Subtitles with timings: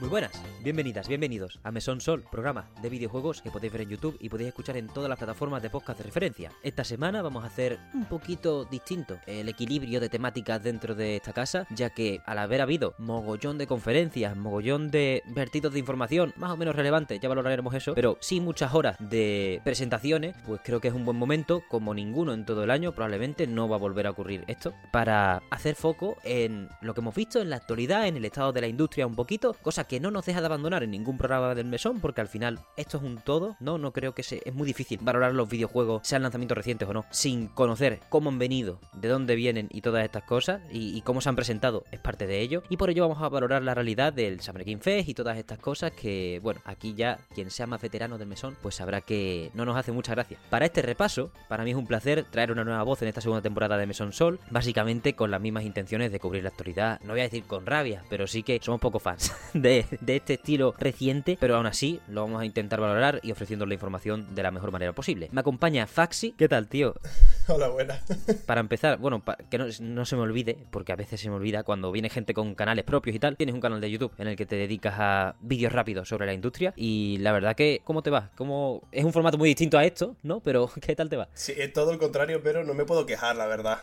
[0.00, 0.32] Muy buenas,
[0.62, 4.48] bienvenidas, bienvenidos a Mesón Sol, programa de videojuegos que podéis ver en YouTube y podéis
[4.48, 6.52] escuchar en todas las plataformas de podcast de referencia.
[6.62, 11.32] Esta semana vamos a hacer un poquito distinto el equilibrio de temáticas dentro de esta
[11.32, 16.50] casa, ya que al haber habido mogollón de conferencias, mogollón de vertidos de información, más
[16.50, 20.88] o menos relevantes, ya valoraremos eso, pero sí muchas horas de presentaciones, pues creo que
[20.88, 24.06] es un buen momento, como ninguno en todo el año, probablemente no va a volver
[24.06, 28.16] a ocurrir esto, para hacer foco en lo que hemos visto en la actualidad, en
[28.16, 30.90] el estado de la industria un poquito, cosas que no nos deja de abandonar en
[30.90, 33.78] ningún programa del mesón, porque al final esto es un todo, ¿no?
[33.78, 37.04] No creo que se, es muy difícil valorar los videojuegos, sean lanzamientos recientes o no,
[37.10, 41.28] sin conocer cómo han venido, de dónde vienen y todas estas cosas, y, cómo se
[41.28, 42.62] han presentado, es parte de ello.
[42.68, 45.58] Y por ello vamos a valorar la realidad del Summer Game Fest y todas estas
[45.58, 49.64] cosas que, bueno, aquí ya quien sea más veterano del mesón, pues sabrá que no
[49.64, 50.38] nos hace mucha gracia.
[50.50, 53.42] Para este repaso, para mí es un placer traer una nueva voz en esta segunda
[53.42, 57.20] temporada de Mesón Sol, básicamente con las mismas intenciones de cubrir la actualidad, no voy
[57.20, 61.36] a decir con rabia, pero sí que somos poco fans de, de este estilo reciente,
[61.38, 64.72] pero aún así lo vamos a intentar valorar y ofreciendo la información de la mejor
[64.72, 65.28] manera posible.
[65.32, 66.32] Me acompaña Faxi.
[66.32, 66.94] ¿Qué tal, tío?
[67.48, 68.00] Hola, buenas.
[68.46, 71.62] Para empezar, bueno, que no, no se me olvide, porque a veces se me olvida
[71.62, 73.36] cuando viene gente con canales propios y tal.
[73.36, 76.32] Tienes un canal de YouTube en el que te dedicas a vídeos rápidos sobre la
[76.32, 78.30] industria y la verdad que, ¿cómo te va?
[78.36, 78.82] ¿Cómo...
[78.92, 80.40] Es un formato muy distinto a esto, ¿no?
[80.40, 81.28] Pero, ¿qué tal te va?
[81.34, 83.82] Sí, es todo el contrario, pero no me puedo quejar, la verdad.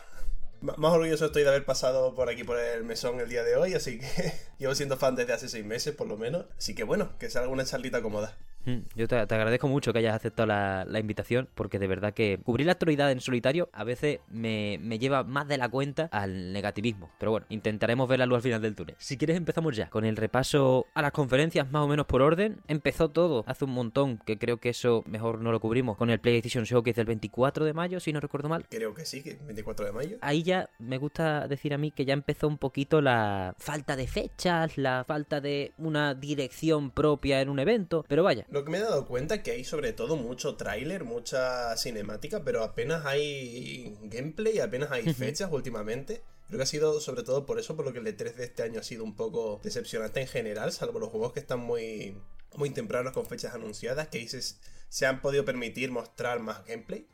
[0.60, 3.74] Más orgulloso estoy de haber pasado por aquí por el mesón el día de hoy,
[3.74, 6.46] así que llevo siendo fan desde hace seis meses por lo menos.
[6.58, 8.36] Así que bueno, que salga una charlita cómoda.
[8.64, 12.12] Mm, Yo te, te agradezco mucho que hayas aceptado la, la invitación, porque de verdad
[12.14, 16.08] que cubrir la actualidad en solitario a veces me, me lleva más de la cuenta
[16.12, 17.10] al negativismo.
[17.18, 18.96] Pero bueno, intentaremos ver la luz al final del túnel.
[18.98, 22.58] Si quieres empezamos ya con el repaso a las conferencias más o menos por orden.
[22.68, 26.20] Empezó todo hace un montón, que creo que eso mejor no lo cubrimos, con el
[26.20, 28.66] PlayStation Showcase del 24 de mayo, si no recuerdo mal.
[28.68, 30.18] Creo que sí, que 24 de mayo.
[30.20, 34.06] Ahí ya me gusta decir a mí que ya empezó un poquito la falta de
[34.06, 38.78] fechas, la falta de una dirección propia en un evento, pero vaya, Lo que me
[38.78, 43.96] he dado cuenta es que hay sobre todo mucho tráiler, mucha cinemática, pero apenas hay
[44.04, 46.22] gameplay, apenas hay fechas últimamente.
[46.46, 48.62] Creo que ha sido sobre todo por eso, por lo que el E3 de este
[48.62, 52.16] año ha sido un poco decepcionante en general, salvo los juegos que están muy,
[52.56, 57.06] muy tempranos con fechas anunciadas, que dices, se han podido permitir mostrar más gameplay,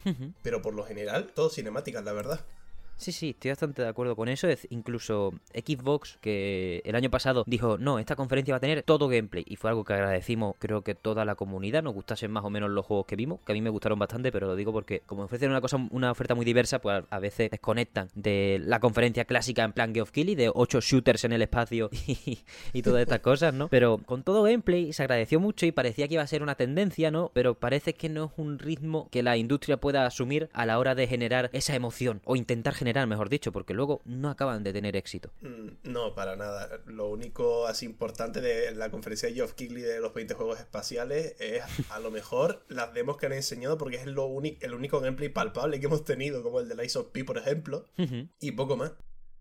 [0.42, 2.46] pero por lo general, todo cinemáticas, la verdad.
[2.96, 4.48] Sí, sí, estoy bastante de acuerdo con eso.
[4.48, 9.08] Es incluso Xbox, que el año pasado dijo, no, esta conferencia va a tener todo
[9.08, 9.44] gameplay.
[9.46, 12.70] Y fue algo que agradecimos, creo que toda la comunidad nos gustasen más o menos
[12.70, 15.24] los juegos que vimos, que a mí me gustaron bastante, pero lo digo porque como
[15.24, 19.64] ofrecen una cosa, una oferta muy diversa, pues a veces desconectan de la conferencia clásica
[19.64, 22.38] en plan Geoff Keighley, de 8 shooters en el espacio y,
[22.72, 23.68] y todas estas cosas, ¿no?
[23.68, 27.10] Pero con todo gameplay se agradeció mucho y parecía que iba a ser una tendencia,
[27.10, 27.30] ¿no?
[27.34, 30.94] Pero parece que no es un ritmo que la industria pueda asumir a la hora
[30.94, 34.96] de generar esa emoción, o intentar generar, mejor dicho, porque luego no acaban de tener
[34.96, 35.30] éxito.
[35.40, 36.80] Mm, No, para nada.
[36.86, 41.36] Lo único así importante de la conferencia de Geoff Keighley de los 20 juegos espaciales
[41.40, 45.00] es a lo mejor las demos que han enseñado porque es lo único, el único
[45.00, 47.86] gameplay palpable que hemos tenido, como el de Lies of P, por ejemplo,
[48.40, 48.92] y poco más.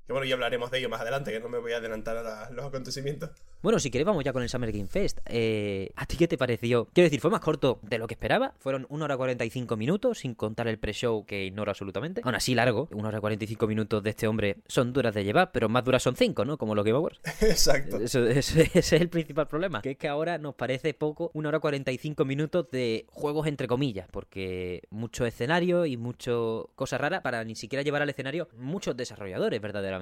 [0.06, 2.24] Que bueno, ya hablaremos de ello más adelante, que no me voy a adelantar a
[2.24, 3.30] la- los acontecimientos.
[3.62, 5.20] Bueno, si queréis vamos ya con el Summer Game Fest.
[5.26, 6.90] Eh, ¿A ti qué te pareció?
[6.94, 8.54] Quiero decir, fue más corto de lo que esperaba.
[8.60, 12.20] Fueron 1 hora 45 minutos, sin contar el pre-show que ignoro absolutamente.
[12.26, 15.70] Aún así largo, 1 hora 45 minutos de este hombre son duras de llevar, pero
[15.70, 16.58] más duras son 5, ¿no?
[16.58, 17.22] Como los Game Awards.
[17.42, 17.96] Exacto.
[18.02, 19.82] Eso, eso- ese es el principal problema.
[19.82, 24.10] Que es que ahora nos parece poco 1 hora 45 minutos de juegos entre comillas,
[24.12, 29.62] porque mucho escenario y mucho cosa rara para ni siquiera llevar al escenario muchos desarrolladores,
[29.62, 29.93] verdaderamente.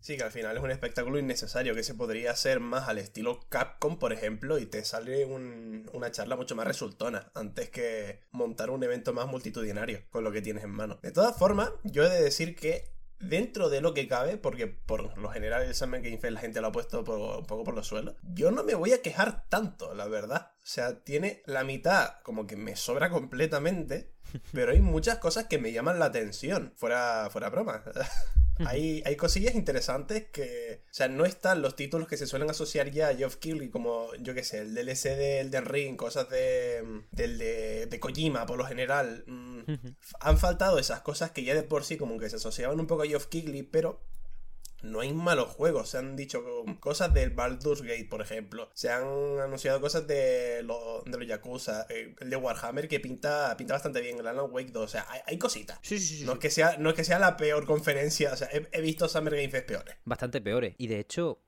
[0.00, 3.40] Sí, que al final es un espectáculo innecesario que se podría hacer más al estilo
[3.50, 8.70] Capcom, por ejemplo, y te sale un- una charla mucho más resultona antes que montar
[8.70, 10.98] un evento más multitudinario con lo que tienes en mano.
[11.02, 12.84] De todas formas, yo he de decir que
[13.18, 16.62] dentro de lo que cabe, porque por lo general el Summer Game Fest la gente
[16.62, 19.46] lo ha puesto por- un poco por los suelos, yo no me voy a quejar
[19.50, 20.52] tanto, la verdad.
[20.56, 24.14] O sea, tiene la mitad como que me sobra completamente,
[24.54, 27.84] pero hay muchas cosas que me llaman la atención, fuera, fuera broma.
[28.66, 30.82] Hay, hay cosillas interesantes que.
[30.90, 34.12] O sea, no están los títulos que se suelen asociar ya a Geoff Keighley, como,
[34.20, 37.02] yo qué sé, el DLC de Elden Ring, cosas de.
[37.12, 39.24] del de, de Kojima, por lo general.
[39.26, 39.60] Mm,
[40.20, 43.02] han faltado esas cosas que ya de por sí, como que se asociaban un poco
[43.02, 44.02] a Geoff Keighley, pero.
[44.82, 46.42] No hay malos juegos, se han dicho
[46.80, 48.70] cosas del Baldur's Gate, por ejemplo.
[48.74, 49.04] Se han
[49.40, 54.00] anunciado cosas de, lo- de los Yakuza, eh, el de Warhammer que pinta, pinta bastante
[54.00, 55.78] bien, el Alan Wake 2, o sea, hay, hay cositas.
[55.82, 56.24] Sí, sí, sí.
[56.24, 58.80] No es, que sea, no es que sea la peor conferencia, o sea, he, he
[58.80, 59.96] visto Summer Game Fest peores.
[60.04, 60.74] bastante peores.
[60.78, 61.40] Y de hecho,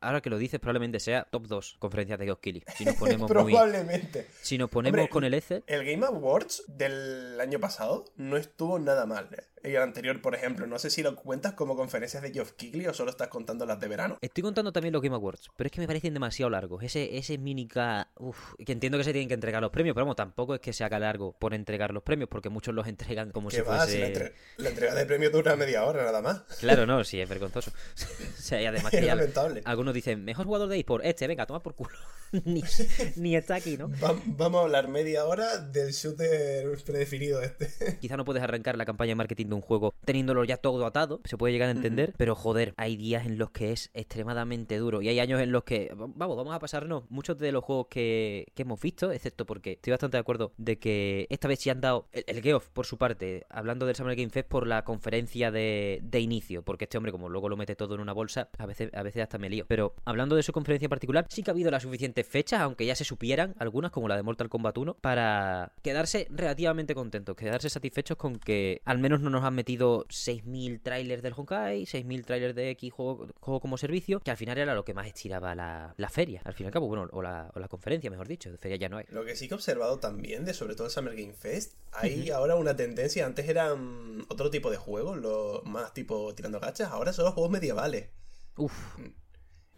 [0.00, 2.62] ahora que lo dices, probablemente sea top 2 conferencias de Keighley.
[2.76, 3.52] Si nos ponemos muy...
[3.52, 4.26] Probablemente.
[4.40, 5.62] Si nos ponemos Hombre, con el Excel...
[5.66, 9.28] El Game Awards del año pasado no estuvo nada mal.
[9.32, 12.86] Y el anterior, por ejemplo, no sé si lo cuentas como conferencias de Geoff Keighley
[12.86, 14.18] o solo estás contando las de verano.
[14.20, 16.82] Estoy contando también los Game Awards, pero es que me parecen demasiado largos.
[16.82, 18.08] Ese, ese minica.
[18.18, 20.72] Uf, que entiendo que se tienen que entregar los premios, pero vamos, tampoco es que
[20.72, 23.78] se haga largo por entregar los premios, porque muchos los entregan como si va?
[23.78, 23.92] fuese.
[23.92, 26.42] Si la, entre- la entrega de premios dura media hora nada más.
[26.60, 27.70] Claro, no, sí, es vergonzoso.
[27.70, 29.62] o sea, y además Es lamentable.
[29.64, 31.96] algunos dicen, mejor jugador de eSport, este, venga, toma por culo.
[32.44, 32.62] ni,
[33.16, 33.88] ni está aquí, ¿no?
[34.02, 37.98] Va- vamos a hablar media hora del shooter predefinido este.
[38.00, 41.20] Quizá no puedes arrancar la campaña de marketing de un juego teniéndolo ya todo atado,
[41.24, 45.02] se puede llegar a entender, pero joder, hay días en los que es extremadamente duro
[45.02, 48.46] y hay años en los que, vamos, vamos a pasarnos muchos de los juegos que,
[48.54, 51.80] que hemos visto, excepto porque estoy bastante de acuerdo de que esta vez sí han
[51.80, 55.50] dado el, el Geoff, por su parte, hablando del Summer Game Fest por la conferencia
[55.50, 58.66] de, de inicio, porque este hombre como luego lo mete todo en una bolsa, a
[58.66, 59.66] veces, a veces hasta me lío.
[59.68, 62.86] Pero hablando de su conferencia en particular, sí que ha habido las suficientes fechas, aunque
[62.86, 67.70] ya se supieran algunas, como la de Mortal Kombat 1, para quedarse relativamente contentos, quedarse
[67.70, 72.54] satisfechos con que al menos no nos han metido 6.000 trailers del Honkai, 6.000 trailers
[72.54, 75.94] de X juego, juego como servicio, que al final era lo que más estiraba la,
[75.96, 78.50] la feria, al fin y al cabo, bueno, o la, o la conferencia, mejor dicho,
[78.50, 79.04] de feria ya no hay.
[79.10, 82.30] Lo que sí que he observado también, de sobre todo el Summer Game Fest, hay
[82.30, 83.26] ahora una tendencia.
[83.26, 87.50] Antes eran otro tipo de juegos, los más tipo tirando gachas, ahora son los juegos
[87.52, 88.10] medievales.
[88.56, 88.72] Uf.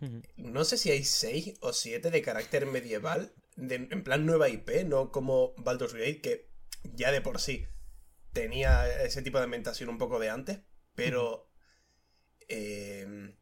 [0.00, 0.22] Ujú.
[0.36, 4.84] No sé si hay seis o siete de carácter medieval, de- en plan nueva IP,
[4.84, 6.48] no como Baldur's Gate, que
[6.94, 7.66] ya de por sí
[8.34, 10.60] tenía ese tipo de ambientación un poco de antes,
[10.94, 11.48] pero...
[12.48, 13.34] eh,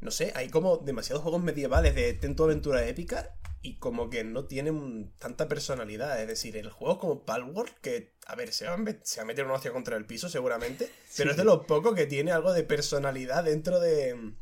[0.00, 4.24] no sé, hay como demasiados juegos medievales de ten tu aventura épica y como que
[4.24, 6.20] no tienen tanta personalidad.
[6.20, 9.22] Es decir, el juego como Palworld, que, a ver, se va a, met- se va
[9.22, 12.30] a meter una hostia contra el piso seguramente, pero es de lo poco que tiene
[12.30, 14.34] algo de personalidad dentro de...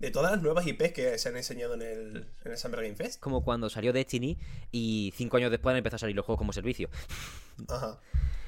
[0.00, 2.96] De todas las nuevas IPs que se han enseñado en el, en el Summer Game
[2.96, 3.20] Fest.
[3.20, 4.38] Como cuando salió Destiny
[4.72, 6.88] y cinco años después empezó a salir los juegos como servicio.
[7.68, 8.00] Ajá,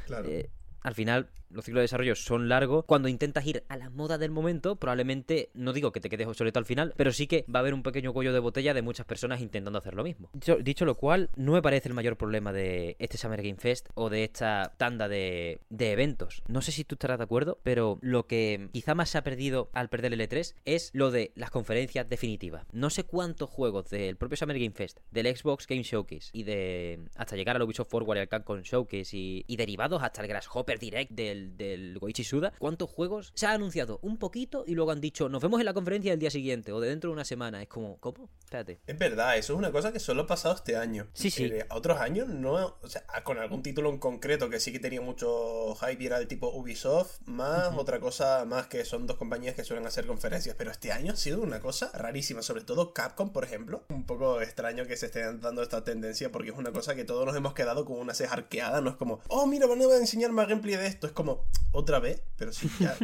[0.06, 0.28] claro.
[0.28, 0.50] Eh,
[0.82, 2.84] al final, los ciclos de desarrollo son largos.
[2.86, 6.58] Cuando intentas ir a la moda del momento, probablemente, no digo que te quedes obsoleto
[6.58, 9.06] al final, pero sí que va a haber un pequeño cuello de botella de muchas
[9.06, 10.30] personas intentando hacer lo mismo.
[10.32, 14.10] Dicho, lo cual, no me parece el mayor problema de este Summer Game Fest o
[14.10, 16.42] de esta tanda de, de eventos.
[16.48, 19.70] No sé si tú estarás de acuerdo, pero lo que quizá más se ha perdido
[19.72, 22.66] al perder el E3 es lo de las conferencias definitivas.
[22.72, 27.00] No sé cuántos juegos del propio Summer Game Fest, del Xbox Game Showcase y de
[27.16, 31.10] hasta llegar al Ubisoft Forward y al Capcom Showcase y derivados hasta el Grasshopper Direct
[31.10, 35.28] del, del Goichi Suda, cuántos juegos se ha anunciado un poquito y luego han dicho
[35.28, 37.62] nos vemos en la conferencia del día siguiente o de dentro de una semana.
[37.62, 38.30] Es como, ¿cómo?
[38.44, 38.80] Espérate.
[38.86, 41.08] Es verdad, eso es una cosa que solo ha pasado este año.
[41.14, 41.44] Sí, sí.
[41.44, 44.78] Eh, a otros años no, o sea, con algún título en concreto que sí que
[44.78, 49.16] tenía mucho hype y era el tipo Ubisoft, más otra cosa más que son dos
[49.16, 52.92] compañías que suelen hacer conferencias, pero este año ha sido una cosa rarísima, sobre todo
[52.92, 53.84] Capcom, por ejemplo.
[53.88, 57.26] Un poco extraño que se esté dando esta tendencia porque es una cosa que todos
[57.26, 60.32] nos hemos quedado con una ceja arqueada, no es como, oh, mira, van a enseñar
[60.32, 61.31] más gameplay de esto, es como,
[61.72, 62.96] otra vez, pero sí, ya,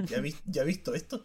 [0.46, 1.24] ya, visto esto.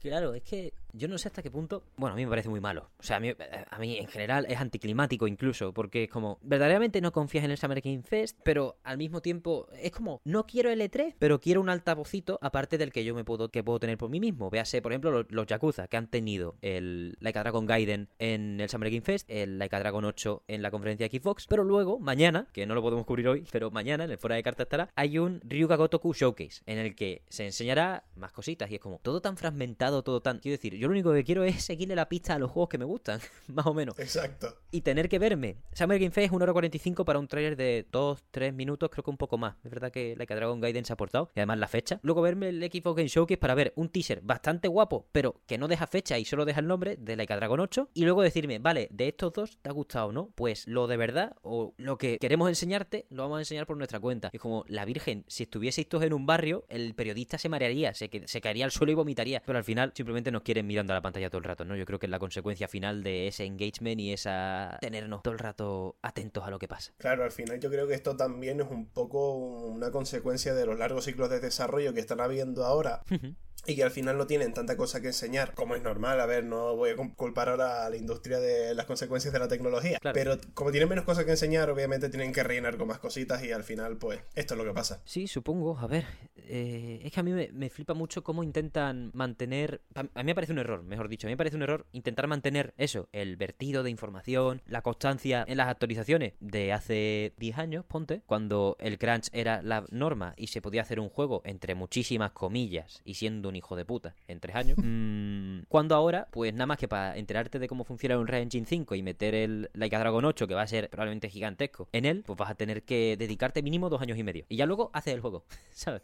[0.00, 1.84] Claro, es que yo no sé hasta qué punto.
[1.96, 2.90] Bueno, a mí me parece muy malo.
[2.98, 3.32] O sea, a mí,
[3.70, 7.58] a mí en general es anticlimático incluso, porque es como, verdaderamente no confías en el
[7.58, 11.60] Summer Game Fest, pero al mismo tiempo es como, no quiero el E3, pero quiero
[11.60, 14.50] un altavocito aparte del que yo me puedo, que puedo tener por mí mismo.
[14.50, 18.68] Véase, por ejemplo, los, los Yakuza, que han tenido el Laika Dragon Gaiden en el
[18.68, 22.46] Summer Game Fest, el Laika Dragon 8 en la conferencia de Xbox, pero luego, mañana,
[22.52, 25.18] que no lo podemos cubrir hoy, pero mañana, en el fuera de carta estará, hay
[25.18, 29.20] un Ryuga Gotoku Showcase, en el que se enseñará más cositas, y es como, todo
[29.20, 30.38] tan fragmentado, todo tan...
[30.38, 32.78] Quiero decir, yo lo único que quiero es seguirle la pista a los juegos que
[32.78, 33.98] me gustan, más o menos.
[33.98, 34.56] Exacto.
[34.70, 35.56] Y tener que verme.
[35.72, 39.02] Summer Game Fest es 1 hora 45 para un trailer de 2, 3 minutos, creo
[39.04, 39.56] que un poco más.
[39.64, 41.30] Es verdad que Like a Dragon Gaiden se ha aportado.
[41.34, 42.00] Y además la fecha.
[42.02, 45.68] Luego verme el Xbox Game Showcase para ver un teaser bastante guapo, pero que no
[45.68, 47.90] deja fecha y solo deja el nombre de Like a Dragon 8.
[47.94, 50.30] Y luego decirme, vale, de estos dos, ¿te ha gustado o no?
[50.34, 53.98] Pues lo de verdad o lo que queremos enseñarte, lo vamos a enseñar por nuestra
[54.00, 54.30] cuenta.
[54.32, 58.08] Es como, la Virgen, si estuvieseis todos en un barrio, el periodista se marearía, se,
[58.10, 59.42] que- se caería al suelo y vomitaría.
[59.44, 61.74] Pero al final simplemente nos quieren mirando a la pantalla todo el rato, ¿no?
[61.74, 65.40] Yo creo que es la consecuencia final de ese engagement y esa tenernos todo el
[65.40, 66.92] rato atentos a lo que pasa.
[66.98, 70.78] Claro, al final yo creo que esto también es un poco una consecuencia de los
[70.78, 73.02] largos ciclos de desarrollo que están habiendo ahora
[73.66, 76.20] y que al final no tienen tanta cosa que enseñar, como es normal.
[76.20, 79.48] A ver, no voy a culpar ahora a la industria de las consecuencias de la
[79.48, 80.14] tecnología, Claro.
[80.14, 83.50] pero como tienen menos cosas que enseñar, obviamente tienen que rellenar con más cositas y
[83.52, 85.02] al final, pues, esto es lo que pasa.
[85.04, 85.76] Sí, supongo.
[85.78, 86.04] A ver,
[86.36, 89.82] eh, es que a mí me, me flipa mucho cómo intentan mantener.
[89.94, 91.26] A mí me parece un error, mejor dicho.
[91.26, 95.44] A mí me parece un error intentar mantener eso, el vertido de información, la constancia
[95.46, 100.48] en las actualizaciones de hace 10 años, ponte, cuando el crunch era la norma y
[100.48, 104.40] se podía hacer un juego entre muchísimas comillas y siendo un hijo de puta en
[104.40, 104.78] 3 años.
[104.82, 108.66] mm, cuando ahora, pues nada más que para enterarte de cómo funciona un Red Engine
[108.66, 112.04] 5 y meter el Like a Dragon 8, que va a ser probablemente gigantesco, en
[112.04, 114.44] él, pues vas a tener que dedicarte mínimo dos años y medio.
[114.48, 116.02] Y ya luego haces el juego, ¿sabes?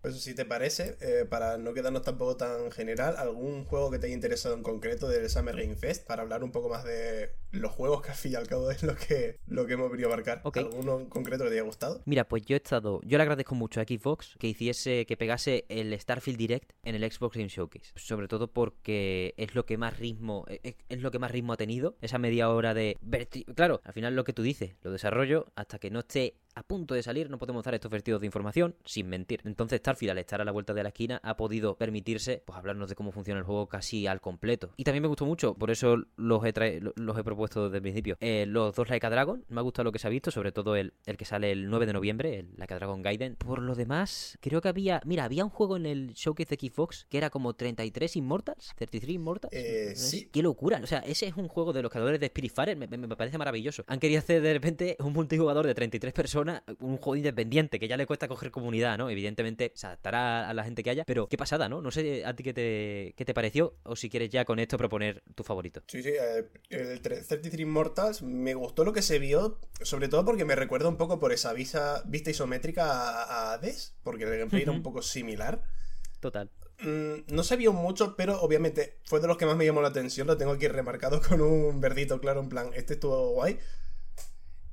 [0.00, 4.06] Pues si te parece, eh, para no quedarnos tampoco tan general, algún juego que te
[4.06, 7.72] haya interesado en concreto del Summer Game Fest, para hablar un poco más de los
[7.72, 10.12] juegos que al fin y al cabo es lo que, lo que hemos venido a
[10.12, 10.42] abarcar.
[10.54, 12.02] ¿Alguno en concreto que te haya gustado?
[12.04, 13.00] Mira, pues yo he estado.
[13.04, 17.10] Yo le agradezco mucho a Xbox que hiciese, que pegase el Starfield Direct en el
[17.10, 17.92] Xbox Game Showcase.
[17.96, 20.44] Sobre todo porque es lo que más ritmo.
[20.48, 21.96] Es, es lo que más ritmo ha tenido.
[22.00, 22.96] Esa media hora de.
[23.54, 26.94] Claro, al final lo que tú dices, lo desarrollo hasta que no esté a punto
[26.94, 29.40] de salir, no podemos dar estos vertidos de información sin mentir.
[29.44, 32.88] Entonces Starfield, al estar a la vuelta de la esquina, ha podido permitirse pues hablarnos
[32.88, 34.72] de cómo funciona el juego casi al completo.
[34.76, 38.16] Y también me gustó mucho, por eso los he, los he propuesto desde el principio.
[38.20, 40.52] Eh, los dos Like a Dragon, me ha gustado lo que se ha visto, sobre
[40.52, 43.36] todo el, el que sale el 9 de noviembre, el Like a Dragon Gaiden.
[43.36, 45.00] Por lo demás, creo que había.
[45.04, 49.14] Mira, había un juego en el showcase de Xbox que era como 33 Immortals, 33
[49.14, 49.52] Immortals.
[49.54, 50.28] Eh, Es- sí.
[50.32, 50.80] Qué locura.
[50.82, 52.76] O sea, ese es un juego de los creadores de Spiritfarer.
[52.76, 53.84] Me, me- me parece maravilloso.
[53.86, 56.41] Han querido hacer de repente un multijugador de 33 personas,
[56.80, 59.10] un juego independiente que ya le cuesta coger comunidad, ¿no?
[59.10, 61.04] Evidentemente se adaptará a la gente que haya.
[61.04, 61.80] Pero qué pasada, ¿no?
[61.80, 64.76] No sé a ti qué te, qué te pareció o si quieres ya con esto
[64.76, 65.82] proponer tu favorito.
[65.88, 70.44] Sí, sí, eh, el 33 Immortals me gustó lo que se vio, sobre todo porque
[70.44, 74.62] me recuerda un poco por esa visa, vista isométrica a, a Hades, porque el gameplay
[74.62, 75.62] era un poco similar.
[76.20, 76.50] Total.
[76.82, 79.88] Mm, no se vio mucho, pero obviamente fue de los que más me llamó la
[79.88, 80.26] atención.
[80.26, 83.58] Lo tengo aquí remarcado con un verdito claro, en plan, este estuvo guay.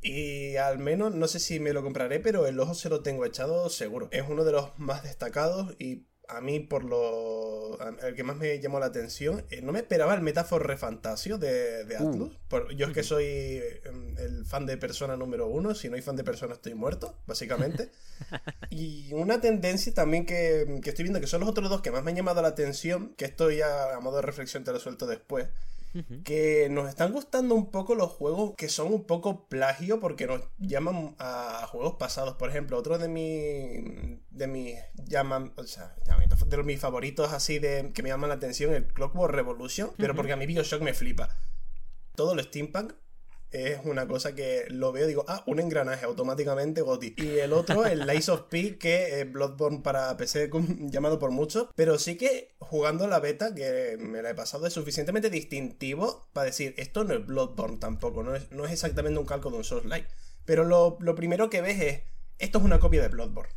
[0.01, 3.25] Y al menos, no sé si me lo compraré, pero el ojo se lo tengo
[3.25, 4.07] echado seguro.
[4.11, 7.77] Es uno de los más destacados y a mí, por lo.
[8.03, 11.85] El que más me llamó la atención, eh, no me esperaba el Metafor Refantasio de,
[11.85, 12.09] de Uh.
[12.09, 12.37] Atlus.
[12.47, 13.81] Por- yo es que soy eh,
[14.19, 15.73] el fan de Persona número uno.
[15.75, 17.89] Si no hay fan de Persona, estoy muerto, básicamente.
[18.69, 22.03] Y una tendencia también que, que estoy viendo, que son los otros dos que más
[22.03, 25.07] me han llamado la atención, que esto ya a modo de reflexión te lo suelto
[25.07, 25.47] después.
[26.23, 30.41] Que nos están gustando un poco los juegos que son un poco plagio porque nos
[30.57, 32.35] llaman a juegos pasados.
[32.35, 35.95] Por ejemplo, otro de mis de mis llaman, o sea,
[36.47, 40.33] de mis favoritos así de que me llaman la atención el Clockwork Revolution, pero porque
[40.33, 41.37] a mí BioShock me flipa.
[42.15, 42.93] Todo lo steampunk
[43.51, 47.15] es una cosa que lo veo y digo, ah, un engranaje automáticamente Goti.
[47.17, 50.49] Y el otro, el Lies of P, que es Bloodborne para PC
[50.91, 54.73] llamado por muchos, pero sí que jugando la beta, que me la he pasado, es
[54.73, 59.25] suficientemente distintivo para decir, esto no es Bloodborne tampoco, no es, no es exactamente un
[59.25, 60.07] calco de un Souls-like.
[60.45, 62.01] Pero lo, lo primero que ves es,
[62.37, 63.53] esto es una copia de Bloodborne.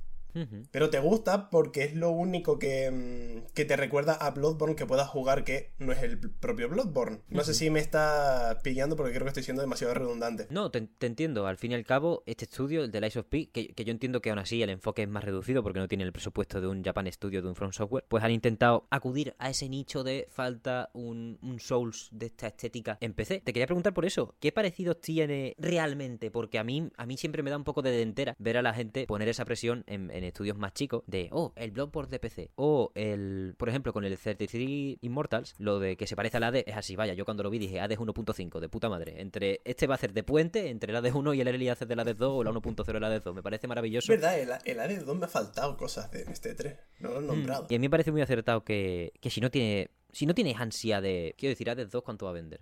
[0.70, 4.86] Pero te gusta porque es lo único que, mm, que te recuerda a Bloodborne que
[4.86, 7.20] puedas jugar que no es el propio Bloodborne.
[7.28, 10.46] No sé si me está pillando porque creo que estoy siendo demasiado redundante.
[10.50, 11.46] No, te, te entiendo.
[11.46, 13.92] Al fin y al cabo, este estudio, el de Lies of P, que, que yo
[13.92, 16.66] entiendo que aún así el enfoque es más reducido porque no tiene el presupuesto de
[16.66, 20.26] un Japan Studio, de un From Software, pues han intentado acudir a ese nicho de
[20.30, 23.40] falta un, un Souls de esta estética en PC.
[23.44, 26.30] Te quería preguntar por eso, ¿qué parecidos tiene realmente?
[26.30, 28.74] Porque a mí, a mí siempre me da un poco de dentera ver a la
[28.74, 32.50] gente poner esa presión en, en estudios más chicos de, oh, el Bloodborne de PC,
[32.56, 36.56] o el, por ejemplo, con el 33 Immortals, lo de que se parece al AD
[36.66, 39.20] es así, vaya, yo cuando lo vi dije, AD 1.5, de puta madre.
[39.20, 41.88] Entre, este va a ser de puente entre el AD 1 y el Early Access
[41.88, 43.34] del AD 2 o la 1.0 del AD 2.
[43.34, 44.12] Me parece Es maravilloso.
[44.12, 46.76] verdad, el, el Hades 2 me ha faltado cosas de, en este 3.
[47.00, 47.64] No lo he nombrado.
[47.64, 50.34] Mm, Y a mí me parece muy acertado que, que si no tiene si no
[50.34, 51.34] tienes ansia de...
[51.38, 52.60] Quiero decir, AD 2 cuánto va a vender.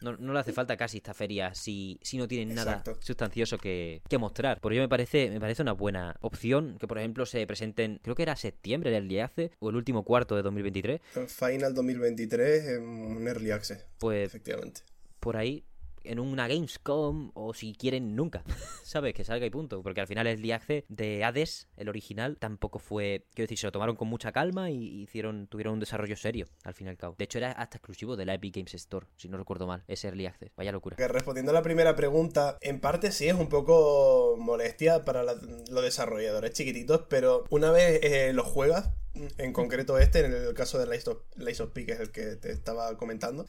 [0.00, 4.02] No, no le hace falta casi esta feria si, si no tienen nada sustancioso que,
[4.08, 4.60] que mostrar.
[4.60, 8.14] Por ello me parece, me parece una buena opción que, por ejemplo, se presenten, creo
[8.14, 11.00] que era septiembre el Early Access o el último cuarto de 2023.
[11.28, 14.80] Final 2023 en un Early Access, Pues efectivamente.
[15.20, 15.64] por ahí
[16.04, 18.42] en una Gamescom o si quieren nunca,
[18.84, 19.14] ¿sabes?
[19.14, 19.82] Que salga y punto.
[19.82, 23.72] Porque al final el Access de Hades, el original, tampoco fue, quiero decir, se lo
[23.72, 27.14] tomaron con mucha calma y hicieron, tuvieron un desarrollo serio, al fin y al cabo.
[27.18, 30.08] De hecho era hasta exclusivo de la Epic Games Store, si no recuerdo mal, ese
[30.08, 30.50] Early Access.
[30.56, 30.96] Vaya locura.
[30.96, 35.82] Que respondiendo a la primera pregunta, en parte sí es un poco molestia para los
[35.82, 40.86] desarrolladores chiquititos, pero una vez eh, lo juegas, en concreto este, en el caso de
[40.86, 43.46] Lies of, Lies of P, que es el que te estaba comentando,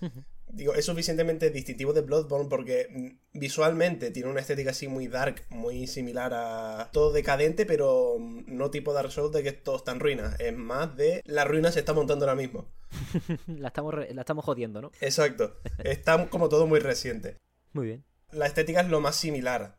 [0.47, 5.45] digo, es suficientemente distintivo de Bloodborne porque mm, visualmente tiene una estética así muy dark,
[5.49, 9.91] muy similar a todo decadente, pero mm, no tipo Dark Souls de que todo está
[9.91, 12.67] en ruinas, es más de la ruina se está montando ahora mismo.
[13.47, 14.91] la, estamos, la estamos jodiendo, ¿no?
[14.99, 17.37] Exacto, está como todo muy reciente.
[17.73, 18.05] Muy bien.
[18.31, 19.77] La estética es lo más similar.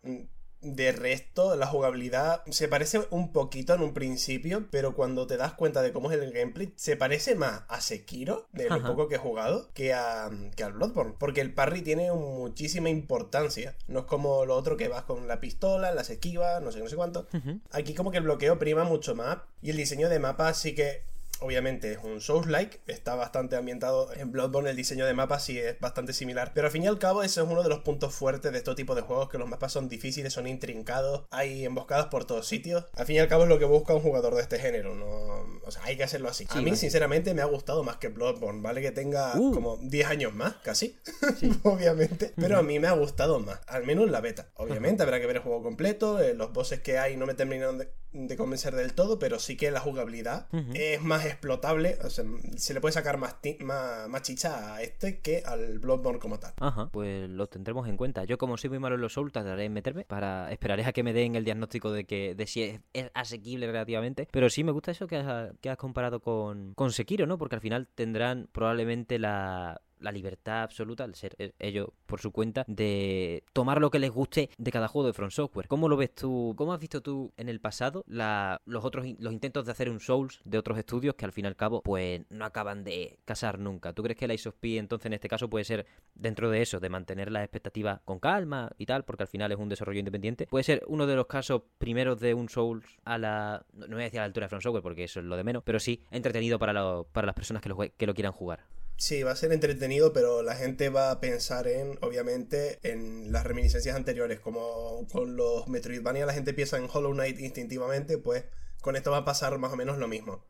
[0.62, 5.54] De resto, la jugabilidad se parece un poquito en un principio, pero cuando te das
[5.54, 9.16] cuenta de cómo es el gameplay, se parece más a Sekiro, de lo poco que
[9.16, 11.14] he jugado, que, a, que al Bloodborne.
[11.19, 13.75] Porque el parry tiene muchísima importancia.
[13.88, 16.88] No es como lo otro que vas con la pistola, las esquivas, no sé, no
[16.88, 17.26] sé cuánto.
[17.73, 19.38] Aquí como que el bloqueo prima mucho más.
[19.62, 21.12] Y el diseño de mapa sí que
[21.42, 25.78] obviamente es un Souls-like, está bastante ambientado en Bloodborne, el diseño de mapas sí es
[25.80, 28.52] bastante similar, pero al fin y al cabo ese es uno de los puntos fuertes
[28.52, 32.25] de este tipo de juegos, que los mapas son difíciles, son intrincados, hay emboscadas por
[32.25, 34.58] todos sitios, al fin y al cabo es lo que busca un jugador de este
[34.58, 36.46] género, no, o sea, hay que hacerlo así.
[36.49, 38.80] a mí sinceramente me ha gustado más que Bloodborne, ¿vale?
[38.80, 39.52] Que tenga uh.
[39.52, 40.96] como 10 años más, casi,
[41.62, 44.49] obviamente, pero a mí me ha gustado más, al menos la beta.
[44.54, 47.78] Obviamente habrá que ver el juego completo, eh, los bosses que hay no me terminaron
[47.78, 51.96] de de convencer del todo, pero sí que la jugabilidad es más explotable.
[52.04, 52.24] O sea,
[52.56, 56.52] se le puede sacar más, más, chicha a este que al Bloodborne como tal.
[56.60, 58.24] Ajá, pues lo tendremos en cuenta.
[58.24, 61.02] Yo, como soy muy malo en los Souls, tardaré en meterme para esperaré a que
[61.02, 62.62] me den el diagnóstico de que de si
[62.92, 64.28] es, asequible relativamente.
[64.30, 67.38] Pero sí me gusta eso que has, que has comparado con, con Sekiro, ¿no?
[67.38, 72.32] Porque al final tendrán probablemente la la libertad absoluta, al ser e-, ellos por su
[72.32, 75.68] cuenta, de tomar lo que les guste de cada juego de Front Software.
[75.68, 76.54] ¿Cómo lo ves tú?
[76.56, 80.40] ¿Cómo has visto tú en el pasado los otros los intentos de hacer un Souls
[80.44, 83.92] de otros estudios que al fin y al cabo pues no acaban de casar nunca?
[83.92, 86.80] ¿Tú crees que la of P entonces en este caso puede ser dentro de eso,
[86.80, 90.47] de mantener las expectativas con calma y tal, porque al final es un desarrollo independiente?
[90.47, 94.04] Puede ser uno de los casos primeros de un Souls a la no voy a
[94.04, 96.02] decir a la altura de Front Software porque eso es lo de menos, pero sí
[96.11, 98.64] entretenido para, para las personas que lo, que lo quieran jugar.
[99.02, 103.42] Sí, va a ser entretenido, pero la gente va a pensar en, obviamente, en las
[103.42, 108.44] reminiscencias anteriores, como con los Metroidvania la gente piensa en Hollow Knight instintivamente, pues
[108.80, 110.44] con esto va a pasar más o menos lo mismo.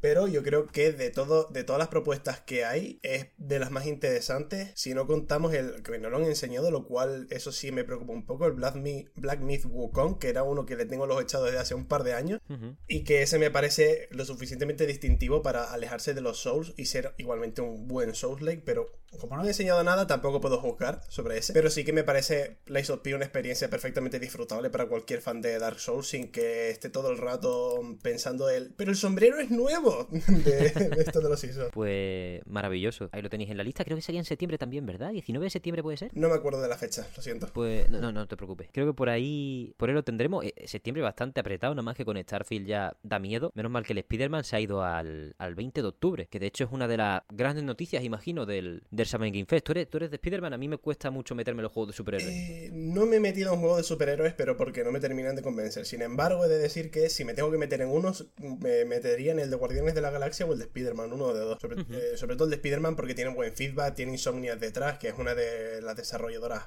[0.00, 3.70] Pero yo creo que de todo, de todas las propuestas que hay, es de las
[3.70, 4.70] más interesantes.
[4.74, 8.12] Si no contamos el que no lo han enseñado, lo cual eso sí me preocupa
[8.12, 11.60] un poco, el Black, Myth Wukong, que era uno que le tengo los echados desde
[11.60, 12.40] hace un par de años.
[12.86, 17.14] Y que ese me parece lo suficientemente distintivo para alejarse de los Souls y ser
[17.18, 21.52] igualmente un buen Souls-like, pero como no han enseñado nada, tampoco puedo juzgar sobre ese.
[21.52, 25.40] Pero sí que me parece Lies of P una experiencia perfectamente disfrutable para cualquier fan
[25.40, 28.74] de Dark Souls sin que esté todo el rato pensando él.
[28.76, 30.08] Pero el sombrero es nuevo
[30.44, 30.66] de,
[30.98, 31.70] esto de los ISO.
[31.72, 33.08] Pues maravilloso.
[33.12, 33.84] Ahí lo tenéis en la lista.
[33.84, 35.10] Creo que sería en septiembre también, ¿verdad?
[35.10, 36.10] ¿19 de septiembre puede ser?
[36.14, 37.48] No me acuerdo de la fecha, lo siento.
[37.52, 38.68] Pues no, no, te preocupes.
[38.72, 40.44] Creo que por ahí, por ahí lo tendremos.
[40.44, 43.52] Eh, septiembre bastante apretado, nada más que con Starfield ya da miedo.
[43.54, 46.46] Menos mal que el Spider-Man se ha ido al, al 20 de octubre, que de
[46.46, 49.64] hecho es una de las grandes noticias, imagino, del, del Summer Game Fest.
[49.64, 51.92] ¿Tú eres, tú eres de Spider-Man, a mí me cuesta mucho meterme en los juegos
[51.92, 52.28] de superhéroes.
[52.28, 55.42] Eh, no me he metido en juegos de superhéroes, pero porque no me terminan de
[55.42, 55.86] convencer.
[55.86, 59.32] Sin embargo, he de decir que si me tengo que meter en unos, me metería
[59.32, 61.58] en el de Guardianes de la Galaxia o el de Spider-Man, uno de dos.
[61.62, 65.14] Eh, sobre, todo el de Spider-Man porque tiene buen feedback, tiene Insomniac detrás, que es
[65.16, 66.66] una de las desarrolladoras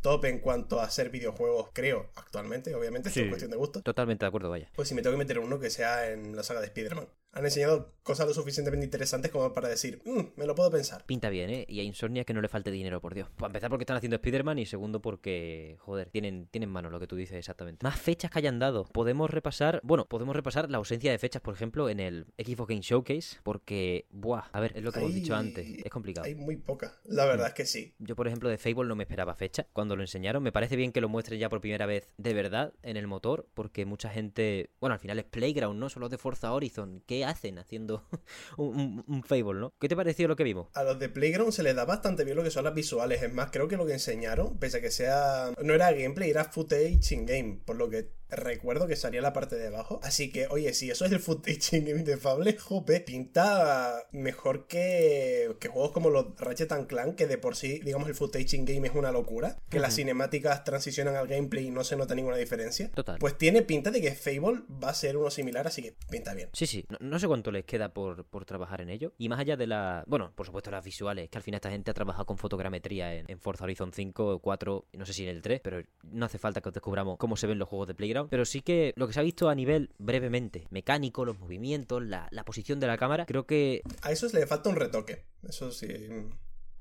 [0.00, 3.80] top en cuanto a hacer videojuegos, creo, actualmente, obviamente, es cuestión de gusto.
[3.80, 4.70] Totalmente de acuerdo, vaya.
[4.74, 7.44] Pues si me tengo que meter uno que sea en la saga de Spider-Man han
[7.44, 11.04] enseñado cosas lo suficientemente interesantes como para decir, mm, me lo puedo pensar.
[11.06, 11.64] Pinta bien, ¿eh?
[11.68, 13.28] Y a Insomnia que no le falte dinero, por Dios.
[13.36, 17.06] Para empezar porque están haciendo Spider-Man y segundo porque, joder, tienen, tienen mano lo que
[17.06, 17.82] tú dices exactamente.
[17.82, 18.84] Más fechas que hayan dado.
[18.84, 22.82] Podemos repasar, bueno, podemos repasar la ausencia de fechas, por ejemplo, en el Xbox Game
[22.82, 26.26] Showcase, porque, buah, a ver, es lo que hemos dicho antes, es complicado.
[26.26, 27.94] Hay muy poca, la verdad es que sí.
[27.98, 30.42] Yo, por ejemplo, de Fable no me esperaba fecha cuando lo enseñaron.
[30.42, 33.48] Me parece bien que lo muestren ya por primera vez de verdad en el motor,
[33.54, 35.88] porque mucha gente, bueno, al final es Playground, ¿no?
[35.88, 37.02] Son los de Forza Horizon.
[37.06, 38.06] ¿Qué hacen haciendo
[38.56, 39.74] un, Fable, ¿no?
[39.80, 40.68] ¿Qué te pareció lo que vimos?
[40.74, 43.22] A los de Playground se les da bastante bien lo que son las visuales.
[43.22, 45.52] Es más, creo que lo que enseñaron, pese a que sea.
[45.62, 47.60] No era gameplay, era footage in game.
[47.64, 50.00] Por lo que recuerdo que salía la parte de abajo.
[50.02, 54.66] Así que, oye, si eso es el footage in game de Fable, jope, pinta mejor
[54.66, 58.64] que, que juegos como los Ratchet Clank, que de por sí, digamos, el footage in
[58.64, 59.56] game es una locura.
[59.68, 62.90] Que las cinemáticas transicionan al gameplay y no se nota ninguna diferencia.
[62.90, 63.18] Total.
[63.18, 66.50] Pues tiene pinta de que Fable va a ser uno similar, así que pinta bien.
[66.52, 66.84] Sí, sí.
[67.00, 69.12] No, sé cuánto les queda por, por, trabajar en ello.
[69.18, 70.04] Y más allá de la.
[70.06, 73.24] Bueno, por supuesto, las visuales, que al final esta gente ha trabajado con fotogrametría en,
[73.28, 76.60] en Forza Horizon 5, 4, no sé si en el 3, pero no hace falta
[76.60, 78.30] que os descubramos cómo se ven los juegos de Playground.
[78.30, 82.28] Pero sí que lo que se ha visto a nivel brevemente, mecánico, los movimientos, la,
[82.44, 83.82] posición de la cámara, creo que...
[84.02, 85.88] A eso le falta un retoque, eso sí.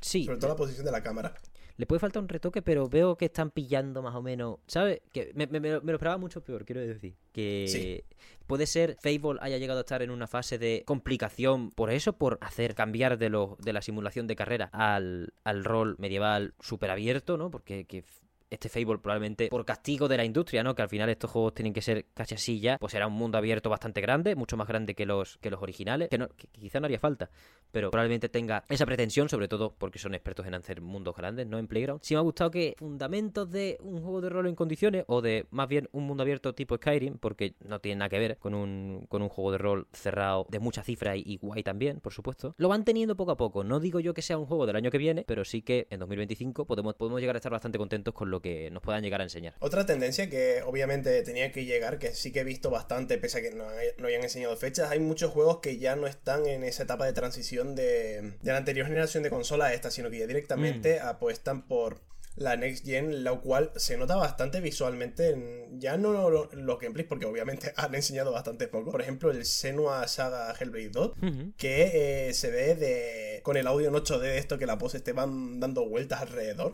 [0.01, 0.25] Sí.
[0.25, 1.33] Sobre todo la posición de la cámara.
[1.75, 4.59] Le puede faltar un retoque, pero veo que están pillando más o menos.
[4.67, 5.01] ¿Sabes?
[5.11, 7.15] Que me, lo esperaba mucho peor, quiero decir.
[7.31, 8.05] Que
[8.45, 12.37] puede ser Fable haya llegado a estar en una fase de complicación por eso, por
[12.41, 17.37] hacer cambiar de, lo, de la simulación de carrera al, al rol medieval súper abierto,
[17.37, 17.49] ¿no?
[17.49, 18.03] Porque que
[18.53, 20.75] este Fable probablemente por castigo de la industria, ¿no?
[20.75, 23.37] Que al final estos juegos tienen que ser casi así ya, pues será un mundo
[23.37, 26.85] abierto bastante grande, mucho más grande que los, que los originales, que, no, quizá no
[26.85, 27.29] haría falta,
[27.71, 31.57] pero probablemente tenga esa pretensión, sobre todo porque son expertos en hacer mundos grandes, ¿no?
[31.57, 32.01] En Playground.
[32.03, 35.47] Sí me ha gustado que fundamentos de un juego de rol en condiciones, o de
[35.51, 39.05] más bien un mundo abierto tipo Skyrim, porque no tiene nada que ver con un,
[39.09, 42.53] con un juego de rol cerrado de mucha cifra y, y guay también, por supuesto,
[42.57, 43.63] lo van teniendo poco a poco.
[43.63, 45.99] No digo yo que sea un juego del año que viene, pero sí que en
[45.99, 49.23] 2025 podemos, podemos llegar a estar bastante contentos con lo que nos puedan llegar a
[49.23, 49.55] enseñar.
[49.59, 53.41] Otra tendencia que obviamente tenía que llegar, que sí que he visto bastante, pese a
[53.41, 56.63] que no, hay- no hayan enseñado fechas, hay muchos juegos que ya no están en
[56.63, 60.19] esa etapa de transición de, de la anterior generación de consola a esta, sino que
[60.19, 62.01] ya directamente apuestan por
[62.35, 67.07] la Next Gen, lo cual se nota bastante visualmente, en- ya no lo- los gameplays,
[67.07, 68.91] porque obviamente han enseñado bastante poco.
[68.91, 71.53] Por ejemplo, el Senua Saga Hellblade 2, Ujú.
[71.57, 74.99] que eh, se ve de con el audio en 8D de esto que la pose
[74.99, 76.73] te van dando vueltas alrededor.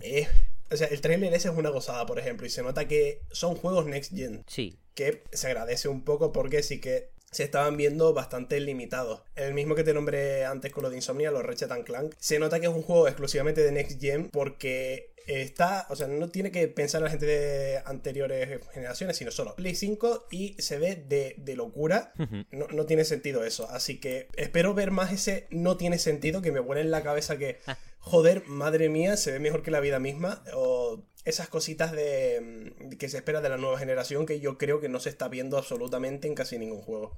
[0.00, 0.28] Eh,
[0.70, 3.56] o sea, el trailer ese es una gozada, por ejemplo, y se nota que son
[3.56, 8.14] juegos next gen, Sí, que se agradece un poco porque sí que se estaban viendo
[8.14, 9.22] bastante limitados.
[9.36, 12.58] El mismo que te nombré antes con lo de Insomnia, los Ratchet Clank, se nota
[12.58, 16.66] que es un juego exclusivamente de next gen porque está, o sea, no tiene que
[16.68, 21.54] pensar la gente de anteriores generaciones, sino solo Play 5 y se ve de, de
[21.54, 22.12] locura.
[22.50, 23.68] No, no tiene sentido eso.
[23.70, 27.36] Así que espero ver más ese no tiene sentido que me vuela en la cabeza
[27.36, 27.58] que,
[27.98, 30.42] joder, madre mía, se ve mejor que la vida misma.
[30.54, 34.80] O esas cositas de mm, que se espera de la nueva generación que yo creo
[34.80, 37.16] que no se está viendo absolutamente en casi ningún juego.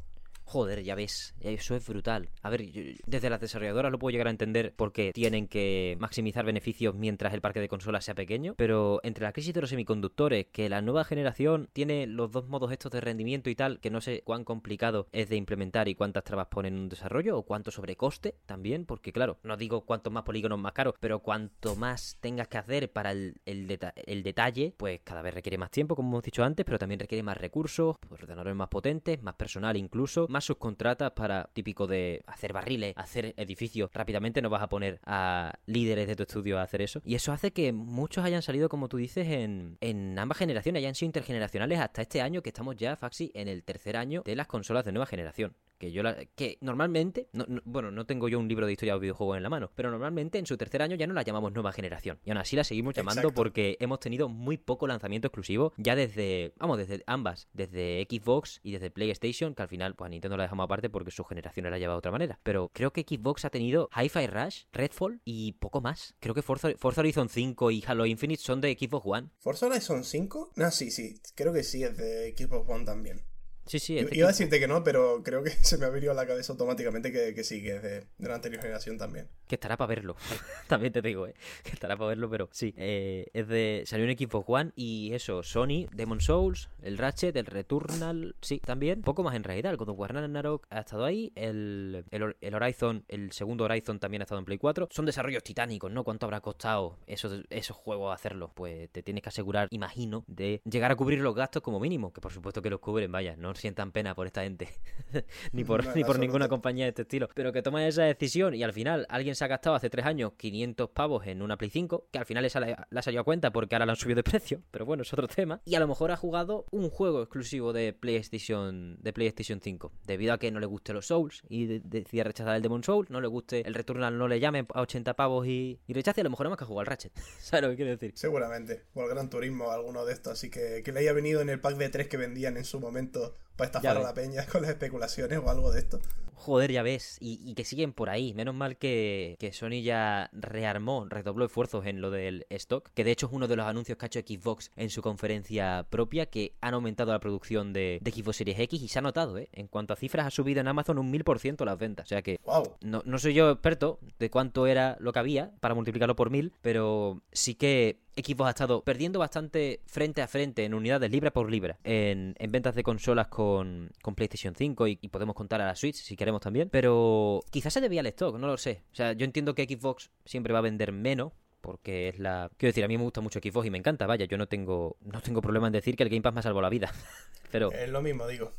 [0.50, 2.28] Joder, ya ves, eso es brutal.
[2.42, 2.64] A ver,
[3.06, 7.40] desde las desarrolladoras lo puedo llegar a entender porque tienen que maximizar beneficios mientras el
[7.40, 11.04] parque de consolas sea pequeño, pero entre la crisis de los semiconductores, que la nueva
[11.04, 15.06] generación tiene los dos modos estos de rendimiento y tal, que no sé cuán complicado
[15.12, 19.12] es de implementar y cuántas trabas ponen en un desarrollo, o cuánto sobrecoste también, porque
[19.12, 23.12] claro, no digo cuantos más polígonos más caros, pero cuanto más tengas que hacer para
[23.12, 27.22] el detalle, pues cada vez requiere más tiempo, como hemos dicho antes, pero también requiere
[27.22, 32.94] más recursos, ordenadores más potentes, más personal incluso, más subcontratas para típico de hacer barriles,
[32.96, 37.00] hacer edificios rápidamente, no vas a poner a líderes de tu estudio a hacer eso.
[37.04, 40.94] Y eso hace que muchos hayan salido, como tú dices, en, en ambas generaciones, hayan
[40.94, 44.46] sido intergeneracionales hasta este año que estamos ya, Faxi, en el tercer año de las
[44.46, 45.54] consolas de nueva generación.
[45.80, 48.92] Que yo la, que normalmente, no- no- bueno, no tengo yo un libro de historia
[48.92, 51.52] de videojuegos en la mano, pero normalmente en su tercer año ya no la llamamos
[51.54, 52.18] nueva generación.
[52.22, 53.34] Y aún así la seguimos llamando Exacto.
[53.34, 58.72] porque hemos tenido muy poco lanzamiento exclusivo ya desde, vamos, desde ambas, desde Xbox y
[58.72, 61.78] desde PlayStation, que al final, pues a Nintendo la dejamos aparte porque su generación la
[61.78, 62.38] lleva de otra manera.
[62.42, 66.14] Pero creo que Xbox ha tenido Hi-Fi Rush, Redfall y poco más.
[66.20, 69.28] Creo que Forza, Forza Horizon 5 y Halo Infinite son de Xbox One.
[69.38, 70.52] ¿Forza Horizon 5?
[70.56, 73.22] No, sí, sí, creo que sí, es de Xbox One también.
[73.70, 75.90] Sí, sí, es de Iba a decirte que no, pero creo que se me ha
[75.90, 78.98] venido a la cabeza automáticamente que, que sí, que es de, de la anterior generación
[78.98, 79.28] también.
[79.46, 80.16] Que estará para verlo.
[80.66, 81.34] También te digo, ¿eh?
[81.62, 82.74] Que estará para verlo, pero sí.
[82.76, 83.84] eh, es de.
[83.86, 89.02] Salió en Xbox One y eso, Sony, Demon Souls, el Ratchet, el Returnal, sí, también.
[89.02, 89.70] Poco más en realidad.
[89.70, 91.32] El God of War Ragnarok ha estado ahí.
[91.36, 94.88] El, el, el Horizon, el segundo Horizon también ha estado en Play 4.
[94.90, 96.02] Son desarrollos titánicos, ¿no?
[96.02, 98.50] ¿Cuánto habrá costado esos, esos juegos hacerlos?
[98.52, 102.12] Pues te tienes que asegurar, imagino, de llegar a cubrir los gastos como mínimo.
[102.12, 104.68] Que por supuesto que los cubren, vaya, no sientan pena por esta gente.
[105.52, 107.28] ni por, No, ni por ninguna compañía de este estilo.
[107.34, 110.32] Pero que toman esa decisión y al final alguien se ha gastado hace tres años
[110.36, 113.24] 500 pavos en una Play 5, que al final le sale- le ha salido a
[113.24, 115.60] cuenta porque ahora la han subido de precio, pero bueno, es otro tema.
[115.64, 120.32] Y a lo mejor ha jugado un juego exclusivo de PlayStation, de PlayStation 5, debido
[120.32, 123.20] a que no le guste los Souls y de- decide rechazar el Demon Souls, no
[123.20, 126.30] le guste el Returnal, no le llame a 80 pavos y, y rechace, a lo
[126.30, 127.12] mejor nada más que jugar al Ratchet.
[127.40, 128.12] ¿Sabes lo que quiero decir?
[128.14, 128.84] Seguramente.
[128.94, 130.32] O el Gran Turismo alguno de estos.
[130.34, 132.80] Así que que le haya venido en el pack de tres que vendían en su
[132.80, 136.00] momento para estafar a la peña con las especulaciones o algo de esto.
[136.34, 138.32] Joder, ya ves, y, y que siguen por ahí.
[138.32, 143.10] Menos mal que, que Sony ya rearmó, redobló esfuerzos en lo del stock, que de
[143.10, 146.54] hecho es uno de los anuncios que ha hecho Xbox en su conferencia propia, que
[146.62, 149.50] han aumentado la producción de, de Xbox Series X y se ha notado, ¿eh?
[149.52, 152.06] En cuanto a cifras, ha subido en Amazon un 1000% las ventas.
[152.06, 152.76] O sea que ¡Wow!
[152.80, 156.54] no, no soy yo experto de cuánto era lo que había para multiplicarlo por mil,
[156.62, 161.50] pero sí que Xbox ha estado perdiendo bastante frente a frente en unidades libra por
[161.50, 165.74] libra en, en ventas de consolas con, con PlayStation 5 y, podemos contar a la
[165.74, 168.84] Switch si queremos también, pero quizás se debía al stock, no lo sé.
[168.92, 171.32] O sea, yo entiendo que Xbox siempre va a vender menos.
[171.60, 172.50] Porque es la.
[172.56, 174.96] Quiero decir, a mí me gusta mucho Xbox y me encanta, vaya, yo no tengo.
[175.02, 176.90] No tengo problema en decir que el Game Pass me ha salvado la vida.
[177.52, 177.70] Pero.
[177.70, 178.50] Es lo mismo, digo.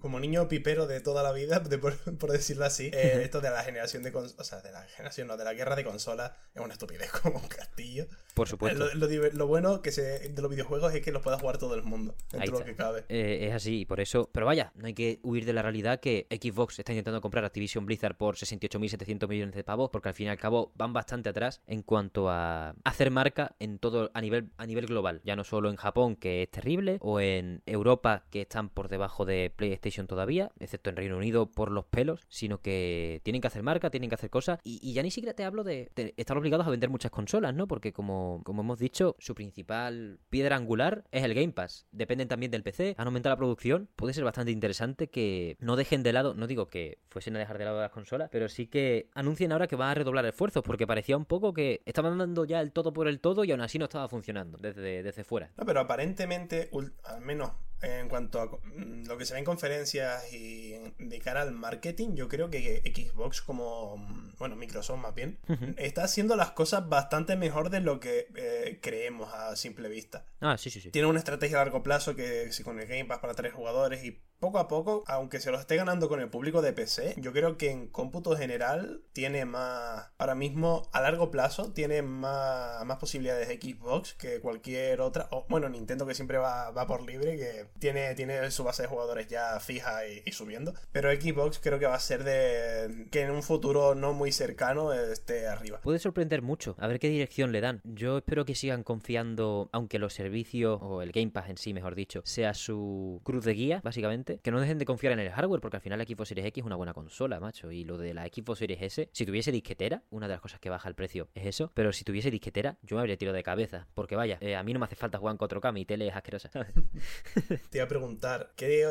[0.00, 1.62] Como, niño pipero de toda la vida,
[2.18, 5.28] por, decirlo así, eh, esto de la generación de consolas, o sea, de la generación,
[5.28, 8.06] no, de la guerra de consolas, es una estupidez como un castillo.
[8.34, 8.88] Por supuesto.
[8.94, 12.14] Lo, bueno que se, de los videojuegos es que los pueda jugar todo el mundo,
[12.30, 13.04] dentro de lo que cabe.
[13.08, 16.26] Eh, es así, por eso, pero vaya, no hay que huir de la realidad que
[16.30, 20.30] Xbox está intentando comprar Activision Blizzard por 68.700 millones de pavos, porque al fin y
[20.30, 24.66] al cabo van bastante atrás en cuanto a hacer marca en todo a nivel a
[24.66, 28.68] nivel global, ya no solo en Japón que es terrible o en Europa que están
[28.68, 33.40] por debajo de PlayStation todavía, excepto en Reino Unido por los pelos, sino que tienen
[33.40, 36.36] que hacer marca, tienen que hacer cosas y, ya ni siquiera te hablo de, estar
[36.36, 37.68] obligados a vender muchas consolas, ¿no?
[37.68, 41.86] Porque como, como hemos dicho, su principal piedra angular es el Game Pass.
[41.92, 46.02] Dependen también del PC, han aumentado la producción, puede ser bastante interesante que no dejen
[46.02, 49.08] de lado, no digo que fuesen a dejar de lado las consolas, pero sí que
[49.14, 52.60] anuncien ahora que van a redoblar esfuerzos, porque parecía un poco que estaban dando ya
[52.60, 55.50] el todo por el todo y aún así no estaba funcionando desde, desde fuera.
[55.56, 56.70] No, pero aparentemente,
[57.04, 61.42] al menos en cuanto a mm, lo que se ve en conferencias y de cara
[61.42, 65.38] al marketing, yo creo que Xbox como, mm, bueno, Microsoft más bien,
[65.76, 70.26] está haciendo las cosas bastante mejor de lo que eh, creemos a simple vista.
[70.40, 70.90] Ah, sí, sí, sí.
[70.90, 74.04] Tiene una estrategia a largo plazo que si con el Game Pass para tres jugadores
[74.04, 77.32] y poco a poco, aunque se lo esté ganando con el público de PC, yo
[77.32, 82.96] creo que en cómputo general tiene más, ahora mismo a largo plazo, tiene más, más
[82.96, 87.36] posibilidades de Xbox que cualquier otra, o bueno, Nintendo que siempre va, va por libre,
[87.36, 91.86] que tiene, tiene su base de jugadores ya fija y, subiendo, pero Xbox creo que
[91.86, 95.80] va a ser de que en un futuro no muy cercano esté arriba.
[95.82, 97.82] Puede sorprender mucho, a ver qué dirección le dan.
[97.84, 101.94] Yo espero que sigan confiando, aunque los servicios, o el Game Pass en sí, mejor
[101.94, 105.60] dicho, sea su cruz de guía, básicamente que no dejen de confiar en el hardware,
[105.60, 107.70] porque al final la Xbox Series X es una buena consola, macho.
[107.72, 110.70] Y lo de la Xbox Series S, si tuviese disquetera, una de las cosas que
[110.70, 113.88] baja el precio es eso, pero si tuviese disquetera, yo me habría tirado de cabeza,
[113.94, 116.14] porque vaya, eh, a mí no me hace falta jugar en 4K, mi tele es
[116.14, 116.50] asquerosa.
[117.70, 118.86] Te iba a preguntar, ¿qué,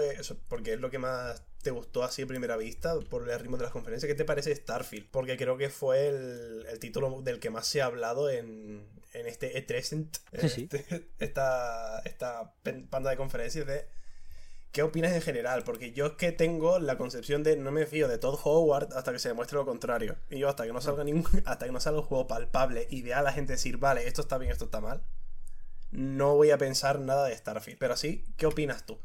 [0.48, 3.64] porque es lo que más te gustó así a primera vista por el ritmo de
[3.64, 4.10] las conferencias.
[4.10, 5.10] ¿Qué te parece Starfield?
[5.12, 10.08] Porque creo que fue el, título del que más se ha hablado en, este E3,
[10.32, 12.54] este, esta, esta
[12.90, 13.99] panda de conferencias de
[14.72, 15.64] ¿Qué opinas en general?
[15.64, 19.12] Porque yo es que tengo la concepción de no me fío de Todd Howard hasta
[19.12, 20.18] que se demuestre lo contrario.
[20.30, 23.02] Y yo hasta que no salga ningún, hasta que no salga un juego palpable y
[23.02, 25.02] vea a la gente decir, vale, esto está bien, esto está mal,
[25.92, 27.80] no voy a pensar nada de Starfield.
[27.80, 29.00] Pero sí, ¿qué opinas tú?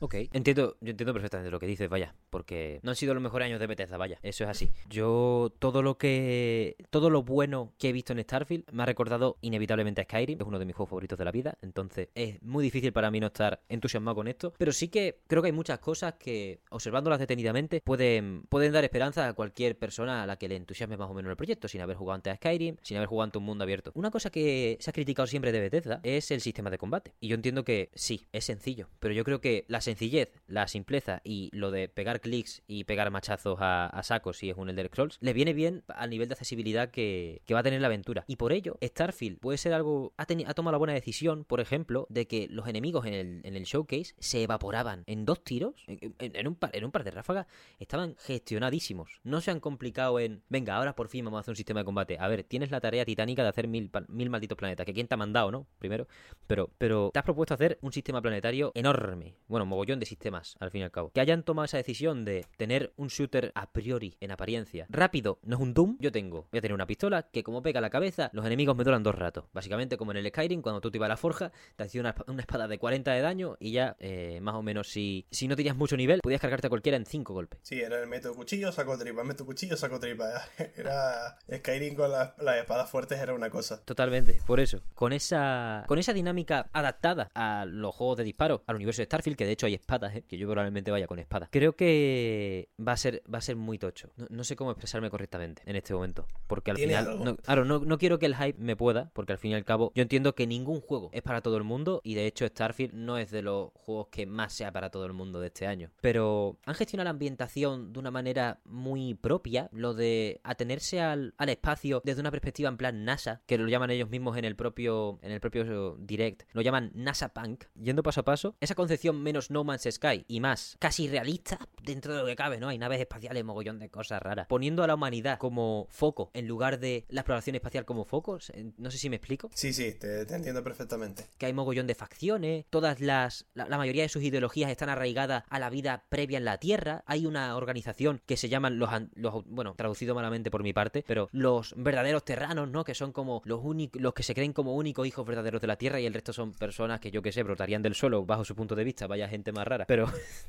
[0.00, 3.46] Ok, entiendo, yo entiendo perfectamente lo que dices, vaya, porque no han sido los mejores
[3.46, 4.70] años de Bethesda, vaya, eso es así.
[4.88, 9.38] Yo todo lo que, todo lo bueno que he visto en Starfield me ha recordado
[9.40, 12.62] inevitablemente a Skyrim, es uno de mis juegos favoritos de la vida, entonces es muy
[12.62, 15.80] difícil para mí no estar entusiasmado con esto, pero sí que creo que hay muchas
[15.80, 20.54] cosas que, observándolas detenidamente, pueden, pueden dar esperanza a cualquier persona a la que le
[20.54, 23.24] entusiasme más o menos el proyecto, sin haber jugado antes a Skyrim, sin haber jugado
[23.24, 23.90] ante un mundo abierto.
[23.94, 27.26] Una cosa que se ha criticado siempre de Bethesda es el sistema de combate, y
[27.26, 31.50] yo entiendo que sí, es sencillo, pero yo creo que las sencillez, la simpleza y
[31.52, 35.32] lo de pegar clics y pegar machazos a, sacos si es un Elder Scrolls, le
[35.32, 38.24] viene bien al nivel de accesibilidad que, va a tener la aventura.
[38.26, 40.12] Y por ello, Starfield puede ser algo.
[40.16, 43.56] Ha, ha tomado la buena decisión, por ejemplo, de que los enemigos en el, en
[43.56, 47.46] el showcase se evaporaban en dos tiros, en, un par, en un par de ráfagas,
[47.78, 49.20] estaban gestionadísimos.
[49.24, 50.42] No se han complicado en.
[50.48, 52.18] Venga, ahora por fin vamos a hacer un sistema de combate.
[52.20, 54.84] A ver, tienes la tarea titánica de hacer mil, mil malditos planetas.
[54.84, 55.66] Que quién te ha mandado, ¿no?
[55.78, 56.06] Primero.
[56.46, 59.34] Pero, pero te has propuesto hacer un sistema planetario enorme.
[59.48, 61.12] Bueno, mogollón de sistemas al fin y al cabo.
[61.12, 65.56] Que hayan tomado esa decisión de tener un shooter a priori, en apariencia, rápido, no
[65.56, 65.96] es un Doom.
[66.00, 68.82] Yo tengo, voy a tener una pistola que como pega la cabeza, los enemigos me
[68.82, 69.44] duran dos ratos.
[69.52, 72.40] Básicamente como en el Skyrim, cuando tú te ibas a la forja, te hacía una,
[72.40, 75.76] espada de 40 de daño y ya, eh, más o menos, si, si no tenías
[75.76, 77.60] mucho nivel, podías cargarte a cualquiera en 5 golpes.
[77.62, 80.26] Sí, era el método cuchillo, saco tripa, meto cuchillo, saco tripa.
[80.76, 83.80] Era Skyrim con las, espadas fuertes era una cosa.
[83.84, 84.80] Totalmente, por eso.
[84.94, 89.36] Con esa, con esa dinámica adaptada a los juegos de disparo, al universo de Starfield,
[89.36, 90.24] que de hecho hay espadas ¿eh?
[90.26, 91.48] que yo probablemente vaya con espada.
[91.50, 94.10] Creo que va a ser, va a ser muy tocho.
[94.28, 96.26] No, sé cómo expresarme correctamente en este momento.
[96.46, 97.24] Porque al final.
[97.24, 99.92] No, claro, no, quiero que el hype me pueda, porque al fin y al cabo,
[99.94, 102.00] yo entiendo que ningún juego es para todo el mundo.
[102.04, 105.12] Y de hecho, Starfield no es de los juegos que más sea para todo el
[105.12, 105.90] mundo de este año.
[106.00, 109.68] Pero han gestionado la ambientación de una manera muy propia.
[109.72, 113.90] Lo de atenerse al, al espacio desde una perspectiva en plan NASA, que lo llaman
[113.90, 116.42] ellos mismos en el propio, en el propio direct.
[116.52, 117.64] Lo llaman NASA Punk.
[117.74, 118.56] Yendo paso a paso.
[118.60, 122.58] Esa concepción menos No Man's Sky y más casi realista, dentro de lo que cabe,
[122.58, 122.68] ¿no?
[122.68, 124.46] Hay naves espaciales, mogollón de cosas raras.
[124.48, 128.38] Poniendo a la humanidad como foco en lugar de la exploración espacial como foco,
[128.76, 129.50] no sé si me explico.
[129.54, 131.26] Sí, sí, te, entiendo perfectamente.
[131.38, 133.46] Que hay mogollón de facciones, todas las...
[133.54, 137.04] La, mayoría de sus ideologías están arraigadas a la vida previa en la Tierra.
[137.06, 138.90] Hay una organización que se llaman los...
[139.14, 142.84] los bueno, traducido malamente por mi parte, pero los verdaderos terranos, ¿no?
[142.84, 144.00] Que son como los únicos...
[144.00, 146.52] Los que se creen como únicos hijos verdaderos de la Tierra y el resto son
[146.52, 149.06] personas que yo que sé, brotarían del suelo bajo su punto de vista.
[149.06, 149.84] Vaya gente más rara.
[149.86, 150.06] Pero...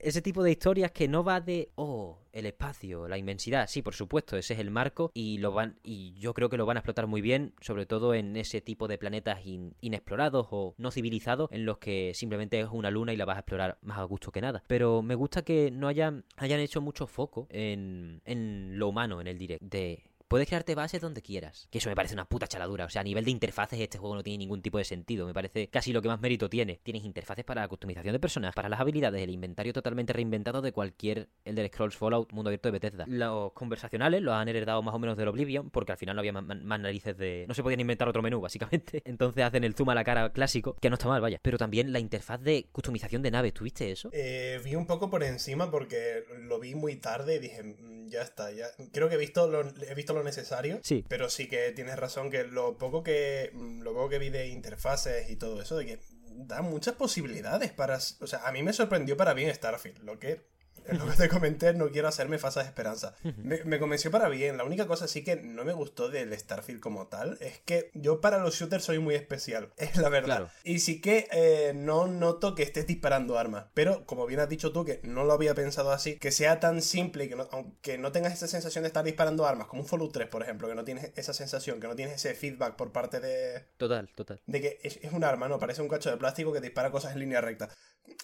[0.00, 3.66] ese tipo de historias que no va de, oh, el espacio, la inmensidad.
[3.68, 6.66] Sí, por supuesto, ese es el marco y lo van y yo creo que lo
[6.66, 9.40] van a explotar muy bien, sobre todo en ese tipo de planetas
[9.80, 13.40] inexplorados o no civilizados en los que simplemente es una luna y la vas a
[13.40, 14.62] explorar más a gusto que nada.
[14.66, 19.26] Pero me gusta que no hayan hayan hecho mucho foco en, en lo humano en
[19.26, 21.68] el direct de Puedes crearte bases donde quieras.
[21.70, 22.84] Que eso me parece una puta chaladura.
[22.84, 25.26] O sea, a nivel de interfaces, este juego no tiene ningún tipo de sentido.
[25.26, 26.80] Me parece casi lo que más mérito tiene.
[26.82, 30.72] Tienes interfaces para la customización de personas, para las habilidades, el inventario totalmente reinventado de
[30.72, 33.04] cualquier Elder Scrolls Fallout mundo abierto de Bethesda.
[33.06, 36.32] Los conversacionales los han heredado más o menos del Oblivion, porque al final no había
[36.32, 37.44] más, narices de.
[37.48, 39.02] No se podían inventar otro menú, básicamente.
[39.04, 41.38] Entonces hacen el zoom a la cara clásico, que no está mal, vaya.
[41.42, 44.10] Pero también la interfaz de customización de naves, ¿tuviste eso?
[44.12, 48.22] Eh, vi un poco por encima porque lo vi muy tarde y dije, mm, ya
[48.22, 48.66] está, ya.
[48.92, 50.80] Creo que he visto lo, he visto lo necesario.
[50.82, 51.04] Sí.
[51.08, 54.48] Pero sí que tienes razón que lo poco que mm, lo poco que vi de
[54.48, 55.98] interfaces y todo eso, de que
[56.36, 57.96] da muchas posibilidades para...
[57.96, 60.55] O sea, a mí me sorprendió para bien Starfield, lo que
[60.92, 63.14] lo que te comenté, no quiero hacerme falsas esperanzas.
[63.36, 64.56] Me, me, convenció para bien.
[64.56, 68.20] La única cosa sí que no me gustó del Starfield como tal es que yo
[68.20, 70.50] para los shooters soy muy especial, es la verdad.
[70.64, 73.66] Y sí que eh, no noto que estés disparando armas.
[73.74, 76.82] Pero como bien has dicho tú, que no lo había pensado así, que sea tan
[76.82, 79.88] simple y que no, aunque no tengas esa sensación de estar disparando armas, como un
[79.88, 82.92] Fallout 3, por ejemplo, que no tienes esa sensación, que no tienes ese feedback por
[82.92, 83.66] parte de...
[83.76, 84.40] Total, total.
[84.46, 85.58] De que es, es un arma, ¿no?
[85.58, 87.70] Parece un cacho de plástico que dispara cosas en línea recta.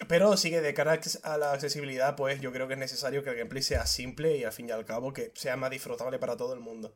[0.09, 3.31] Pero sí que de cara a la accesibilidad, pues yo creo que es necesario que
[3.31, 6.37] el gameplay sea simple y al fin y al cabo que sea más disfrutable para
[6.37, 6.95] todo el mundo.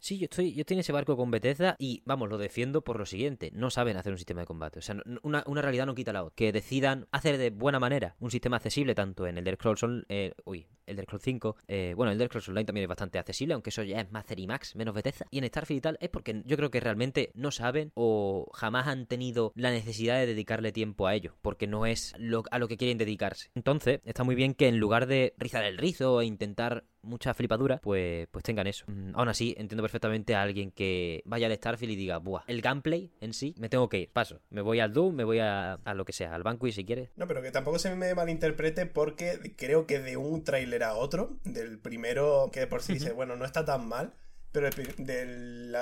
[0.00, 2.98] Sí, yo estoy, yo estoy en ese barco con Bethesda y, vamos, lo defiendo por
[2.98, 3.50] lo siguiente.
[3.52, 4.78] No saben hacer un sistema de combate.
[4.78, 6.34] O sea, una, una realidad no quita la otra.
[6.36, 10.04] Que decidan hacer de buena manera un sistema accesible tanto en el Dark Scrolls...
[10.08, 11.56] Eh, uy, el Dark Scrolls 5.
[11.68, 14.38] Eh, bueno, el Dark Scrolls Online también es bastante accesible, aunque eso ya es Master
[14.38, 15.26] y Max, menos Bethesda.
[15.30, 18.86] Y en Starfield y tal es porque yo creo que realmente no saben o jamás
[18.86, 22.14] han tenido la necesidad de dedicarle tiempo a ello, porque no es
[22.50, 23.50] a lo que quieren dedicarse.
[23.54, 27.78] Entonces, está muy bien que en lugar de rizar el rizo e intentar mucha flipadura,
[27.78, 28.84] pues, pues tengan eso.
[28.88, 32.60] Mm, aún así, entiendo perfectamente a alguien que vaya al Starfield y diga, buah, el
[32.60, 34.40] gameplay en sí, me tengo que ir, paso.
[34.50, 37.10] Me voy al Doom, me voy a, a lo que sea, al y si quieres.
[37.16, 40.44] No, pero que tampoco se me malinterprete porque creo que de un
[40.78, 41.38] trailer a otro.
[41.44, 44.14] Del primero, que por sí dice, bueno, no está tan mal.
[44.52, 45.76] Pero del,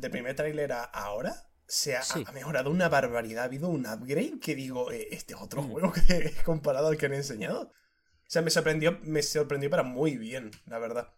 [0.00, 1.34] del primer tráiler a ahora,
[1.66, 3.42] se ha, mejorado una barbaridad.
[3.42, 7.06] Ha habido un upgrade que digo, eh, este es otro juego que comparado al que
[7.06, 7.62] han enseñado.
[7.62, 11.12] O sea, me sorprendió, me sorprendió para muy bien, la verdad.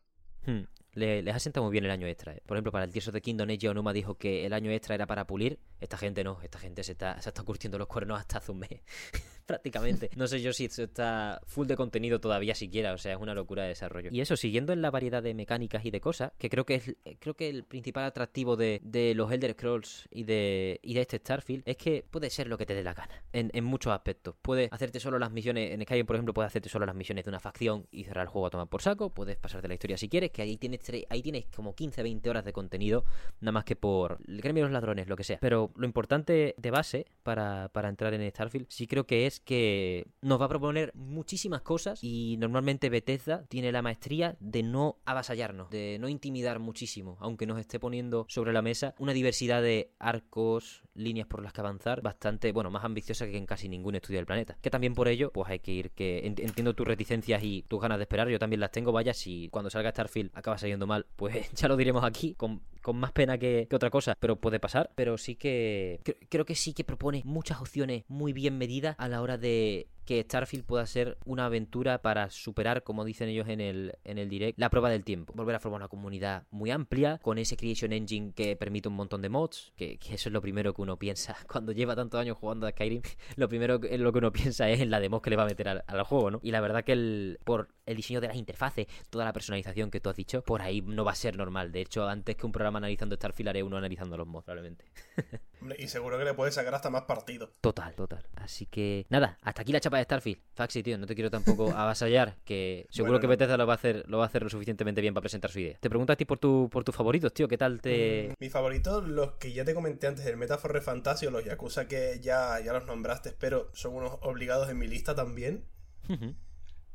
[0.46, 0.62] Hmm.
[0.94, 2.34] les ha sentado muy bien el año extra.
[2.34, 2.42] Eh.
[2.46, 4.94] Por ejemplo, para el Tears of the Kingdom, Eiji Onuma dijo que el año extra
[4.96, 5.60] era para pulir.
[5.80, 8.60] Esta gente no, esta gente se está, se está curtiendo los cuernos hasta hace un
[8.60, 8.70] mes.
[9.50, 10.10] prácticamente.
[10.16, 13.34] No sé yo si esto está full de contenido todavía siquiera, o sea, es una
[13.34, 14.10] locura de desarrollo.
[14.12, 16.96] Y eso, siguiendo en la variedad de mecánicas y de cosas, que creo que es
[17.18, 18.80] creo que el principal atractivo de,
[19.14, 22.66] los Elder Scrolls y de, y de este Starfield es que puede ser lo que
[22.66, 24.34] te dé la gana, en, muchos aspectos.
[24.40, 27.28] Puedes hacerte solo las misiones, en Skyrim, por ejemplo, puedes hacerte solo las misiones de
[27.28, 30.08] una facción y cerrar el juego a tomar por saco, puedes pasarte la historia si
[30.08, 33.04] quieres, que ahí tienes, ahí tienes como 15, 20 horas de contenido,
[33.40, 35.38] nada más que por el gremio de los ladrones, lo que sea.
[35.40, 40.06] Pero lo importante de base para, para entrar en Starfield sí creo que es que
[40.20, 45.70] nos va a proponer muchísimas cosas y normalmente Bethesda tiene la maestría de no avasallarnos,
[45.70, 50.82] de no intimidar muchísimo, aunque nos esté poniendo sobre la mesa una diversidad de arcos,
[50.94, 54.26] líneas por las que avanzar bastante, bueno, más ambiciosa que en casi ningún estudio del
[54.26, 54.56] planeta.
[54.60, 57.98] Que también por ello, pues hay que ir que entiendo tus reticencias y tus ganas
[57.98, 61.50] de esperar, yo también las tengo, vaya, si cuando salga Starfield acaba saliendo mal, pues
[61.54, 62.62] ya lo diremos aquí con,
[62.94, 66.72] más pena que, que, otra cosa, pero puede pasar, pero sí que creo que sí
[66.74, 71.18] que propone muchas opciones muy bien medidas a la hora de que Starfield pueda ser
[71.24, 75.04] una aventura para superar, como dicen ellos en el, en el direct, la prueba del
[75.04, 75.32] tiempo.
[75.34, 79.22] Volver a formar una comunidad muy amplia, con ese Creation Engine que permite un montón
[79.22, 82.66] de mods, que, eso es lo primero que uno piensa cuando lleva tantos años jugando
[82.66, 83.02] a Skyrim.
[83.36, 85.46] Lo primero en lo que uno piensa es en la demo que le va a
[85.46, 86.40] meter al, al juego, ¿no?
[86.42, 90.00] Y la verdad que el, por el diseño de las interfaces, toda la personalización que
[90.00, 91.72] tú has dicho, por ahí no va a ser normal.
[91.72, 94.84] De hecho, antes que un programa analizando Starfield, haré uno analizando los mods, probablemente.
[95.78, 97.52] y seguro que le puedes sacar hasta más partido.
[97.60, 98.26] Total, total.
[98.36, 100.40] Así que, nada, hasta aquí la chapa de Starfield.
[100.54, 104.04] Faxi, tío, no te quiero tampoco avasallar, que seguro que Bethesda lo va a hacer
[104.08, 105.78] lo va a hacer lo suficientemente bien para presentar su idea.
[105.80, 108.28] Te pregunto a ti por, tu, por tus favoritos, tío, ¿qué tal te...?
[108.30, 112.20] Mm, mis favoritos, los que ya te comenté antes, el Metaphor Fantasio, los Yakuza que
[112.20, 115.64] ya, ya los nombraste, pero son unos obligados en mi lista también.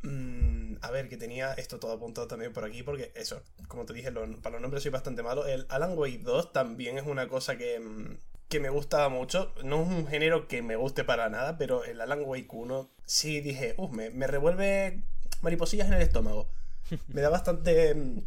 [0.02, 3.94] Mm, a ver, que tenía esto todo apuntado también por aquí, porque eso, como te
[3.94, 5.46] dije, para los nombres soy bastante malo.
[5.46, 8.18] El Alan Wake 2 también es una cosa que, mm,
[8.50, 9.54] que me gustaba mucho.
[9.64, 13.42] No es un género que me guste para nada, pero el Alan Wake 1 sí
[13.42, 15.04] dije, uff, me, me revuelve
[15.42, 16.50] mariposillas en el estómago.
[17.08, 18.20] Me da bastante mm,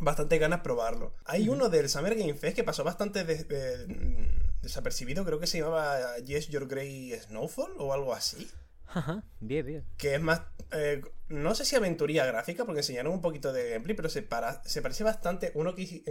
[0.00, 1.14] bastante ganas probarlo.
[1.24, 3.24] Hay uno del Summer Game Fest que pasó bastante
[4.62, 8.50] desapercibido, creo que se llamaba Yes Your Grey Snowfall o algo así.
[8.92, 9.84] Ajá, bien, bien.
[9.96, 13.94] Que es más, eh, no sé si aventuría gráfica, porque enseñaron un poquito de gameplay,
[13.94, 15.52] pero se, para, se parece bastante.
[15.54, 16.02] Uno que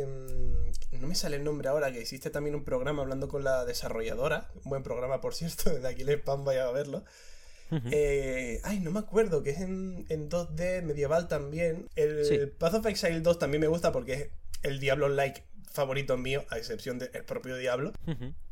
[0.92, 4.50] no me sale el nombre ahora, que existe también un programa hablando con la desarrolladora.
[4.64, 7.04] Un buen programa, por cierto, desde aquí el spam vaya a verlo.
[7.92, 11.88] Eh, ay, no me acuerdo, que es en, 2D medieval también.
[11.96, 14.30] El Path of Exile 2 también me gusta porque es
[14.64, 17.94] el Diablo-like favorito mío, a excepción del propio Diablo.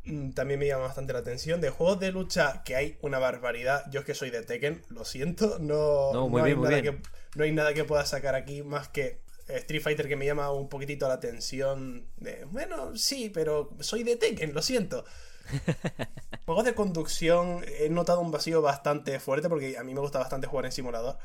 [0.04, 1.60] Mm, también me llama bastante la atención.
[1.60, 3.84] De juegos de lucha que hay una barbaridad.
[3.90, 5.58] Yo es que soy de Tekken, lo siento.
[5.68, 6.98] No, hay, nada Que,
[7.34, 10.68] no hay nada que pueda sacar aquí más que Street Fighter que me llama un
[10.68, 12.06] poquitito la atención.
[12.16, 15.04] De, bueno, sí, pero soy de Tekken, lo siento.
[16.46, 20.46] Juegos de conducción he notado un vacío bastante fuerte porque a mí me gusta bastante
[20.46, 21.18] jugar en simulador.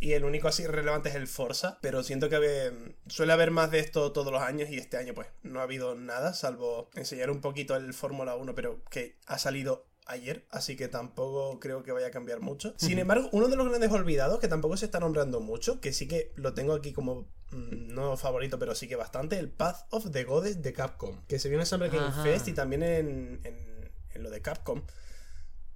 [0.00, 3.80] Y el único así relevante es el Forza, pero siento que suele haber más de
[3.80, 7.40] esto todos los años y este año pues no ha habido nada, salvo enseñar un
[7.40, 12.06] poquito el Fórmula 1, pero que ha salido ayer, así que tampoco creo que vaya
[12.06, 12.74] a cambiar mucho.
[12.76, 16.06] Sin embargo, uno de los grandes olvidados, que tampoco se está nombrando mucho, que sí
[16.06, 20.10] que lo tengo aquí como mm, no favorito, pero sí que bastante, el Path of
[20.12, 24.22] the Goddess de Capcom, que se vio en Summer Game Fest y también en, en
[24.22, 24.82] lo de Capcom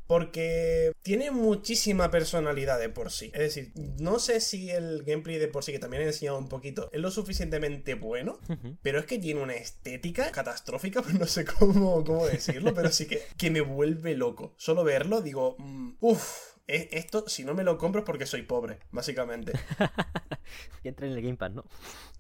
[0.07, 3.31] porque tiene muchísima personalidad de por sí.
[3.35, 6.49] Es decir, no sé si el gameplay de por sí, que también he enseñado un
[6.49, 8.39] poquito, es lo suficientemente bueno,
[8.83, 13.07] pero es que tiene una estética catastrófica, pues no sé cómo, cómo decirlo, pero sí
[13.07, 14.55] que, que me vuelve loco.
[14.57, 18.79] Solo verlo, digo, mm, uff esto, si no me lo compro es porque soy pobre,
[18.91, 19.53] básicamente.
[20.83, 21.65] y entra en el Game Pass, ¿no?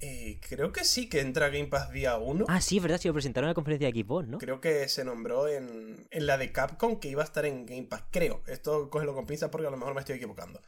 [0.01, 2.47] Eh, creo que sí, que entra Game Pass día 1.
[2.49, 4.39] Ah, sí, es verdad, si lo presentaron en la conferencia de Xbox, ¿no?
[4.39, 7.85] Creo que se nombró en, en la de Capcom que iba a estar en Game
[7.85, 8.43] Pass, creo.
[8.47, 10.61] Esto cógelo con pinzas porque a lo mejor me estoy equivocando.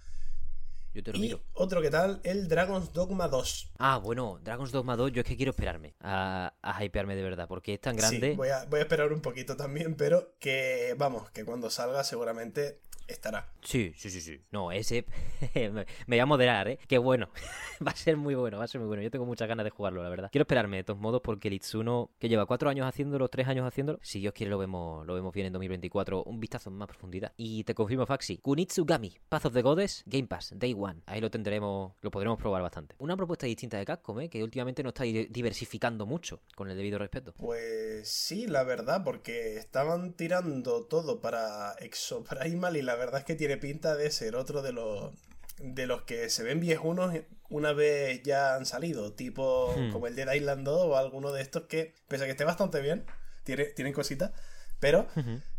[0.94, 3.72] Yo te lo y Otro que tal, el Dragon's Dogma 2.
[3.78, 7.48] Ah, bueno, Dragon's Dogma 2, yo es que quiero esperarme a, a hypearme de verdad,
[7.48, 8.30] porque es tan grande.
[8.30, 12.04] Sí, voy a, voy a esperar un poquito también, pero que vamos, que cuando salga
[12.04, 13.52] seguramente estará.
[13.62, 14.40] Sí, sí, sí, sí.
[14.50, 15.04] No, ese
[15.54, 16.78] me voy a moderar, ¿eh?
[16.86, 17.28] Qué bueno.
[17.86, 19.02] va a ser muy bueno, va a ser muy bueno.
[19.02, 20.28] Yo tengo muchas ganas de jugarlo, la verdad.
[20.30, 23.66] Quiero esperarme de todos modos porque el Itsuno, que lleva cuatro años haciéndolo, tres años
[23.66, 26.24] haciéndolo, si Dios quiere lo vemos, lo vemos bien en 2024.
[26.24, 27.32] Un vistazo en más profundidad.
[27.36, 28.38] Y te confirmo, Faxi.
[28.38, 31.02] Kunitsugami, Path of the Goddess, Game Pass, Day One.
[31.06, 32.94] Ahí lo tendremos, lo podremos probar bastante.
[32.98, 34.28] Una propuesta distinta de Capcom, ¿eh?
[34.28, 37.34] Que últimamente no está diversificando mucho, con el debido respeto.
[37.36, 43.34] Pues sí, la verdad, porque estaban tirando todo para Exoprimal y la verdad es que
[43.34, 45.12] tiene pinta de ser otro de los
[45.58, 47.14] de los que se ven viejunos
[47.48, 49.92] una vez ya han salido, tipo hmm.
[49.92, 52.80] como el de Island 2 o alguno de estos que, pese a que esté bastante
[52.80, 53.04] bien,
[53.44, 54.32] tiene, tienen cositas,
[54.80, 55.06] pero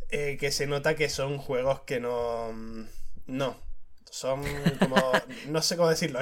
[0.10, 2.54] eh, que se nota que son juegos que no...
[3.28, 3.60] No,
[4.12, 4.44] son
[4.80, 4.96] como.
[5.48, 6.20] No sé cómo decirlo.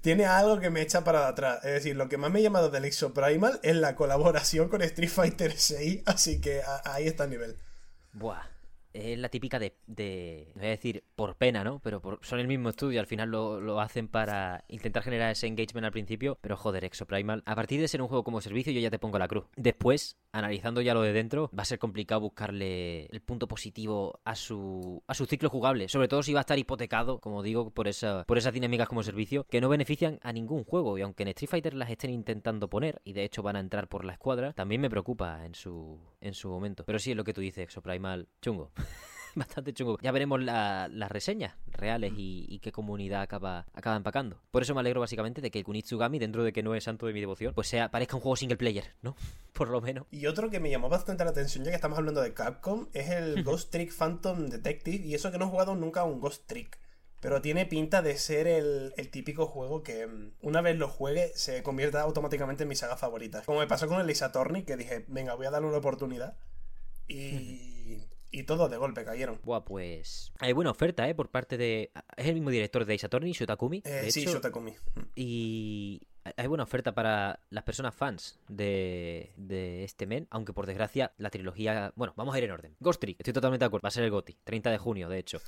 [0.00, 1.64] tiene algo que me echa para atrás.
[1.64, 5.10] Es decir, lo que más me ha llamado del Exoprimal es la colaboración con Street
[5.10, 6.02] Fighter 6.
[6.06, 7.56] Así que ahí está el nivel.
[8.12, 8.49] Buah
[8.92, 11.80] es la típica de, de, voy a decir por pena, ¿no?
[11.80, 15.84] Pero son el mismo estudio, al final lo, lo, hacen para intentar generar ese engagement
[15.84, 18.90] al principio, pero joder, Exoprimal, a partir de ser un juego como servicio yo ya
[18.90, 19.46] te pongo la cruz.
[19.56, 24.34] Después, analizando ya lo de dentro, va a ser complicado buscarle el punto positivo a
[24.34, 27.88] su, a su ciclo jugable, sobre todo si va a estar hipotecado, como digo, por,
[27.88, 31.28] esa, por esas dinámicas como servicio, que no benefician a ningún juego, y aunque en
[31.28, 34.52] Street Fighter las estén intentando poner, y de hecho van a entrar por la escuadra,
[34.52, 36.84] también me preocupa en su, en su momento.
[36.84, 38.72] Pero sí es lo que tú dices, Exoprimal, chungo.
[39.34, 39.98] bastante chungo.
[40.02, 44.40] Ya veremos las reseñas reales y, qué comunidad acaba, acaba empacando.
[44.50, 47.06] Por eso me alegro básicamente de que el Kunitsugami, dentro de que no es santo
[47.06, 49.16] de mi devoción, pues sea, parezca un juego single player, ¿no?
[49.52, 50.06] Por lo menos.
[50.10, 53.10] Y otro que me llamó bastante la atención, ya que estamos hablando de Capcom, es
[53.10, 55.04] el Ghost Trick Phantom Detective.
[55.04, 56.78] Y eso que no he jugado nunca un Ghost Trick.
[57.20, 61.32] Pero tiene pinta de ser el, el, típico juego que mm, una vez lo juegue
[61.34, 63.42] se convierta automáticamente en mi saga favorita.
[63.42, 64.32] Como me pasó con el Lisa
[64.66, 66.38] que dije, venga, voy a darle una oportunidad.
[67.08, 67.79] Y
[68.30, 69.40] y todos de golpe cayeron.
[69.44, 70.32] Buah, pues.
[70.38, 71.14] Hay buena oferta, ¿eh?
[71.14, 71.90] Por parte de.
[72.16, 73.82] Es el mismo director de Attorney, Shotakumi.
[73.84, 74.74] Eh, sí, Shotakumi.
[75.16, 76.02] Y.
[76.36, 81.30] Hay buena oferta para las personas fans de, de este men, aunque por desgracia la
[81.30, 81.92] trilogía...
[81.96, 82.76] Bueno, vamos a ir en orden.
[82.80, 83.84] Ghost Trick, estoy totalmente de acuerdo.
[83.84, 85.38] Va a ser el GOTI, 30 de junio, de hecho.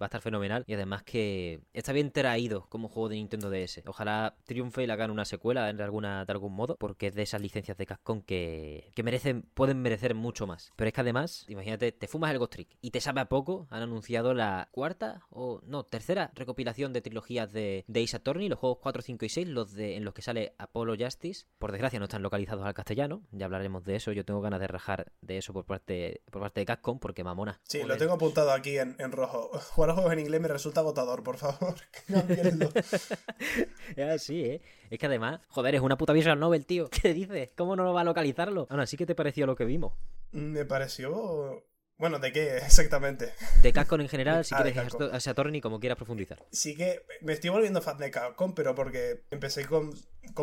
[0.00, 3.82] Va a estar fenomenal y además que está bien traído como juego de Nintendo DS.
[3.86, 7.22] Ojalá triunfe y le hagan una secuela de, alguna, de algún modo, porque es de
[7.22, 10.72] esas licencias de Capcom que, que merecen, pueden merecer mucho más.
[10.76, 13.66] Pero es que además, imagínate, te fumas el Ghost Trick y te sabe a poco.
[13.70, 18.58] Han anunciado la cuarta o no, tercera recopilación de trilogías de, de Ace Attorney, los
[18.58, 21.46] juegos 4, 5 y 6, los de, en los que sale Apollo Justice.
[21.58, 24.12] Por desgracia no están localizados al castellano, ya hablaremos de eso.
[24.12, 27.60] Yo tengo ganas de rajar de eso por parte, por parte de Capcom, porque mamona.
[27.64, 29.50] Sí, lo tengo apuntado aquí en, en rojo.
[29.74, 31.74] Jugar juegos en inglés me resulta agotador, por favor.
[33.96, 34.62] es así, ¿eh?
[34.90, 36.88] Es que además, joder, es una puta visual novel, tío.
[36.90, 37.52] ¿Qué dices?
[37.56, 38.66] ¿Cómo no lo va a localizarlo?
[38.70, 39.94] Aún así, ¿qué te pareció lo que vimos?
[40.32, 41.64] Me pareció
[42.02, 43.32] bueno, ¿de qué exactamente?
[43.62, 46.44] De Capcom en general, si ah, quieres a Saturn y como quieras profundizar.
[46.50, 49.92] Sí que me estoy volviendo fan de Capcom, pero porque empecé con,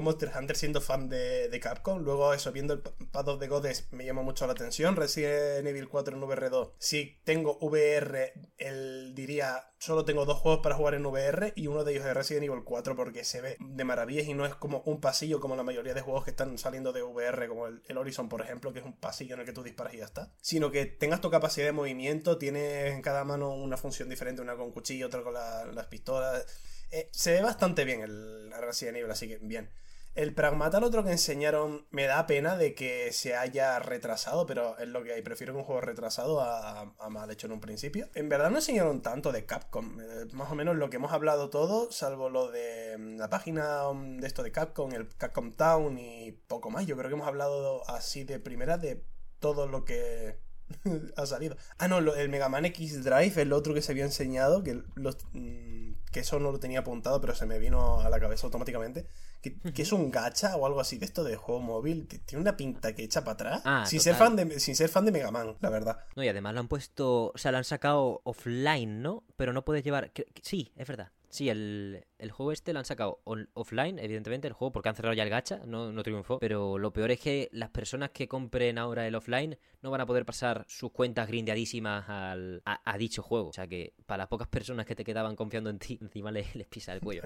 [0.01, 1.99] Monster Hunter siendo fan de, de, Capcom.
[1.99, 4.95] Luego eso, viendo el Path of the Goddess me llamó mucho la atención.
[4.95, 6.71] Resident Evil 4 en VR2.
[6.77, 11.83] Si tengo VR, él diría, solo tengo dos juegos para jugar en VR y uno
[11.83, 14.81] de ellos es Resident Evil 4 porque se ve de maravillas y no es como
[14.85, 17.97] un pasillo como la mayoría de juegos que están saliendo de VR, como el, el
[17.97, 20.31] Horizon, por ejemplo, que es un pasillo en el que tú disparas y ya está.
[20.41, 24.55] Sino que tengas tu capacidad de movimiento, tiene en cada mano una función diferente, una
[24.55, 26.45] con cuchillo, otra con las pistolas.
[26.91, 29.69] Eh, se ve bastante bien el Resident Evil, así que bien.
[30.15, 34.87] El Pragmata, otro que enseñaron, me da pena de que se haya retrasado, pero es
[34.87, 35.21] lo que hay.
[35.21, 38.09] Prefiero un juego retrasado a, mal hecho en un principio.
[38.15, 39.99] En verdad no enseñaron tanto de Capcom.
[40.01, 43.83] Eh, más o menos lo que hemos hablado todo, salvo lo de mm, la página
[43.93, 46.85] mm, de esto de Capcom, el Capcom Town y poco más.
[46.85, 49.03] Yo creo que hemos hablado así de primera de
[49.39, 50.39] todo lo que
[51.15, 51.55] ha salido.
[51.77, 55.93] Ah, no, el Mega Man X Drive, el otro que se había enseñado, que, mm,
[56.11, 59.07] que eso no lo tenía apuntado, pero se me vino a la cabeza automáticamente.
[59.41, 62.07] Que, es un gacha o algo así de esto de juego móvil.
[62.07, 63.61] Tiene una pinta que echa para atrás.
[63.63, 65.99] Ah, sin, ser fan de, sin ser fan de Mega Man, la verdad.
[66.15, 67.31] No, y además lo han puesto.
[67.33, 69.23] O sea, lo han sacado offline, ¿no?
[69.37, 70.11] Pero no puedes llevar.
[70.41, 71.11] Sí, es verdad.
[71.29, 73.21] Sí, el, juego este lo han sacado
[73.53, 76.39] offline, evidentemente, el juego, porque han cerrado ya el gacha, no, no triunfó.
[76.39, 80.05] Pero lo peor es que las personas que compren ahora el offline no van a
[80.05, 83.49] poder pasar sus cuentas grindeadísimas al, a, dicho juego.
[83.49, 86.55] O sea que para las pocas personas que te quedaban confiando en ti, encima les,
[86.55, 87.23] les pisa el cuello.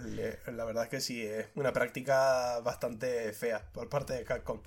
[0.51, 4.61] La verdad es que sí, es una práctica bastante fea por parte de Capcom.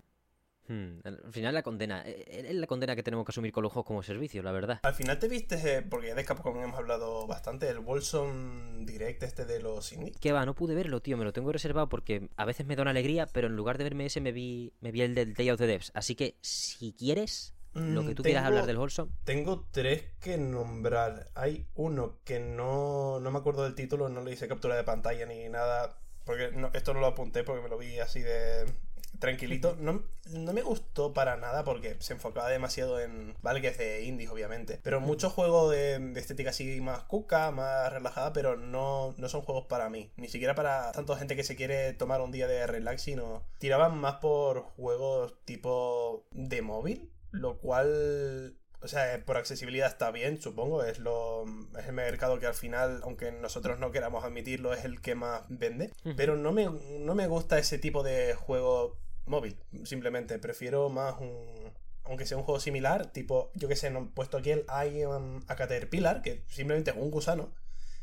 [0.69, 3.63] Hmm, al final la condena, eh, eh, es la condena que tenemos que asumir con
[3.63, 4.81] los juegos como servicio, la verdad.
[4.83, 9.45] Al final te viste, eh, porque de Capcom hemos hablado bastante, el Wolson Direct este
[9.45, 10.17] de los indies.
[10.19, 12.83] Que va, no pude verlo, tío, me lo tengo reservado porque a veces me da
[12.83, 15.51] una alegría, pero en lugar de verme ese me vi, me vi el del Day
[15.51, 15.93] of the Devs.
[15.95, 19.13] Así que si quieres, lo que tú quieras hablar del Wolson.
[19.25, 21.31] Tengo tres que nombrar.
[21.35, 25.27] Hay uno que no, no me acuerdo del título, no le hice captura de pantalla
[25.27, 25.99] ni nada.
[26.25, 28.67] Porque esto no lo apunté porque me lo vi así de,
[29.19, 29.77] tranquilito.
[29.79, 33.35] No, no, me gustó para nada porque se enfocaba demasiado en.
[33.43, 34.81] Vale, que es de indies, obviamente.
[34.83, 39.67] Pero muchos juegos de, estética así más cuca, más relajada, pero no, no son juegos
[39.67, 40.11] para mí.
[40.17, 43.45] Ni siquiera para tanta gente que se quiere tomar un día de relax, sino.
[43.59, 47.13] Tiraban más por juegos tipo de móvil.
[47.33, 48.57] Lo cual
[48.87, 50.85] o sea, por accesibilidad está bien, supongo.
[50.85, 51.45] Es, lo,
[51.77, 55.43] es el mercado que al final, aunque nosotros no queramos admitirlo, es el que más
[55.49, 55.93] vende.
[56.17, 56.69] Pero no me,
[57.01, 58.97] no me gusta ese tipo de juego
[59.27, 60.39] móvil, simplemente.
[60.39, 61.73] Prefiero más un.
[62.05, 65.03] Aunque sea un juego similar, tipo, yo que sé, no he puesto aquí el I
[65.03, 67.53] am a Caterpillar, que simplemente es un gusano,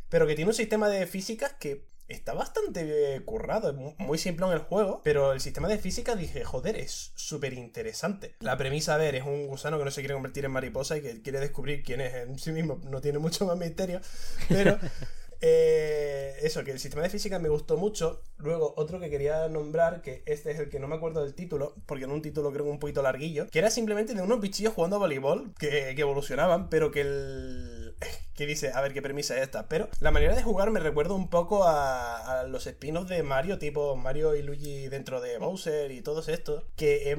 [0.09, 4.51] pero que tiene un sistema de físicas que está bastante currado, es muy simple en
[4.51, 8.35] el juego, pero el sistema de física dije, joder, es súper interesante.
[8.39, 11.01] La premisa, a ver, es un gusano que no se quiere convertir en mariposa y
[11.01, 14.01] que quiere descubrir quién es en sí mismo, no tiene mucho más misterio,
[14.49, 14.77] pero...
[15.45, 18.21] Eh, eso, que el sistema de física me gustó mucho.
[18.37, 21.75] Luego, otro que quería nombrar, que este es el que no me acuerdo del título,
[21.85, 24.95] porque en un título creo un poquito larguillo, que era simplemente de unos bichillos jugando
[24.95, 27.95] a voleibol que, evolucionaban, pero que el.
[28.35, 29.67] que dice, a ver qué premisa es esta.
[29.67, 33.59] Pero la manera de jugar me recuerda un poco a, a los espinos de Mario,
[33.59, 37.17] tipo Mario y Luigi dentro de Bowser y todos estos, que es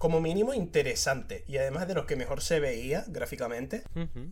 [0.00, 3.82] como mínimo interesante y además de los que mejor se veía gráficamente.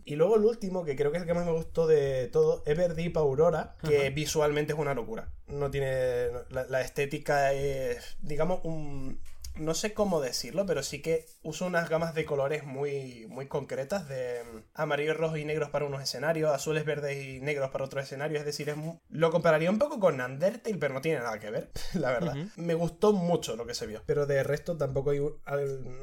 [0.03, 2.63] Y luego el último, que creo que es el que más me gustó de todo,
[2.65, 5.29] Everdeep Aurora, que visualmente es una locura.
[5.47, 6.29] No tiene.
[6.49, 9.19] La, estética es, digamos, un.
[9.55, 14.07] No sé cómo decirlo, pero sí que usa unas gamas de colores muy, muy concretas
[14.07, 18.03] de mm, amarillo, rojo y negros para unos escenarios, azules, verdes y negros para otros
[18.03, 18.39] escenarios.
[18.39, 18.75] Es decir, es
[19.09, 22.35] lo compararía un poco con Undertale, pero no tiene nada que ver, la verdad.
[22.55, 25.19] Me gustó mucho lo que se vio, pero de resto tampoco hay,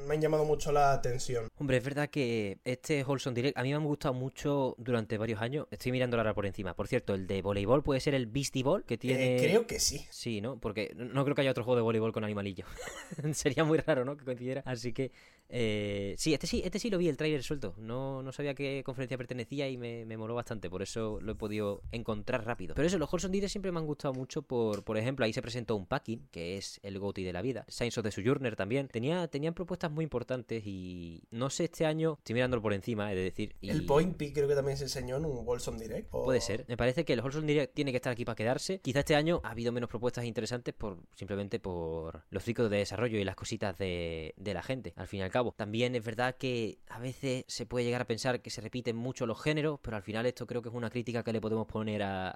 [0.07, 1.49] me han llamado mucho la atención.
[1.59, 5.41] Hombre, es verdad que este Holson Direct a mí me ha gustado mucho durante varios
[5.41, 5.67] años.
[5.71, 6.75] Estoy mirando ahora por encima.
[6.75, 9.37] Por cierto, el de voleibol puede ser el Beastie Ball que tiene.
[9.37, 10.07] Eh, creo que sí.
[10.11, 10.59] Sí, ¿no?
[10.59, 12.67] Porque no creo que haya otro juego de voleibol con animalillo.
[13.43, 14.17] Sería muy raro, ¿no?
[14.17, 14.63] Que coincidiera.
[14.67, 15.13] Así que
[15.49, 17.75] eh, sí, este sí, este sí lo vi, el trailer suelto.
[17.79, 21.33] No, no sabía a qué conferencia pertenecía y me, me moló bastante, por eso lo
[21.33, 22.75] he podido encontrar rápido.
[22.75, 25.43] Pero eso, los Horizon Direct siempre me han gustado mucho por, por ejemplo, ahí se
[25.43, 27.65] presentó un packing, que es el GOTI de la vida.
[27.69, 28.89] Science of the Sojourner también.
[28.89, 33.19] Tenía, tenían propuestas muy importantes y no sé este año, estoy mirándolo por encima, es
[33.19, 33.55] decir...
[33.63, 36.11] El Point P creo que también se enseñó en un Wilson Direct.
[36.11, 36.65] Puede ser.
[36.69, 38.81] Me parece que el Holson Direct tiene que estar aquí para quedarse.
[38.81, 43.19] Quizá este año ha habido menos propuestas interesantes por simplemente por los ciclos de desarrollo
[43.19, 45.53] y las cositas de, de la gente, al fin y al cabo.
[45.53, 49.27] También es verdad que a veces se puede llegar a pensar que se repiten mucho
[49.27, 52.03] los géneros, pero al final esto creo que es una crítica que le podemos poner
[52.03, 52.35] a,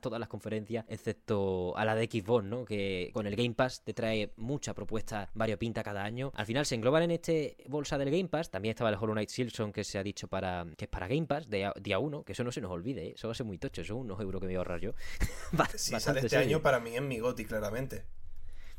[0.00, 2.64] todas las conferencias, excepto a la de Xbox, ¿no?
[2.64, 6.32] Que con el Game Pass te trae mucha propuesta variopinta cada año.
[6.34, 8.50] Al final se engloban en este bolsa del Game Pass.
[8.50, 11.26] También estaba el Hollow Knight Silson que se ha dicho para que es para Game
[11.26, 13.12] Pass de día 1, que eso no se nos olvide, ¿eh?
[13.14, 14.92] eso va a ser muy tocho, eso unos euros que me voy a ahorrar yo.
[15.76, 18.19] si sale este año para mí en mi Goti, claramente.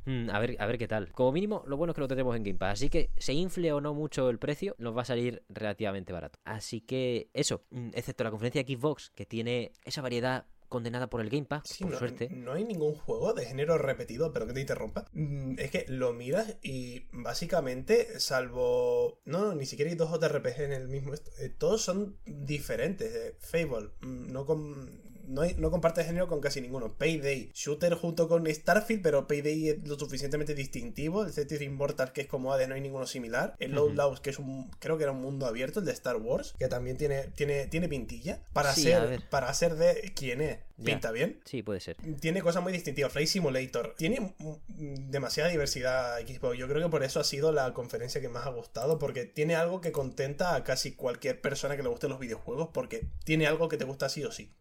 [0.06, 1.12] Mm, a, ver, a ver qué tal.
[1.12, 2.74] Como mínimo, lo bueno es que lo tenemos en Game Pass.
[2.74, 6.40] Así que, se infle o no mucho el precio, nos va a salir relativamente barato.
[6.44, 11.20] Así que, eso, mm, excepto la conferencia de Xbox, que tiene esa variedad condenada por
[11.20, 12.30] el Game Pass, por no, suerte.
[12.30, 15.06] No hay ningún juego de género repetido, pero que te interrumpa.
[15.12, 19.20] Mm, es que lo miras y básicamente, salvo.
[19.26, 21.14] No, ni siquiera hay dos JRPG en el mismo.
[21.14, 23.14] Eh, todos son diferentes.
[23.14, 26.94] Eh, Fable, no con no, no comparte género con casi ninguno.
[26.98, 31.24] Payday, shooter junto con Starfield, pero Payday es lo suficientemente distintivo.
[31.24, 33.56] El Cities Immortal, que es como Hades, no hay ninguno similar.
[33.60, 36.54] El Load que es un, creo que era un mundo abierto, el de Star Wars,
[36.60, 38.44] que también tiene, tiene, tiene pintilla.
[38.54, 40.60] Para, ser, para ser de quién es.
[40.84, 41.40] ¿Pinta bien?
[41.46, 41.98] Sí, puede ser.
[42.20, 43.12] Tiene cosas muy distintivas.
[43.12, 43.94] Flight Simulator.
[43.98, 44.34] Tiene
[44.68, 46.58] demasiada diversidad Xbox.
[46.58, 48.98] Yo creo que por eso ha sido la conferencia que más ha gustado.
[48.98, 52.70] Porque tiene algo que contenta a casi cualquier persona que le guste los videojuegos.
[52.74, 54.52] Porque tiene algo que te gusta sí o sí.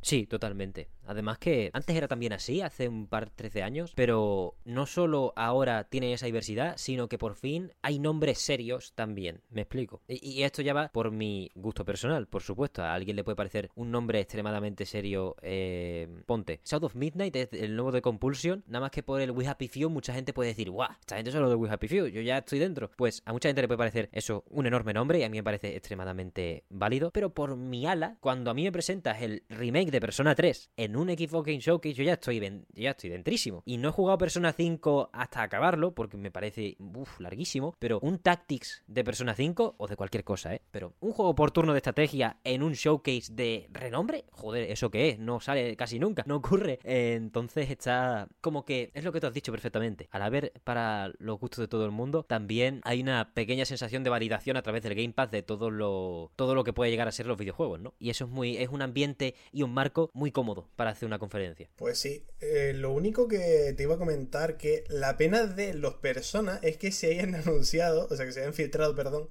[0.00, 0.88] Sí, totalmente.
[1.08, 5.84] Además que antes era también así, hace un par, 13 años, pero no solo ahora
[5.84, 9.40] tiene esa diversidad, sino que por fin hay nombres serios también.
[9.48, 10.02] Me explico.
[10.06, 12.82] Y, esto ya va por mi gusto personal, por supuesto.
[12.82, 15.34] A alguien le puede parecer un nombre extremadamente serio.
[15.40, 16.60] Eh, ponte.
[16.62, 18.62] South of Midnight es el nuevo de Compulsion.
[18.66, 21.32] Nada más que por el We Happy Few, mucha gente puede decir, guau, esta gente
[21.32, 22.90] solo de We Happy Few, yo ya estoy dentro.
[22.96, 25.44] Pues a mucha gente le puede parecer eso un enorme nombre y a mí me
[25.44, 27.10] parece extremadamente válido.
[27.12, 30.96] Pero por mi ala, cuando a mí me presentas el remake de Persona 3 en
[30.96, 33.62] un Xbox Game Showcase, yo ya estoy, ya estoy dentrísimo.
[33.64, 37.74] Y no he jugado Persona 5 hasta acabarlo, porque me parece uf, larguísimo.
[37.78, 40.62] Pero un Tactics de Persona 5, o de cualquier cosa, ¿eh?
[40.70, 45.10] Pero un juego por turno de estrategia en un showcase de renombre, joder, ¿eso qué
[45.10, 45.18] es?
[45.18, 46.78] No sale casi nunca, no ocurre.
[46.84, 50.08] entonces está como que es lo que tú has dicho perfectamente.
[50.10, 54.10] Al haber para los gustos de todo el mundo, también hay una pequeña sensación de
[54.10, 57.12] validación a través del Game Pass de todo lo, todo lo que puede llegar a
[57.12, 57.94] ser los videojuegos, ¿no?
[57.98, 61.20] Y eso es muy, es un ambiente y un marco muy cómodo para hacer una
[61.20, 61.68] conferencia.
[61.76, 65.94] Pues sí, eh, lo único que te iba a comentar que la pena de los
[65.94, 69.28] personas es que se hayan anunciado, o sea, que se hayan filtrado, perdón,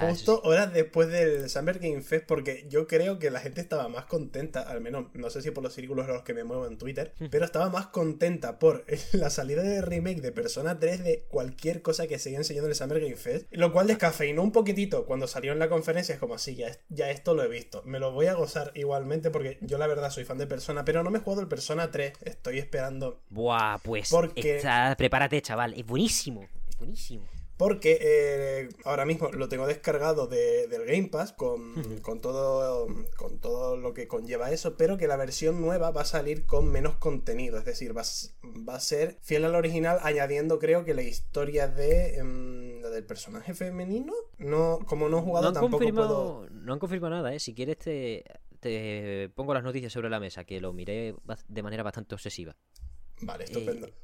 [0.00, 4.04] Justo horas después del Summer Game Fest, porque yo creo que la gente estaba más
[4.04, 6.78] contenta, al menos, no sé si por los círculos en los que me muevo en
[6.78, 11.82] Twitter, pero estaba más contenta por la salida de remake de Persona 3 de cualquier
[11.82, 15.06] cosa que se haya enseñando en el Summer Game Fest, lo cual descafeinó un poquitito
[15.06, 17.98] cuando salió en la conferencia, es como así, ya, ya esto lo he visto, me
[17.98, 21.10] lo voy a gozar igualmente porque yo la verdad soy fan de Persona, pero no
[21.10, 23.20] me he jugado el Persona 3, estoy esperando.
[23.30, 24.62] Buah, pues porque...
[24.96, 27.26] prepárate, chaval, es buenísimo, es buenísimo.
[27.56, 31.72] Porque eh, ahora mismo lo tengo descargado de, del Game Pass con,
[32.20, 36.46] todo, con todo lo que conlleva eso, pero que la versión nueva va a salir
[36.46, 37.58] con menos contenido.
[37.58, 38.02] Es decir, va,
[38.68, 43.54] va a ser fiel al original, añadiendo creo que la historia de em, del personaje
[43.54, 44.12] femenino.
[44.38, 46.48] No, como no he jugado no tampoco puedo...
[46.50, 47.38] No han confirmado nada, ¿eh?
[47.38, 48.24] Si quieres te,
[48.60, 51.14] te pongo las noticias sobre la mesa, que lo miré
[51.48, 52.56] de manera bastante obsesiva.
[53.20, 53.86] Vale, estupendo.
[53.86, 53.94] Eh,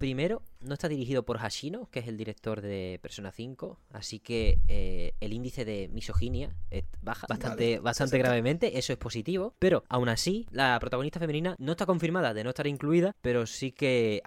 [0.00, 4.58] Primero, no está dirigido por Hashino, que es el director de Persona 5, así que
[4.66, 6.56] eh, el índice de misoginia
[7.02, 11.84] baja bastante, bastante gravemente, eso es positivo, pero aún así, la protagonista femenina no está
[11.84, 14.22] confirmada de no estar incluida, pero sí que,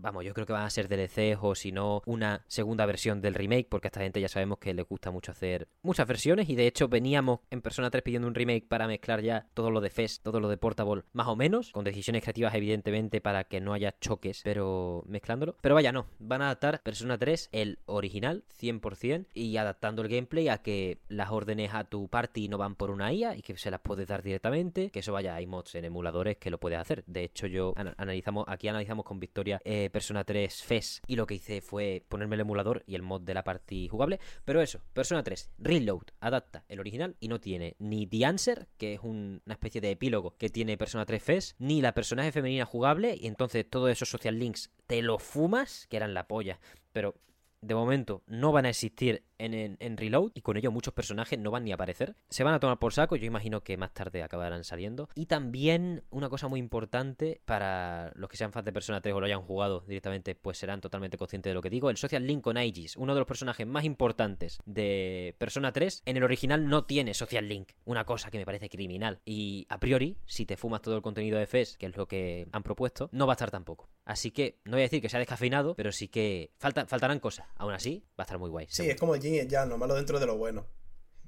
[0.00, 3.34] vamos, yo creo que van a ser DLCs o si no, una segunda versión del
[3.34, 6.56] remake, porque a esta gente ya sabemos que le gusta mucho hacer muchas versiones y
[6.56, 9.90] de hecho veníamos en Persona 3 pidiendo un remake para mezclar ya todo lo de
[9.90, 13.74] Fest, todo lo de Portable, más o menos, con decisiones creativas evidentemente para que no
[13.74, 15.56] haya choques, pero mezclándolo.
[15.60, 20.48] Pero vaya, no, van a adaptar Persona 3, el original, 100%, y adaptando el gameplay
[20.48, 23.70] a que las órdenes a tu party no van por una IA y que se
[23.70, 27.04] las puedes dar directamente, que eso vaya, hay mods en emuladores que lo puedes hacer.
[27.06, 31.34] De hecho, yo analizamos, aquí analizamos con Victoria eh, Persona 3 FES y lo que
[31.34, 34.20] hice fue ponerme el emulador y el mod de la party jugable.
[34.44, 38.94] Pero eso, Persona 3, Reload, adapta el original y no tiene ni The Answer, que
[38.94, 43.16] es una especie de epílogo que tiene Persona 3 FES, ni la personaje femenina jugable
[43.20, 46.60] y entonces todos esos social links te los fumas, que eran la polla.
[46.92, 47.14] Pero
[47.60, 51.64] de momento no van a existir en, Reload y con ello muchos personajes no van
[51.64, 52.14] ni a aparecer.
[52.28, 55.08] Se van a tomar por saco, yo imagino que más tarde acabarán saliendo.
[55.14, 59.20] Y también una cosa muy importante para los que sean fans de Persona 3 o
[59.20, 61.90] lo hayan jugado directamente, pues serán totalmente conscientes de lo que digo.
[61.90, 66.16] El Social Link con Aegis, uno de los personajes más importantes de Persona 3, en
[66.16, 69.20] el original no tiene Social Link, una cosa que me parece criminal.
[69.24, 72.48] Y a priori, si te fumas todo el contenido de FES, que es lo que
[72.52, 73.88] han propuesto, no va a estar tampoco.
[74.04, 77.46] Así que no voy a decir que sea descafeinado, pero sí que falta, faltarán cosas.
[77.56, 78.66] Aún así, va a estar muy guay.
[78.68, 80.66] Sí, es como el Ya, no malo dentro de lo bueno.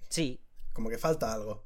[0.09, 0.41] Sí.
[0.73, 1.65] Como que falta algo.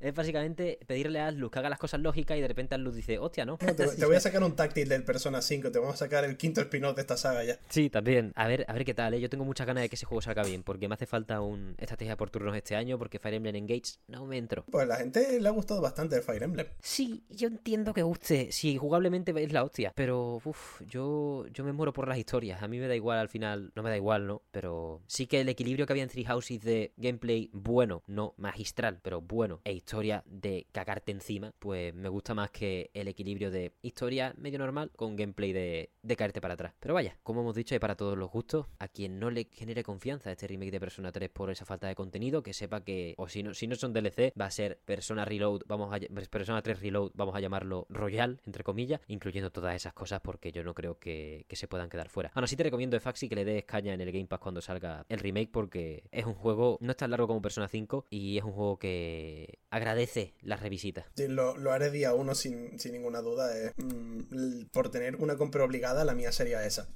[0.00, 3.18] Es básicamente pedirle a Atlus que haga las cosas lógicas y de repente Atlus dice,
[3.18, 3.58] hostia, ¿no?
[3.58, 6.60] te, voy a sacar un táctil del Persona 5, te vamos a sacar el quinto
[6.60, 7.58] spin-off de esta saga ya.
[7.68, 8.32] Sí, también.
[8.36, 9.20] A ver, a ver qué tal, ¿eh?
[9.20, 11.74] Yo tengo muchas ganas de que ese juego salga bien, porque me hace falta un
[11.78, 14.64] estrategia por turnos este año, porque Fire Emblem Engage no me entro.
[14.70, 16.66] Pues a la gente le ha gustado bastante el Fire Emblem.
[16.80, 21.72] Sí, yo entiendo que guste, si jugablemente es la hostia, pero uff, yo, yo me
[21.72, 22.62] muero por las historias.
[22.62, 24.42] A mí me da igual al final, no me da igual, ¿no?
[24.50, 29.00] Pero sí que el equilibrio que había en Three Houses de gameplay bueno, no magistral,
[29.02, 33.72] pero bueno, e historia de cagarte encima, pues me gusta más que el equilibrio de
[33.80, 36.74] historia medio normal con gameplay de, de caerte para atrás.
[36.78, 38.66] Pero vaya, como hemos dicho, hay para todos los gustos.
[38.80, 41.94] A quien no le genere confianza este remake de Persona 3 por esa falta de
[41.94, 45.24] contenido, que sepa que, o si no, si no son DLC, va a ser Persona
[45.24, 49.94] Reload, vamos a Persona 3 Reload, vamos a llamarlo Royal, entre comillas, incluyendo todas esas
[49.94, 52.30] cosas porque yo no creo que, que se puedan quedar fuera.
[52.34, 55.06] Aún así te recomiendo Faxi que le des caña en el Game Pass cuando salga
[55.08, 58.44] el remake porque es un juego, no es tan largo como Persona 5 y es
[58.44, 61.06] un juego que agradece la revisita.
[61.16, 63.56] Sí, lo, haré día uno sin, ninguna duda.
[63.56, 63.72] Eh.
[63.76, 66.88] Mm, por tener una compra obligada, la mía sería esa.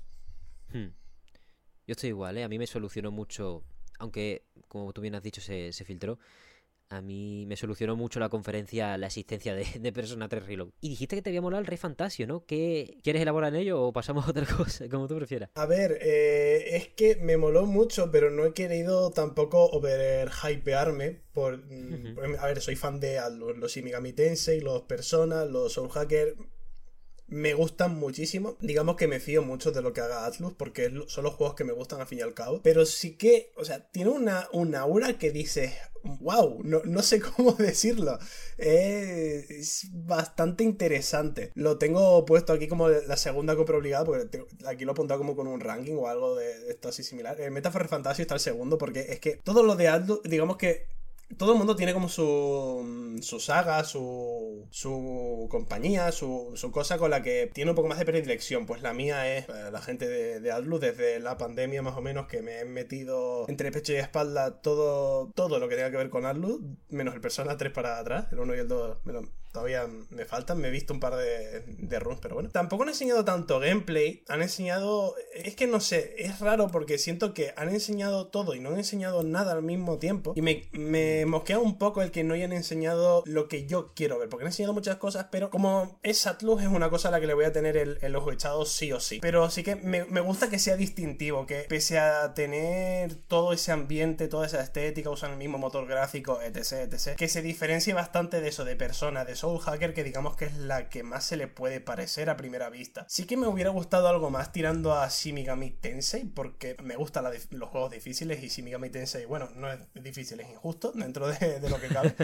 [0.73, 0.93] Hmm.
[1.87, 2.45] Yo estoy igual, ¿eh?
[2.45, 3.65] A mí me solucionó mucho,
[3.99, 6.19] aunque como tú bien has dicho se, se filtró,
[6.93, 10.69] a mí me solucionó mucho la conferencia la existencia de, Persona 3 Reload.
[10.81, 12.45] Y dijiste que te había molado el Rey Fantasio, ¿no?
[12.45, 14.89] ¿Qué, ¿Quieres elaborar en ello o pasamos a otra cosa?
[14.89, 15.51] Como tú prefieras.
[15.55, 21.59] A ver, eh, es que me moló mucho, pero no he querido tampoco overhypearme por...
[21.59, 23.19] Mm, a ver, soy fan de
[23.57, 26.37] los, Shinigami Tensei, los Persona, los Soul Hacker
[27.33, 28.57] me gustan muchísimo.
[28.61, 31.65] Digamos que me fío mucho de lo que haga Atlus porque son los juegos que
[31.65, 32.61] me gustan al fin y al cabo.
[32.63, 37.21] Pero sí que, o sea, tiene una, una aura que dice, wow, no, no sé
[37.37, 38.19] cómo decirlo.
[38.59, 41.53] es bastante interesante.
[41.55, 45.35] Lo tengo puesto aquí como la segunda compra obligada porque aquí lo he apuntado como
[45.35, 47.41] con un ranking o algo de, esto así similar.
[47.41, 50.87] El Metaphor Fantasy está el segundo porque es que todo lo de Atlus, digamos que
[51.39, 57.11] todo el mundo tiene como su, su saga, su, su compañía, su, su, cosa con
[57.11, 58.67] la que tiene un poco más de predilección.
[58.67, 62.03] Pues la mía es eh, la gente de, de Atlus desde la pandemia más o
[62.03, 65.97] menos que me he metido entre pecho y espalda todo, todo lo que tenga que
[65.97, 68.99] ver con Atlus, menos el Persona 3 para atrás, el 1 y el 2
[69.53, 72.51] todavía me faltan, me he visto un par de, de runs, pero bueno.
[72.51, 75.15] Tampoco han enseñado tanto gameplay, han enseñado...
[75.35, 78.79] Es que no sé, es raro porque siento que han enseñado todo y no han
[78.79, 80.33] enseñado nada al mismo tiempo.
[80.35, 84.19] Y me, me mosquea un poco el que no hayan enseñado lo que yo quiero
[84.19, 87.21] ver, porque han enseñado muchas cosas, pero como es Atlus es una cosa a la
[87.21, 89.19] que le voy a tener el, ojo echado sí o sí.
[89.21, 93.73] Pero sí que me, me gusta que sea distintivo, que pese a tener todo ese
[93.73, 98.41] ambiente, toda esa estética, usan el mismo motor gráfico, etc, etc, que se diferencie bastante
[98.41, 101.37] de eso, de persona, de Soul Hacker que digamos que es la que más se
[101.37, 103.05] le puede parecer a primera vista.
[103.09, 107.69] Sí que me hubiera gustado algo más tirando a Shimigami Tensei porque me gustan los
[107.69, 111.89] juegos difíciles y Shimigami Tensei, bueno, no es difícil, es injusto dentro de, lo que
[111.89, 112.15] cabe.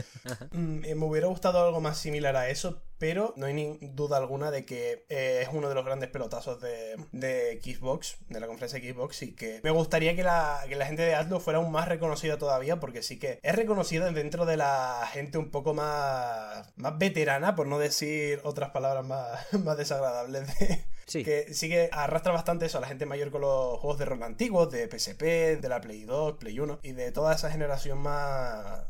[0.52, 4.16] Mm, eh, me hubiera gustado algo más similar a eso, pero no hay ni duda
[4.16, 8.46] alguna de que eh, es uno de los grandes pelotazos de, de, Xbox, de la
[8.46, 11.58] conferencia de Xbox, y que me gustaría que la, que la gente de Atlus fuera
[11.58, 15.74] aún más reconocida todavía, porque sí que es reconocida dentro de la gente un poco
[15.74, 21.24] más, más veterana, por no decir otras palabras más, más desagradables de, Sí.
[21.24, 24.22] Que sí que arrastra bastante eso a la gente mayor con los juegos de rol
[24.22, 28.82] antiguos, de PSP, de la Play 2, Play 1 y de toda esa generación más,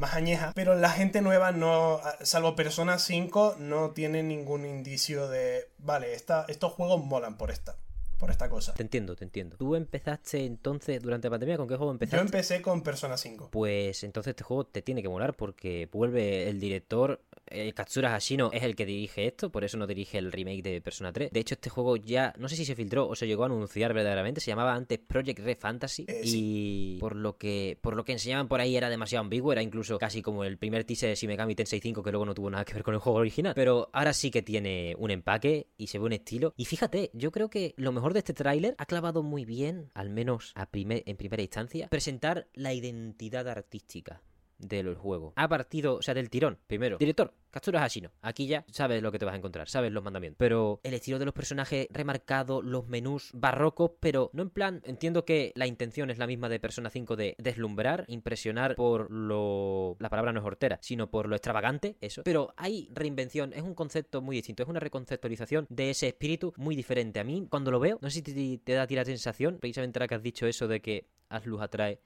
[0.00, 5.68] más añeja, pero la gente nueva no, salvo Persona 5, no tiene ningún indicio de,
[5.78, 7.76] vale, esta, estos juegos molan por esta.
[8.18, 8.74] por esta cosa.
[8.74, 9.56] Te entiendo, te entiendo.
[9.56, 12.16] ¿Tú empezaste entonces durante la pandemia con qué juego empezaste?
[12.16, 13.50] Yo empecé con Persona 5.
[13.52, 18.50] Pues entonces este juego te tiene que molar porque vuelve el director eh, Katsura Hashino
[18.52, 21.30] es el que dirige esto, por eso no dirige el remake de Persona 3.
[21.30, 23.92] De hecho, este juego ya, no sé si se filtró o se llegó a anunciar
[23.92, 28.12] verdaderamente, se llamaba antes Project Red Fantasy Eh, y por lo que por lo que
[28.12, 31.28] enseñaban por ahí era demasiado ambiguo, era incluso casi como el primer teaser de Shin
[31.28, 33.90] Megami Tensei 5 que luego no tuvo nada que ver con el juego original, pero
[33.92, 36.54] ahora sí que tiene un empaque y se ve un estilo.
[36.56, 40.10] Y fíjate, yo creo que lo mejor de este tráiler ha clavado muy bien, al
[40.10, 44.22] menos a primer, en primera instancia, presentar la identidad artística
[44.60, 45.32] del juego.
[45.36, 46.58] Ha partido, o sea, del tirón.
[46.66, 48.12] Primero, director, Katsura Hashino.
[48.22, 50.38] Aquí ya sabes lo que te vas a encontrar, sabes los mandamientos.
[50.38, 54.82] Pero el estilo de los personajes remarcado, los menús barrocos, pero no en plan.
[54.84, 59.96] Entiendo que la intención es la misma de Persona 5 de deslumbrar, impresionar por lo.
[59.98, 62.22] La palabra no es hortera, sino por lo extravagante, eso.
[62.24, 66.76] Pero hay reinvención, es un concepto muy distinto, es una reconceptualización de ese espíritu muy
[66.76, 67.20] diferente.
[67.20, 69.58] A mí, cuando lo veo, no sé si te, te da a ti la sensación,
[69.58, 72.00] precisamente ahora que has dicho eso de que Asluz atrae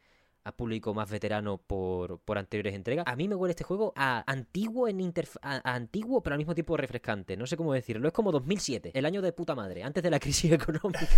[0.45, 3.05] a público más veterano por, por anteriores entregas.
[3.09, 6.38] A mí me huele este juego a antiguo en interf a, a antiguo, pero al
[6.38, 7.36] mismo tiempo refrescante.
[7.36, 8.07] No sé cómo decirlo.
[8.09, 11.09] Es como 2007, el año de puta madre, antes de la crisis económica.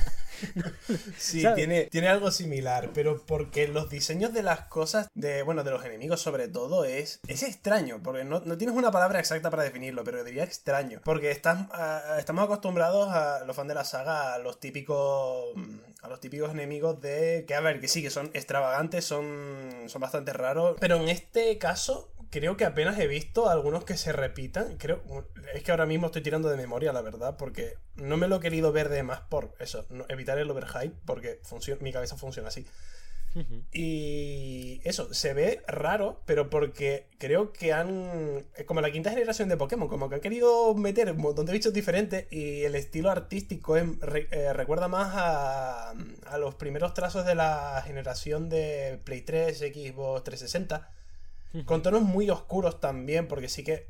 [1.16, 1.56] Sí, ¿Sabes?
[1.56, 5.84] tiene, tiene algo similar, pero porque los diseños de las cosas, de bueno, de los
[5.84, 10.04] enemigos sobre todo, es, es extraño, porque no, no tienes una palabra exacta para definirlo,
[10.04, 14.38] pero diría extraño, porque estás, ah, estamos acostumbrados a los fans de la saga a
[14.38, 15.54] los típicos
[16.02, 19.15] a los típicos enemigos de que a ver, que sí, que son extravagantes, son,
[19.88, 24.12] son bastante raros, pero en este caso creo que apenas he visto algunos que se
[24.12, 24.76] repitan.
[24.78, 25.02] Creo,
[25.54, 28.40] es que ahora mismo estoy tirando de memoria, la verdad, porque no me lo he
[28.40, 31.40] querido ver de más por eso, no- evitar el overhype, porque
[31.80, 32.66] mi cabeza funciona así.
[33.72, 38.44] Y eso, se ve raro, pero porque creo que han.
[38.66, 41.72] Como la quinta generación de Pokémon, como que han querido meter un montón de bichos
[41.72, 47.26] diferentes y el estilo artístico es- re- eh, recuerda más a, a los primeros trazos
[47.26, 50.90] de la generación de Play 3, Xbox 360,
[51.64, 53.86] con tonos muy oscuros también, porque sí que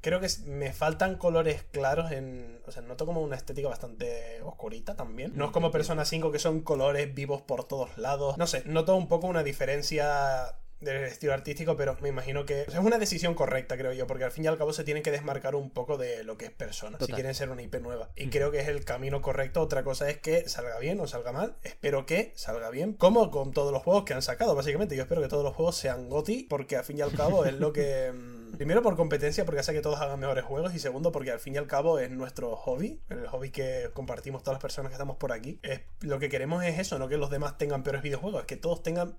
[0.00, 2.60] creo que me faltan colores claros en...
[2.66, 5.32] O sea, noto como una estética bastante oscurita también.
[5.34, 8.38] No es como Persona 5 que son colores vivos por todos lados.
[8.38, 12.70] No sé, noto un poco una diferencia del estilo artístico, pero me imagino que o
[12.70, 15.02] sea, es una decisión correcta, creo yo, porque al fin y al cabo se tienen
[15.02, 18.10] que desmarcar un poco de lo que es Persona, si quieren ser una IP nueva.
[18.16, 19.60] Y creo que es el camino correcto.
[19.60, 21.56] Otra cosa es que salga bien o salga mal.
[21.62, 24.96] Espero que salga bien, como con todos los juegos que han sacado, básicamente.
[24.96, 27.54] Yo espero que todos los juegos sean GOTI, porque al fin y al cabo es
[27.54, 28.12] lo que...
[28.56, 30.74] Primero por competencia, porque hace que todos hagan mejores juegos.
[30.74, 33.00] Y segundo, porque al fin y al cabo es nuestro hobby.
[33.08, 35.60] El hobby que compartimos todas las personas que estamos por aquí.
[35.62, 38.40] Es, lo que queremos es eso, no que los demás tengan peores videojuegos.
[38.40, 39.18] Es que todos tengan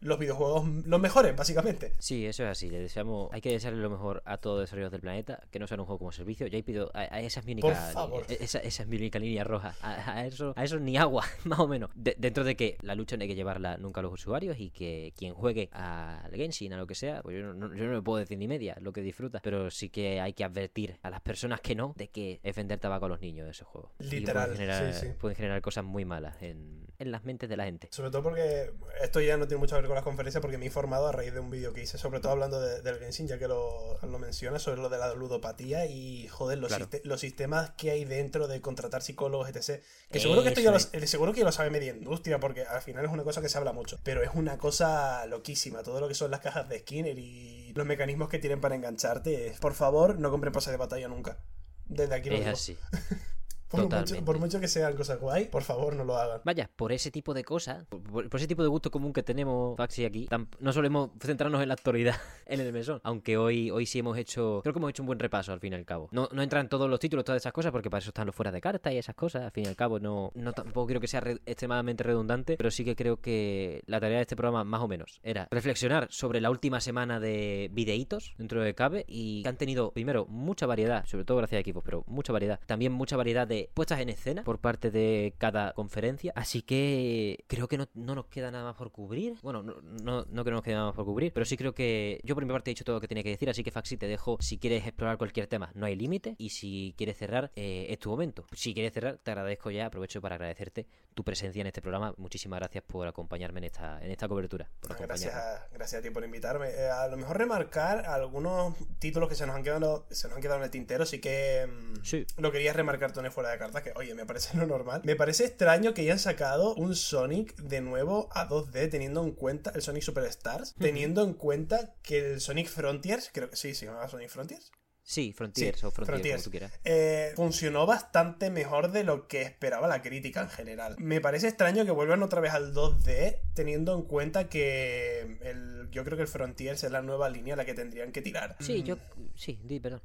[0.00, 1.92] los videojuegos los mejores, básicamente.
[1.98, 2.70] Sí, eso es así.
[2.70, 5.66] Le deseamos, hay que desearle lo mejor a todos los desarrolladores del planeta, que no
[5.66, 6.46] sean un juego como servicio.
[6.46, 8.24] Ya pido a, a esa es mi única, Por favor.
[8.28, 9.74] li- esa, esa es mi única línea roja.
[9.82, 11.90] A, a eso, a eso ni agua, más o menos.
[11.94, 14.70] De- dentro de que la lucha no hay que llevarla nunca a los usuarios y
[14.70, 18.02] que quien juegue al Genshin, a lo que sea, pues yo no, yo no me
[18.02, 21.20] puedo decir ni media lo que disfruta, pero sí que hay que advertir a las
[21.20, 23.92] personas que no de que es vender tabaco a los niños de ese juego.
[24.00, 25.12] Y Literal, pueden generar, sí, sí.
[25.18, 27.88] pueden generar cosas muy malas en, en las mentes de la gente.
[27.90, 28.70] Sobre todo porque
[29.02, 31.12] esto ya no tiene mucho que ver con las conferencias porque me he informado a
[31.12, 33.98] raíz de un vídeo que hice, sobre todo hablando de- del Genshin, ya que lo,
[34.02, 36.88] lo menciona, sobre lo de la ludopatía y, joder, los, Claro.
[37.04, 39.82] los sistemas que hay dentro de contratar psicólogos, etc.
[40.12, 42.64] Que seguro que esto ya lo, Eso eh, seguro que lo sabe media industria porque
[42.64, 46.00] al final es una cosa que se habla mucho, pero es una cosa loquísima, todo
[46.00, 49.46] lo que son las cajas de Skinner y los mecanismos que tienen para engancharte.
[49.48, 51.38] es, Por favor, no compren pases de batalla nunca.
[51.86, 52.52] Desde aquí lo Es digo.
[52.52, 52.76] así.
[53.70, 54.22] Por mucho, totalmente.
[54.26, 56.40] por mucho que sean cosas guay, por favor, no lo hagan.
[56.44, 60.04] Vaya, por ese tipo de cosas, por, ese tipo de gusto común que tenemos Faxi
[60.04, 62.16] aquí, no solemos centrarnos en la actualidad
[62.46, 63.00] en el mesón.
[63.04, 65.72] Aunque hoy, hoy sí hemos hecho, creo que hemos hecho un buen repaso al fin
[65.72, 66.08] y al cabo.
[66.12, 68.50] No, no entran todos los títulos, todas esas cosas, porque para eso están los fuera
[68.50, 69.42] de carta y esas cosas.
[69.44, 72.70] Al fin y al cabo, no, no tampoco creo que sea re- extremadamente redundante, pero
[72.70, 76.40] sí que creo que la tarea de este programa, más o menos, era reflexionar sobre
[76.40, 81.04] la última semana de videitos dentro de Cabe y que han tenido, primero, mucha variedad,
[81.06, 82.58] sobre todo gracias a equipos, pero mucha variedad.
[82.66, 86.32] También mucha variedad de puestas en escena por parte de cada conferencia.
[86.36, 89.34] Así que creo que no, no nos queda nada más por cubrir.
[89.42, 91.74] Bueno, no, no, no creo que nos quede nada más por cubrir, pero sí creo
[91.74, 93.50] que yo por mi parte he dicho todo lo que tenía que decir.
[93.50, 96.34] Así que Faxi, te dejo si quieres explorar cualquier tema, no hay límite.
[96.38, 98.46] Y si quieres cerrar, eh, es tu momento.
[98.54, 99.86] Si quieres cerrar, te agradezco ya.
[99.86, 102.14] Aprovecho para agradecerte tu presencia en este programa.
[102.16, 104.68] Muchísimas gracias por acompañarme en esta, en esta cobertura.
[104.80, 106.68] Por Gracias a, gracias a ti por invitarme.
[106.68, 110.42] Eh, a lo mejor remarcar algunos títulos que se nos han quedado, se nos han
[110.42, 112.26] quedado en el tintero, sí que mm, Sí.
[112.36, 115.02] lo quería remarcar Tony fuera de cartas, que oye, me parece lo normal.
[115.04, 119.72] Me parece extraño que hayan sacado un Sonic de nuevo a 2D, teniendo en cuenta
[119.74, 124.08] el Sonic Superstars, teniendo en cuenta que el Sonic Frontiers, creo que sí, se llamaba
[124.08, 124.70] Sonic Frontiers.
[125.10, 126.72] Sí, Frontiers o Frontiers, como tú quieras.
[126.84, 130.94] Eh, funcionó bastante mejor de lo que esperaba la crítica en general.
[130.98, 136.04] Me parece extraño que vuelvan otra vez al 2D, teniendo en cuenta que el, yo
[136.04, 138.56] creo que el Frontiers es la nueva línea a la que tendrían que tirar.
[138.60, 138.98] Sí, yo.
[139.34, 140.00] Sí, di, perdón.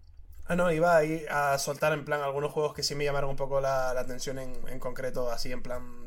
[0.48, 3.32] Ah, no, iba a, ir a soltar en plan algunos juegos que sí me llamaron
[3.32, 6.06] un poco la, atención en, en concreto, así en plan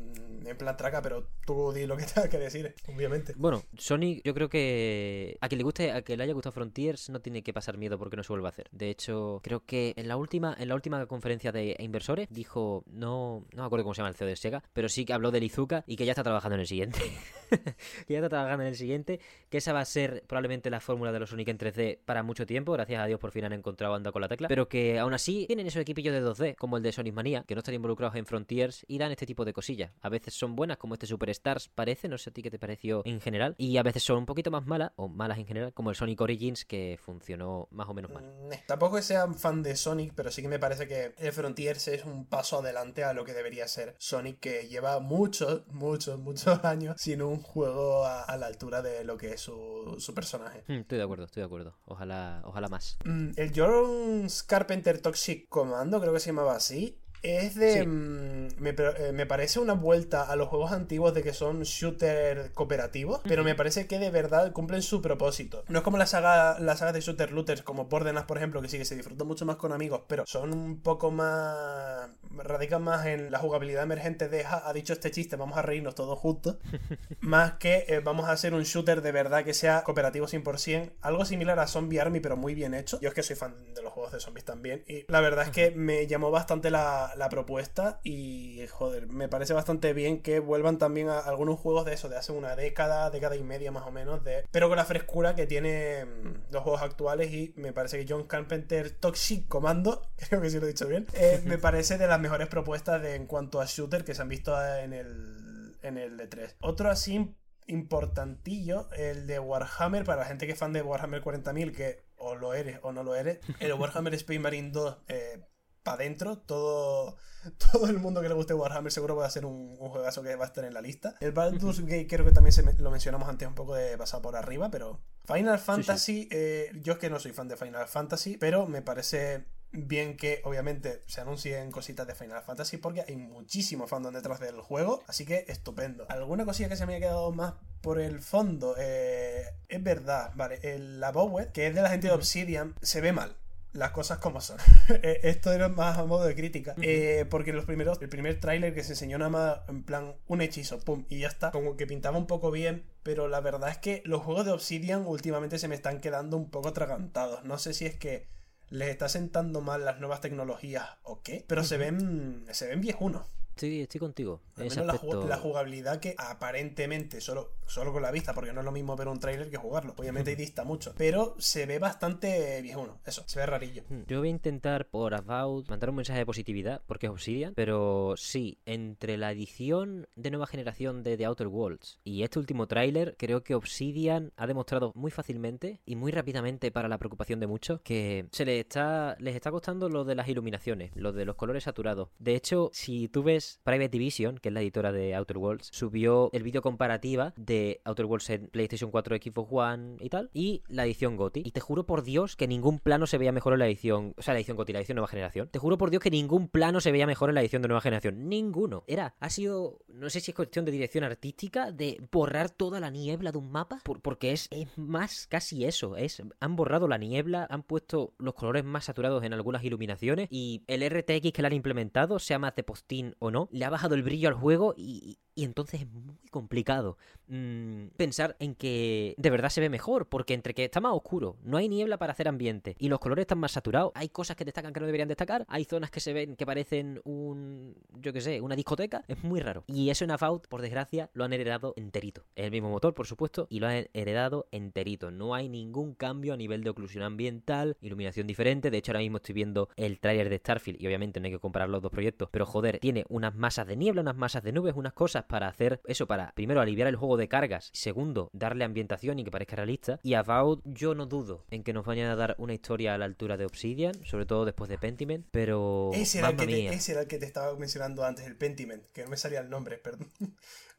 [0.49, 3.33] en plan traca, pero tú di lo que tengas que decir, obviamente.
[3.37, 7.09] Bueno, Sonic, yo creo que a quien le guste, a que le haya gustado Frontiers,
[7.09, 8.67] no tiene que pasar miedo porque no se vuelve a hacer.
[8.71, 13.45] De hecho, creo que en la última, en la última conferencia de inversores dijo, no,
[13.53, 15.39] no me acuerdo cómo se llama el CEO de Sega, pero sí que habló de
[15.39, 16.99] Izuka y que ya está trabajando en el siguiente.
[18.07, 19.19] que ya está trabajando en el siguiente,
[19.49, 22.45] que esa va a ser probablemente la fórmula de los Sonic en 3D para mucho
[22.45, 25.13] tiempo, gracias a Dios por fin han encontrado anda con la tecla, pero que aún
[25.13, 28.15] así tienen esos equipillos de 2D, como el de Sonic Mania, que no están involucrados
[28.15, 29.91] en Frontiers y dan este tipo de cosillas.
[30.01, 33.01] A veces son buenas, como este Superstars parece, no sé a ti qué te pareció
[33.05, 35.89] en general, y a veces son un poquito más malas, o malas en general, como
[35.89, 38.23] el Sonic Origins, que funcionó más o menos mal.
[38.23, 41.87] Mm, tampoco que sea fan de Sonic, pero sí que me parece que el Frontiers
[41.87, 46.59] es un paso adelante a lo que debería ser Sonic, que lleva muchos, muchos, muchos
[46.63, 50.63] años sin un juego a, la altura de lo que es su, su personaje.
[50.67, 51.75] Mm, estoy de acuerdo, estoy de acuerdo.
[51.85, 52.97] Ojalá, ojalá más.
[53.05, 57.85] Mm, el Jones Carpenter Toxic Commando, creo que se llamaba así, es de.
[57.85, 63.21] Mm, eh, me, parece una vuelta a los juegos antiguos de que son shooter cooperativos,
[63.23, 65.63] pero me parece que de verdad cumplen su propósito.
[65.67, 68.69] No es como la saga, la saga de shooter looters, como Borderlands, por ejemplo, que
[68.69, 72.09] sí que se disfruta mucho más con amigos, pero son un poco más.
[72.31, 74.45] radican más en la jugabilidad emergente de.
[74.45, 76.57] ha dicho este chiste, vamos a reírnos todos juntos.
[77.19, 80.93] más que eh, vamos a hacer un shooter de verdad que sea cooperativo 100%.
[81.01, 82.99] Algo similar a Zombie Army, pero muy bien hecho.
[83.01, 84.83] Yo es que soy fan de los juegos de zombies también.
[84.87, 89.53] Y la verdad es que me llamó bastante la la, propuesta y joder, me parece
[89.53, 93.35] bastante bien que vuelvan también a algunos juegos de eso, de hace una década, década
[93.35, 97.31] y media más o menos, de, pero con la frescura que tienen los juegos actuales
[97.31, 101.05] y me parece que John Carpenter Toxic Commando, creo que sí lo he dicho bien,
[101.13, 104.29] eh, me parece de las mejores propuestas de, en cuanto a shooter que se han
[104.29, 106.55] visto en el, en el E3.
[106.61, 107.35] Otro así
[107.67, 112.35] importantillo, el de Warhammer, para la gente que es fan de Warhammer 40.000, que o
[112.35, 115.41] lo eres o no lo eres, el Warhammer Space Marine 2 eh,
[115.83, 116.37] para adentro.
[116.37, 117.17] Todo,
[117.71, 120.35] todo el mundo que le guste Warhammer seguro va a ser un, un, juegazo que
[120.35, 121.15] va a estar en la lista.
[121.19, 124.35] El Baldur's Gate creo que también se lo mencionamos antes un poco de pasar por
[124.35, 128.65] arriba, pero Final Fantasy, eh, yo es que no soy fan de Final Fantasy, pero
[128.65, 134.11] me parece bien que obviamente se anuncien cositas de Final Fantasy porque hay muchísimo fandom
[134.11, 136.07] detrás del juego, así que estupendo.
[136.09, 138.75] ¿Alguna cosilla que se me haya quedado más por el fondo?
[138.79, 142.99] Eh, es verdad, vale, el, la Bowed, que es de la gente de Obsidian, se
[142.99, 143.35] ve mal
[143.73, 144.57] las cosas como son.
[145.01, 146.75] Eh, esto era más a modo de crítica.
[146.81, 150.41] Eh, porque los primeros, el primer tráiler que se enseñó nada más en plan un
[150.41, 151.51] hechizo, pum, y ya está.
[151.51, 152.85] Como que pintaba un poco bien.
[153.03, 156.49] Pero la verdad es que los juegos de Obsidian últimamente se me están quedando un
[156.49, 157.43] poco atragantados.
[157.43, 158.27] No sé si es que
[158.69, 161.45] les está sentando mal las nuevas tecnologías o qué.
[161.47, 162.45] Pero se ven.
[162.51, 163.27] se ven viejunos.
[163.49, 164.41] Estoy, estoy contigo.
[164.59, 169.07] La, jugabilidad que aparentemente, solo, solo con la vista, porque no es lo mismo ver
[169.07, 169.93] un trailer que jugarlo.
[169.97, 170.93] Obviamente dista mucho.
[170.97, 172.99] Pero se ve bastante viejuno.
[173.05, 173.83] Eso, se ve rarillo.
[173.89, 174.03] Hmm.
[174.07, 177.53] Yo voy a intentar por About mandar un mensaje de positividad, porque es Obsidian.
[177.55, 182.67] Pero sí, entre la edición de nueva generación de The Outer Worlds y este último
[182.67, 187.47] tráiler, creo que Obsidian ha demostrado muy fácilmente y muy rápidamente para la preocupación de
[187.47, 191.35] muchos que se les está, les está costando lo de las iluminaciones, lo de los
[191.35, 192.09] colores saturados.
[192.19, 196.43] De hecho, si tú ves Private Division, que la editora de Outer Worlds, subió el
[196.43, 201.15] vídeo comparativa de Outer Worlds en PlayStation 4, Xbox One y tal, y la edición
[201.15, 201.43] GOTI.
[201.45, 204.21] Y te juro por Dios que ningún plano se veía mejor en la edición, o
[204.21, 205.49] sea, la edición GOTI, la edición nueva generación.
[205.49, 207.81] Te juro por Dios que ningún plano se veía mejor en la edición de nueva
[207.81, 208.29] generación.
[208.29, 208.83] Ninguno.
[208.87, 212.89] Era, ha sido, no sé si es cuestión de dirección artística, de borrar toda la
[212.89, 215.95] niebla de un mapa, porque es, es más casi eso.
[215.95, 220.63] Es, han borrado la niebla, han puesto los colores más saturados en algunas iluminaciones y
[220.67, 223.95] el RTX que le han implementado, sea más de postín o no, le ha bajado
[223.95, 229.49] el brillo al juego y, entonces es muy complicado mm, pensar en que de verdad
[229.49, 232.75] se ve mejor, porque entre que está más oscuro, no hay niebla para hacer ambiente
[232.77, 235.63] y los colores están más saturados, hay cosas que destacan que no deberían destacar, hay
[235.63, 239.63] zonas que se ven que parecen un, yo qué sé, una discoteca, es muy raro.
[239.67, 240.11] Y eso en
[240.49, 242.25] por desgracia, lo han heredado enterito.
[242.35, 245.11] Es el mismo motor, por supuesto, y lo han heredado enterito.
[245.11, 248.71] No hay ningún cambio a nivel de oclusión ambiental, iluminación diferente.
[248.71, 251.39] De hecho, ahora mismo estoy viendo el tráiler de Starfield y obviamente no hay que
[251.39, 254.75] comparar los dos proyectos, pero joder, tiene unas masas de niebla, unas masas de nubes,
[254.75, 259.17] unas cosas para hacer eso, para primero aliviar el juego de cargas, segundo darle ambientación
[259.19, 259.99] y que parezca realista.
[260.03, 263.05] Y About yo no dudo en que nos vayan a dar una historia a la
[263.05, 265.89] altura de Obsidian, sobre todo después de Pentiment, pero...
[265.93, 268.85] Ese era, el que, te, ese era el que te estaba mencionando antes, el Pentiment,
[268.93, 270.07] que no me salía el nombre, perdón.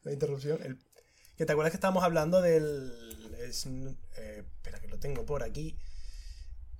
[0.03, 0.59] la interrupción.
[0.63, 0.77] El...
[1.35, 2.93] Que te acuerdas que estábamos hablando del...
[3.41, 3.65] Es...
[3.65, 5.77] Eh, espera que lo tengo por aquí.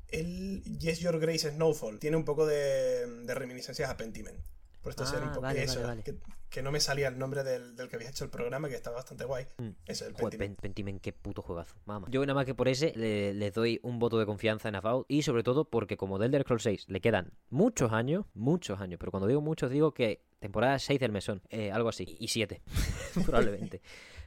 [0.10, 2.00] el Yes Your Grace Snowfall.
[2.00, 4.38] Tiene un poco de, de reminiscencias a Pentiment.
[4.82, 6.04] Por esto ser un Ah, poco vale, eso, vale, vale.
[6.04, 6.16] Que,
[6.52, 8.98] que no me salía el nombre del, del que había hecho el programa, que estaba
[8.98, 9.46] bastante guay.
[9.58, 9.70] Mm.
[9.88, 10.40] Eso, el Joder, Pentiment.
[10.40, 11.76] Pen- Pentiment, qué puto juegazo.
[11.86, 12.08] Mamá.
[12.12, 15.06] Yo nada más que por ese le, le doy un voto de confianza en Avowed
[15.08, 19.00] y sobre todo porque como del Elder Scrolls 6 le quedan muchos años, muchos años,
[19.00, 22.62] pero cuando digo muchos digo que temporada 6 del mesón, eh, algo así, y 7
[23.26, 23.82] probablemente.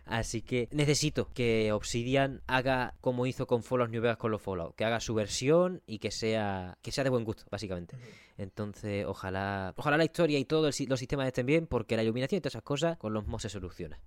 [0.04, 4.74] Así que necesito que Obsidian haga como hizo con Fallout New Vegas con los Fallout,
[4.74, 7.96] que haga su versión y que sea que sea de buen gusto, básicamente.
[8.36, 12.40] Entonces, ojalá, ojalá la historia y todos los sistemas estén bien, porque la iluminación y
[12.40, 13.98] todas esas cosas con los mods se soluciona.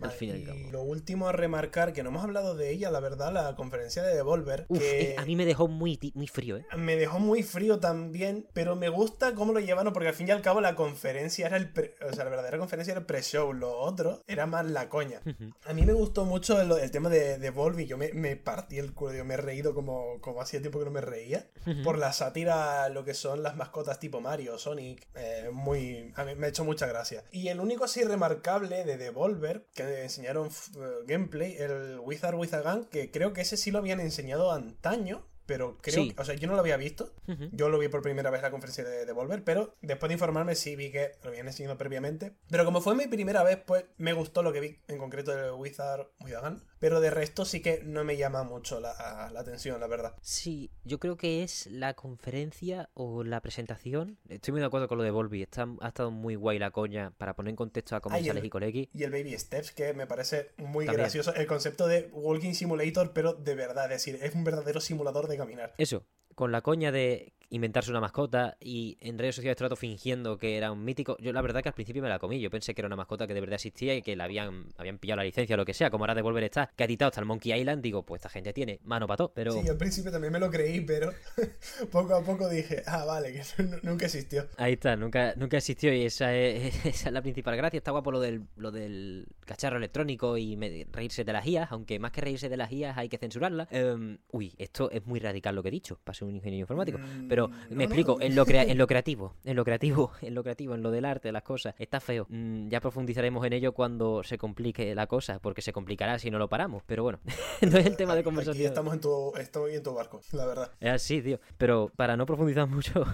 [0.00, 0.58] Al fin y al cabo.
[0.72, 4.14] lo último a remarcar, que no hemos hablado de ella, la verdad, la conferencia de
[4.14, 6.66] Devolver, Uf, que eh, a mí me dejó muy, muy frío, ¿eh?
[6.76, 10.30] me dejó muy frío también, pero me gusta cómo lo llevaron, porque al fin y
[10.30, 13.52] al cabo la conferencia era el pre- o sea, la verdadera conferencia era el pre-show,
[13.52, 15.20] lo otro era más la coña.
[15.64, 18.78] A mí me gustó mucho el, el tema de, de Volvi, yo me, me partí
[18.78, 21.46] el culo, yo me he reído como, como hacía tiempo que no me reía,
[21.84, 26.12] por la sátira a lo que son las mascotas tipo Mario, Sonic, eh, muy...
[26.16, 27.24] A mí me ha hecho mucha gracia.
[27.30, 32.60] Y el único así remarcable de Devolver, que enseñaron eh, gameplay, el Wizard with a
[32.60, 36.12] Gun, que creo que ese sí lo habían enseñado antaño, pero creo Sí.
[36.12, 37.12] que, o sea, yo no lo había visto.
[37.52, 40.54] Yo lo vi por primera vez en la conferencia de Devolver, pero después de informarme
[40.54, 42.32] sí vi que lo habían enseñado previamente.
[42.50, 45.50] Pero como fue mi primera vez, pues me gustó lo que vi en concreto de
[45.52, 46.62] Wizard Gun.
[46.78, 50.14] Pero de resto sí que no me llama mucho la, la atención, la verdad.
[50.20, 54.18] Sí, yo creo que es la conferencia o la presentación.
[54.28, 55.42] Estoy muy de acuerdo con lo de.
[55.42, 58.40] Está, ha estado muy guay la coña para poner en contexto a cómo Ay, sale
[58.40, 58.90] el- Hikoleki.
[58.92, 61.02] Y el Baby Steps, que me parece muy También.
[61.04, 61.34] gracioso.
[61.34, 65.35] El concepto de Walking Simulator, pero de verdad, es decir, es un verdadero simulador de
[65.36, 65.74] caminar.
[65.78, 66.06] Eso,
[66.36, 70.72] con la coña de inventarse una mascota y en redes sociales trato fingiendo que era
[70.72, 71.16] un mítico.
[71.20, 72.40] Yo la verdad que al principio me la comí.
[72.40, 74.98] Yo pensé que era una mascota que de verdad existía y que la habían, habían
[74.98, 75.88] pillado la licencia o lo que sea.
[75.88, 78.30] Como ahora de Volver está, que ha editado hasta el Monkey Island, digo, pues esta
[78.30, 79.32] gente tiene mano para todo.
[79.32, 81.12] Pero Sí, al principio también me lo creí, pero
[81.92, 83.42] poco a poco dije, ah, vale, que
[83.84, 84.48] nunca existió.
[84.56, 87.78] Ahí está, nunca, nunca existió y esa es, esa es la principal gracia.
[87.78, 92.00] Está guapo lo del, lo del cacharro electrónico y me- reírse de las IAs, aunque
[92.00, 93.68] más que reírse de las IAs hay que censurarlas.
[93.70, 96.98] Em, uy, esto es muy radical lo que he dicho, ser un ingeniero informático.
[96.98, 97.82] Mm, Pero no, me no.
[97.82, 100.90] explico, en lo, crea- en lo creativo, en lo creativo, en lo creativo, en lo
[100.90, 102.26] del arte, las cosas, está feo.
[102.28, 106.38] Mm, ya profundizaremos en ello cuando se complique la cosa, porque se complicará si no
[106.38, 106.82] lo paramos.
[106.86, 107.18] Pero bueno,
[107.62, 108.66] no es el tema de Aquí conversación.
[108.66, 110.70] estamos en tu, estoy en tu barco, la verdad.
[110.80, 111.40] Es así, tío.
[111.58, 113.04] Pero para no profundizar mucho,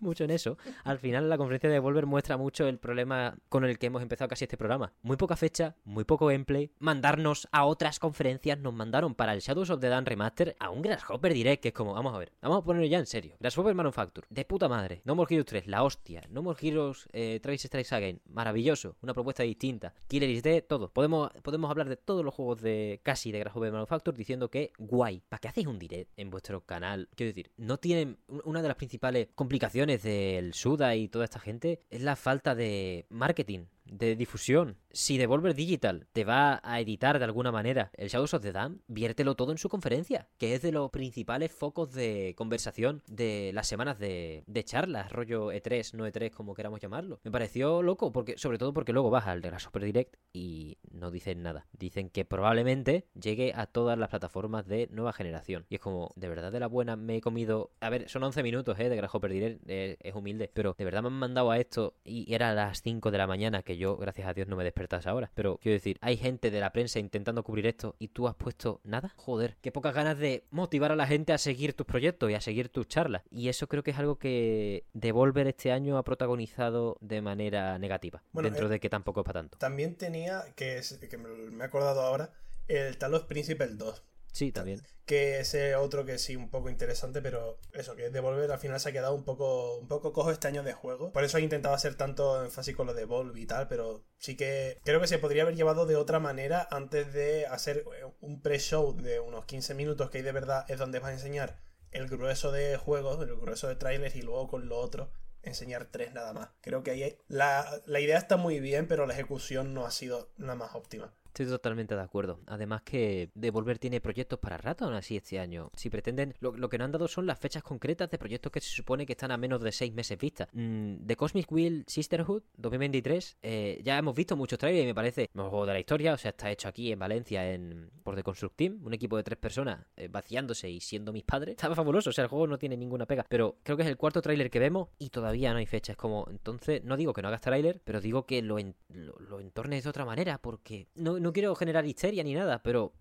[0.00, 3.78] mucho en eso, al final la conferencia de Volver muestra mucho el problema con el
[3.78, 4.92] que hemos empezado casi este programa.
[5.02, 6.70] Muy poca fecha, muy poco gameplay.
[6.78, 10.82] Mandarnos a otras conferencias, nos mandaron para el Shadows of the Dawn Remaster a un
[10.82, 13.36] Grasshopper Direct, que es como, vamos a ver, vamos a ponerlo ya en serio.
[13.40, 15.02] Grasshopper Manufacture, de puta madre.
[15.04, 16.22] No More Heroes 3, la hostia.
[16.30, 18.96] No More Heroes eh, Travis Strikes Again, maravilloso.
[19.02, 19.94] Una propuesta distinta.
[20.08, 20.92] Killer is Dead, todo.
[20.92, 25.22] Podemos, podemos hablar de todos los juegos de casi de Grasshopper Manufacture diciendo que guay.
[25.28, 27.08] ¿Para qué hacéis un direct en vuestro canal?
[27.14, 28.18] Quiero decir, no tienen.
[28.44, 33.06] Una de las principales complicaciones del Suda y toda esta gente es la falta de
[33.08, 33.66] marketing.
[33.86, 34.76] De difusión.
[34.90, 38.80] Si Devolver Digital te va a editar de alguna manera el Shadows of the Dam,
[38.86, 43.68] viértelo todo en su conferencia, que es de los principales focos de conversación de las
[43.68, 47.20] semanas de, de charlas, rollo E3, no E3, como queramos llamarlo.
[47.24, 50.78] Me pareció loco, porque sobre todo porque luego vas al de la Super Direct y
[50.90, 51.66] no dicen nada.
[51.72, 55.66] Dicen que probablemente llegue a todas las plataformas de nueva generación.
[55.68, 57.70] Y es como, de verdad de la buena me he comido...
[57.80, 58.88] A ver, son 11 minutos, ¿eh?
[58.88, 62.32] De Grasshopper Direct, eh, es humilde, pero de verdad me han mandado a esto y
[62.32, 65.08] era a las 5 de la mañana que yo, gracias a Dios, no me despertase
[65.08, 65.30] ahora.
[65.34, 68.80] Pero quiero decir, hay gente de la prensa intentando cubrir esto y tú has puesto
[68.84, 69.12] nada.
[69.16, 72.40] Joder, qué pocas ganas de motivar a la gente a seguir tus proyectos y a
[72.40, 73.22] seguir tus charlas.
[73.30, 78.22] Y eso creo que es algo que Devolver este año ha protagonizado de manera negativa.
[78.32, 79.58] Bueno, dentro eh, de que tampoco es para tanto.
[79.58, 82.30] También tenía, que, es- que me he acordado ahora,
[82.68, 84.02] el Talos Principle 2.
[84.36, 84.82] Sí, también.
[85.06, 88.90] Que ese otro que sí, un poco interesante, pero eso, que Devolver al final se
[88.90, 91.10] ha quedado un poco, un poco cojo este año de juego.
[91.10, 94.36] Por eso he intentado hacer tanto énfasis con lo de Volve y tal, pero sí
[94.36, 98.42] que creo que se podría haber llevado de otra manera antes de hacer eh, un
[98.42, 101.58] pre-show de unos 15 minutos, que ahí de verdad es donde vas a enseñar
[101.90, 106.12] el grueso de juegos, el grueso de trailers y luego con lo otro enseñar tres
[106.12, 106.50] nada más.
[106.60, 109.90] Creo que ahí hay- la, la idea está muy bien, pero la ejecución no ha
[109.90, 111.14] sido la más óptima.
[111.36, 112.40] Estoy totalmente de acuerdo.
[112.46, 115.70] Además que Devolver tiene proyectos para rato aún así este año.
[115.74, 118.62] Si pretenden, lo, lo que no han dado son las fechas concretas de proyectos que
[118.62, 120.48] se supone que están a menos de seis meses vista.
[120.54, 125.28] Mm, The Cosmic Wheel Sisterhood 2023, eh, ya hemos visto muchos trailers y me parece
[125.34, 126.14] mejor juego de la historia.
[126.14, 129.22] O sea, está hecho aquí en Valencia en, por The Construct Team, un equipo de
[129.22, 131.56] tres personas eh, vaciándose y siendo mis padres.
[131.56, 133.26] Estaba fabuloso, o sea, el juego no tiene ninguna pega.
[133.28, 135.92] Pero creo que es el cuarto tráiler que vemos y todavía no hay fecha.
[135.92, 138.56] Es como, entonces, no digo que no hagas tráiler, pero digo que lo,
[138.88, 142.92] lo, lo entornes de otra manera porque no quiero generar histeria ni nada, pero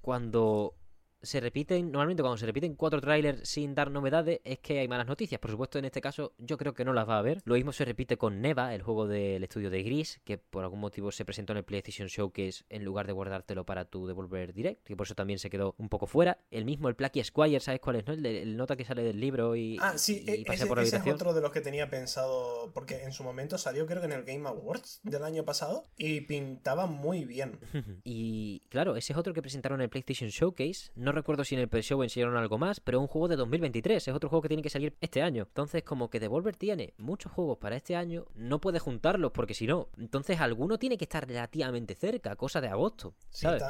[0.00, 0.74] cuando
[1.22, 5.06] se repiten, normalmente cuando se repiten cuatro trailers sin dar novedades, es que hay malas
[5.06, 5.40] noticias.
[5.40, 7.42] Por supuesto, en este caso, yo creo que no las va a haber.
[7.44, 10.80] Lo mismo se repite con Neva, el juego del estudio de Gris, que por algún
[10.80, 14.84] motivo se presentó en el PlayStation Showcase en lugar de guardártelo para tu Devolver Direct,
[14.84, 16.38] que por eso también se quedó un poco fuera.
[16.50, 18.06] El mismo, el Plucky Squire, ¿sabes cuál es?
[18.06, 18.12] No?
[18.12, 19.78] El, nota que sale del libro y.
[19.80, 23.04] Ah, sí, y, e, ese, por ese es otro de los que tenía pensado, porque
[23.04, 26.86] en su momento salió, creo que en el Game Awards del año pasado, y pintaba
[26.86, 27.58] muy bien.
[28.04, 30.90] y claro, ese es otro que presentaron en el PlayStation Showcase.
[30.94, 34.08] No recuerdo si en el pre-show enseñaron algo más, pero es un juego de 2023,
[34.08, 35.44] es otro juego que tiene que salir este año.
[35.44, 39.66] Entonces, como que Devolver tiene muchos juegos para este año, no puede juntarlos porque si
[39.66, 43.14] no, entonces alguno tiene que estar relativamente cerca, cosa de agosto.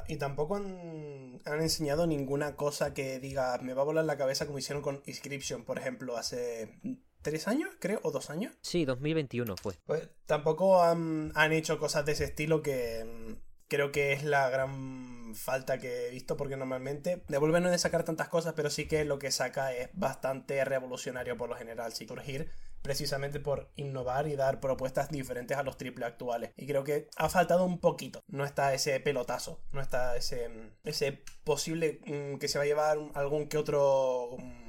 [0.09, 4.47] y tampoco han, han, enseñado ninguna cosa que diga, me va a volar la cabeza
[4.47, 6.81] como hicieron con Inscription, por ejemplo, hace
[7.23, 8.55] tres años, creo, o dos años.
[8.63, 9.75] Sí, 2021 fue.
[9.87, 13.39] Pues tampoco han, han hecho cosas de ese estilo que
[13.71, 18.05] creo que es la gran falta que he visto porque normalmente Devolver no de sacar
[18.05, 22.09] tantas cosas, pero sí que lo que saca es bastante revolucionario por lo general, sin
[22.09, 22.51] surgir
[22.83, 26.53] precisamente por innovar y dar propuestas diferentes a los triple actuales.
[26.57, 28.23] Y creo que ha faltado un poquito.
[28.27, 30.49] No está ese pelotazo, no está ese,
[30.83, 34.60] ese posible mm, que se va a llevar algún que otro mm,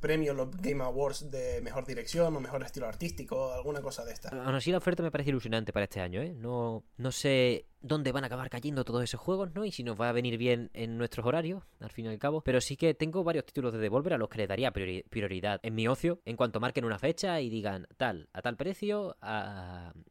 [0.00, 4.28] premio los Game Awards de mejor dirección o mejor estilo artístico, alguna cosa de esta.
[4.28, 6.34] Aún así la oferta me parece ilusionante para este año, ¿eh?
[6.34, 9.64] No, no sé dónde van a acabar cayendo todos esos juegos, ¿no?
[9.64, 12.40] Y si nos va a venir bien en nuestros horarios, al fin y al cabo.
[12.40, 15.74] Pero sí que tengo varios títulos de Devolver a los que le daría prioridad en
[15.74, 19.16] mi ocio, en cuanto marquen una fecha y digan tal, a tal precio,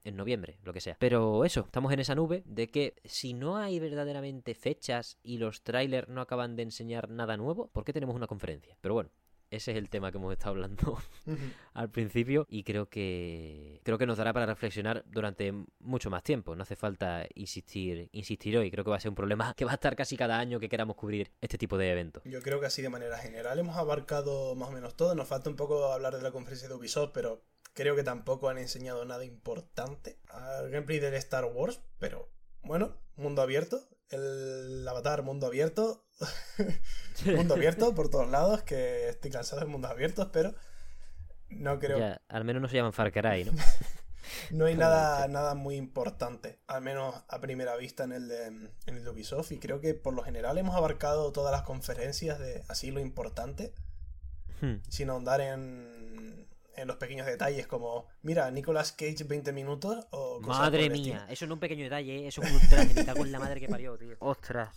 [0.04, 0.98] en noviembre, lo que sea.
[1.00, 5.64] Pero eso, estamos en esa nube de que si no hay verdaderamente fechas y los
[5.64, 8.78] trailers no acaban de enseñar nada nuevo, ¿por qué tenemos una conferencia?
[8.82, 9.10] Pero bueno,
[9.56, 10.98] ese es el tema que hemos estado hablando
[11.74, 16.56] al principio y creo que creo que nos dará para reflexionar durante mucho más tiempo.
[16.56, 18.72] No hace falta insistir, insistir hoy.
[18.72, 20.70] Creo que va a ser un problema que va a estar casi cada año que
[20.70, 22.24] queramos cubrir este tipo de eventos.
[22.26, 25.14] Yo creo que así de manera general hemos abarcado más o menos todo.
[25.16, 27.44] Nos falta un poco hablar de la conferencia de Ubisoft, pero
[27.74, 32.30] creo que tampoco han enseñado nada importante al gameplay del Star Wars, pero
[32.64, 36.06] bueno, mundo abierto, el avatar mundo abierto,
[37.26, 40.54] mundo abierto por todos lados, que estoy cansado de mundos abiertos, pero
[41.50, 42.00] no creo...
[42.00, 43.52] Ya, al menos no se llaman Far Cry, ¿no?
[44.52, 48.72] no hay nada, nada muy importante, al menos a primera vista en el, de, en
[48.86, 52.64] el de Ubisoft, y creo que por lo general hemos abarcado todas las conferencias de
[52.68, 53.74] así lo importante,
[54.62, 54.76] hmm.
[54.90, 60.90] sin ahondar en, en los pequeños detalles como, mira, Nicolas Cage 20 minutos o Madre
[60.90, 62.28] mía, eso no es un pequeño detalle, ¿eh?
[62.28, 64.16] eso es un ultra me con la madre que parió, tío.
[64.20, 64.70] Ostras.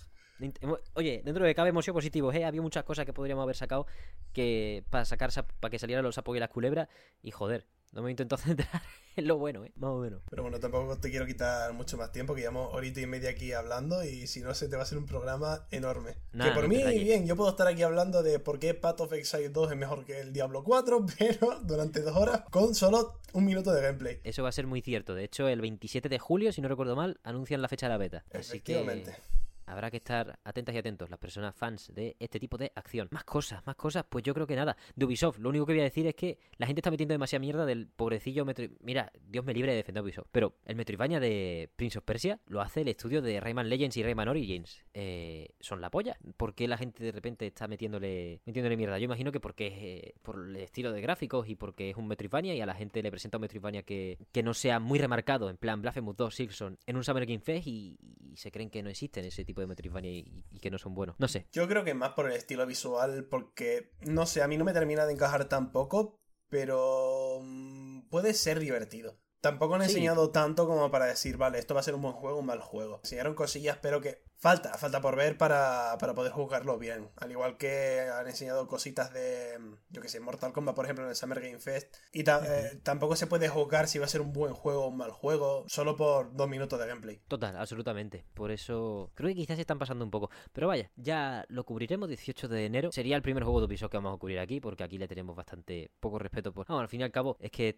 [0.94, 2.44] Oye, dentro de cabe hemos sido positivos, ¿eh?
[2.44, 3.86] Había muchas cosas que podríamos haber sacado
[4.32, 5.30] que para sacar
[5.60, 6.88] para que salieran los sapos y las culebras
[7.22, 8.82] y joder, no me intento centrar
[9.16, 9.72] en lo bueno, ¿eh?
[9.76, 10.20] Más o menos.
[10.28, 13.52] Pero bueno, tampoco te quiero quitar mucho más tiempo, que llevamos horita y media aquí
[13.52, 16.16] hablando y si no se te va a hacer un programa enorme.
[16.32, 19.48] que por mí, bien, yo puedo estar aquí hablando de por qué Path of Exile
[19.48, 23.72] 2 es mejor que el Diablo 4, pero durante dos horas con solo un minuto
[23.72, 24.20] de gameplay.
[24.24, 25.14] Eso va a ser muy cierto.
[25.14, 27.98] De hecho, el 27 de julio, si no recuerdo mal, anuncian la fecha de la
[27.98, 28.24] beta.
[28.30, 29.12] Efectivamente.
[29.12, 32.72] Así que habrá que estar atentas y atentos las personas fans de este tipo de
[32.74, 33.08] acción.
[33.10, 34.76] Más cosas, más cosas, pues yo creo que nada.
[34.94, 37.40] De Ubisoft, lo único que voy a decir es que la gente está metiendo demasiada
[37.40, 38.66] mierda del pobrecillo Metro...
[38.80, 40.28] Mira, Dios me libre de defender a Ubisoft.
[40.32, 44.02] Pero el Metroidvania de Prince of Persia lo hace el estudio de Rayman Legends y
[44.02, 44.84] Rayman Origins.
[44.94, 46.16] Eh, son la polla.
[46.36, 48.98] ¿Por qué la gente de repente está metiéndole, metiéndole mierda?
[48.98, 52.06] Yo imagino que porque es eh, por el estilo de gráficos y porque es un
[52.06, 55.50] Metroidvania y a la gente le presenta un Metroidvania que, que no sea muy remarcado,
[55.50, 58.82] en plan Blasphemous 2, Silson, en un Summer Game Fest y, y se creen que
[58.82, 61.16] no existen ese tipo de Metroidvania y, que no son buenos.
[61.18, 61.48] No sé.
[61.52, 64.72] Yo creo que más por el estilo visual, porque no sé, a mí no me
[64.72, 69.18] termina de encajar tampoco, pero mm, puede ser divertido.
[69.46, 72.38] Tampoco han enseñado tanto como para decir, vale, esto va a ser un buen juego
[72.38, 72.98] o un mal juego.
[73.04, 77.10] Enseñaron cosillas, pero que falta, falta por ver para, poder jugarlo bien.
[77.14, 79.56] Al igual que han enseñado cositas de,
[79.90, 81.94] yo que sé, Mortal Kombat, por ejemplo, en el Summer Game Fest.
[82.12, 84.96] Y eh, tampoco se puede jugar si va a ser un buen juego o un
[84.96, 87.20] mal juego, solo por dos minutos de gameplay.
[87.28, 88.24] Total, absolutamente.
[88.34, 90.28] Por eso creo que quizás se están pasando un poco.
[90.52, 92.90] Pero vaya, ya lo cubriremos 18 de enero.
[92.90, 95.36] Sería el primer juego de Ubisoft que vamos a cubrir aquí, porque aquí le tenemos
[95.36, 96.68] bastante poco respeto por...
[96.68, 97.76] No, al fin y al cabo, es que...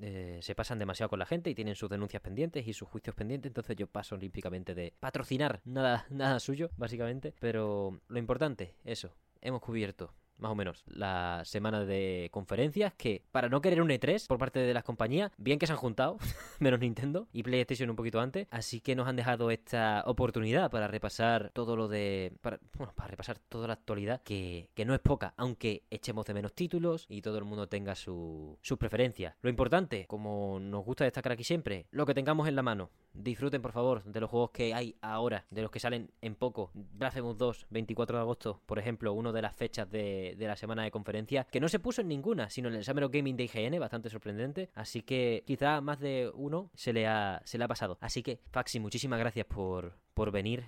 [0.00, 3.16] Eh, se pasan demasiado con la gente y tienen sus denuncias pendientes y sus juicios
[3.16, 7.34] pendientes, entonces yo paso olímpicamente de patrocinar nada, nada suyo, básicamente.
[7.40, 13.48] Pero lo importante, eso, hemos cubierto más o menos, la semana de conferencias que, para
[13.48, 16.18] no querer un E3 por parte de las compañías, bien que se han juntado,
[16.58, 20.88] menos Nintendo y PlayStation un poquito antes, así que nos han dejado esta oportunidad para
[20.88, 22.32] repasar todo lo de...
[22.40, 26.34] Para, bueno, para repasar toda la actualidad, que, que no es poca, aunque echemos de
[26.34, 29.34] menos títulos y todo el mundo tenga su, sus preferencias.
[29.42, 32.90] Lo importante, como nos gusta destacar aquí siempre, lo que tengamos en la mano
[33.22, 36.70] disfruten por favor de los juegos que hay ahora, de los que salen en poco.
[36.74, 40.82] Blasphemous 2, 24 de agosto, por ejemplo, uno de las fechas de, de la semana
[40.84, 43.78] de conferencia, que no se puso en ninguna, sino en el Summer Gaming de IGN,
[43.80, 44.70] bastante sorprendente.
[44.74, 47.98] Así que quizá más de uno se le ha, se le ha pasado.
[48.00, 50.64] Así que, Faxi, muchísimas gracias por, por venir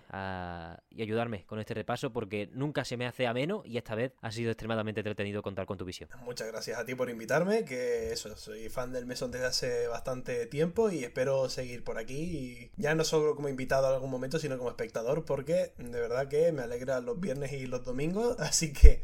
[0.90, 4.30] y ayudarme con este repaso porque nunca se me hace ameno y esta vez ha
[4.30, 6.08] sido extremadamente entretenido contar con tu visión.
[6.22, 10.88] Muchas gracias a ti por invitarme, que soy fan del mesón desde hace bastante tiempo
[10.88, 14.70] y espero seguir por aquí ya no solo como invitado en algún momento, sino como
[14.70, 19.02] espectador porque de verdad que me alegra los viernes y los domingos, así que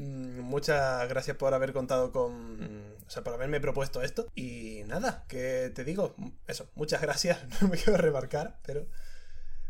[0.00, 2.94] muchas gracias por haber contado con.
[3.06, 4.26] O sea, por haberme propuesto esto.
[4.34, 6.14] Y nada, que te digo,
[6.46, 7.38] eso, muchas gracias.
[7.62, 8.86] No me quiero remarcar, pero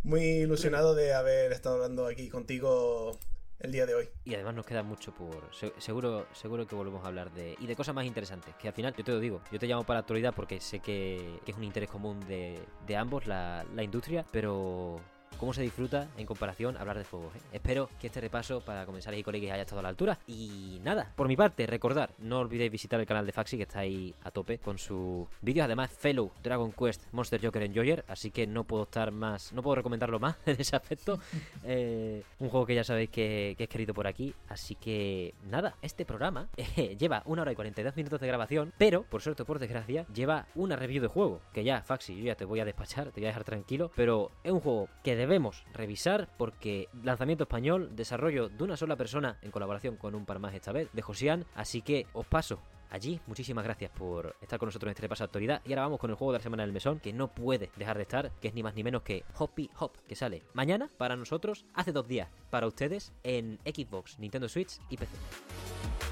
[0.03, 3.19] muy ilusionado de haber estado hablando aquí contigo
[3.61, 4.09] el día de hoy.
[4.25, 5.53] Y además nos queda mucho por.
[5.55, 7.57] se- Seguro, seguro que volvemos a hablar de.
[7.61, 8.55] Y de cosas más interesantes.
[8.57, 10.81] Que al final, yo te lo digo, yo te llamo para la actualidad porque sé
[10.81, 15.01] que, que es un interés común de, de ambos, la, la industria, pero.
[15.39, 17.33] ¿Cómo se disfruta en comparación a hablar de juegos?
[17.37, 17.41] eh?
[17.53, 20.19] Espero que este repaso para comensales y colegas haya estado a la altura.
[20.27, 23.79] Y nada, por mi parte, recordar, no olvidéis visitar el canal de Faxi que está
[23.79, 25.67] ahí a tope con sus vídeos.
[25.67, 29.77] Además, Fellow Dragon Quest Monster Joker Enjoyer, así que no puedo estar más, no puedo
[29.77, 31.19] recomendarlo más en ese aspecto.
[31.65, 34.35] Eh, un juego que ya sabéis que, que es querido por aquí.
[34.49, 39.03] Así que nada, este programa eh, lleva una hora y 42 minutos de grabación, pero
[39.03, 41.41] por suerte o por desgracia, lleva una review de juego.
[41.53, 43.91] Que ya, Faxi, yo ya te voy a despachar, te voy a dejar tranquilo.
[43.95, 49.39] Pero es un juego que debemos revisar porque lanzamiento español, desarrollo de una sola persona
[49.43, 51.45] en colaboración con un par más esta vez, de Josian.
[51.55, 52.61] Así que os paso
[52.91, 53.21] allí.
[53.27, 55.63] Muchísimas gracias por estar con nosotros en este repaso de actualidad.
[55.65, 57.97] Y ahora vamos con el juego de la semana del mesón, que no puede dejar
[57.97, 61.17] de estar, que es ni más ni menos que Hoppy Hop, que sale mañana para
[61.17, 66.08] nosotros, hace dos días para ustedes en Xbox, Nintendo Switch y PC.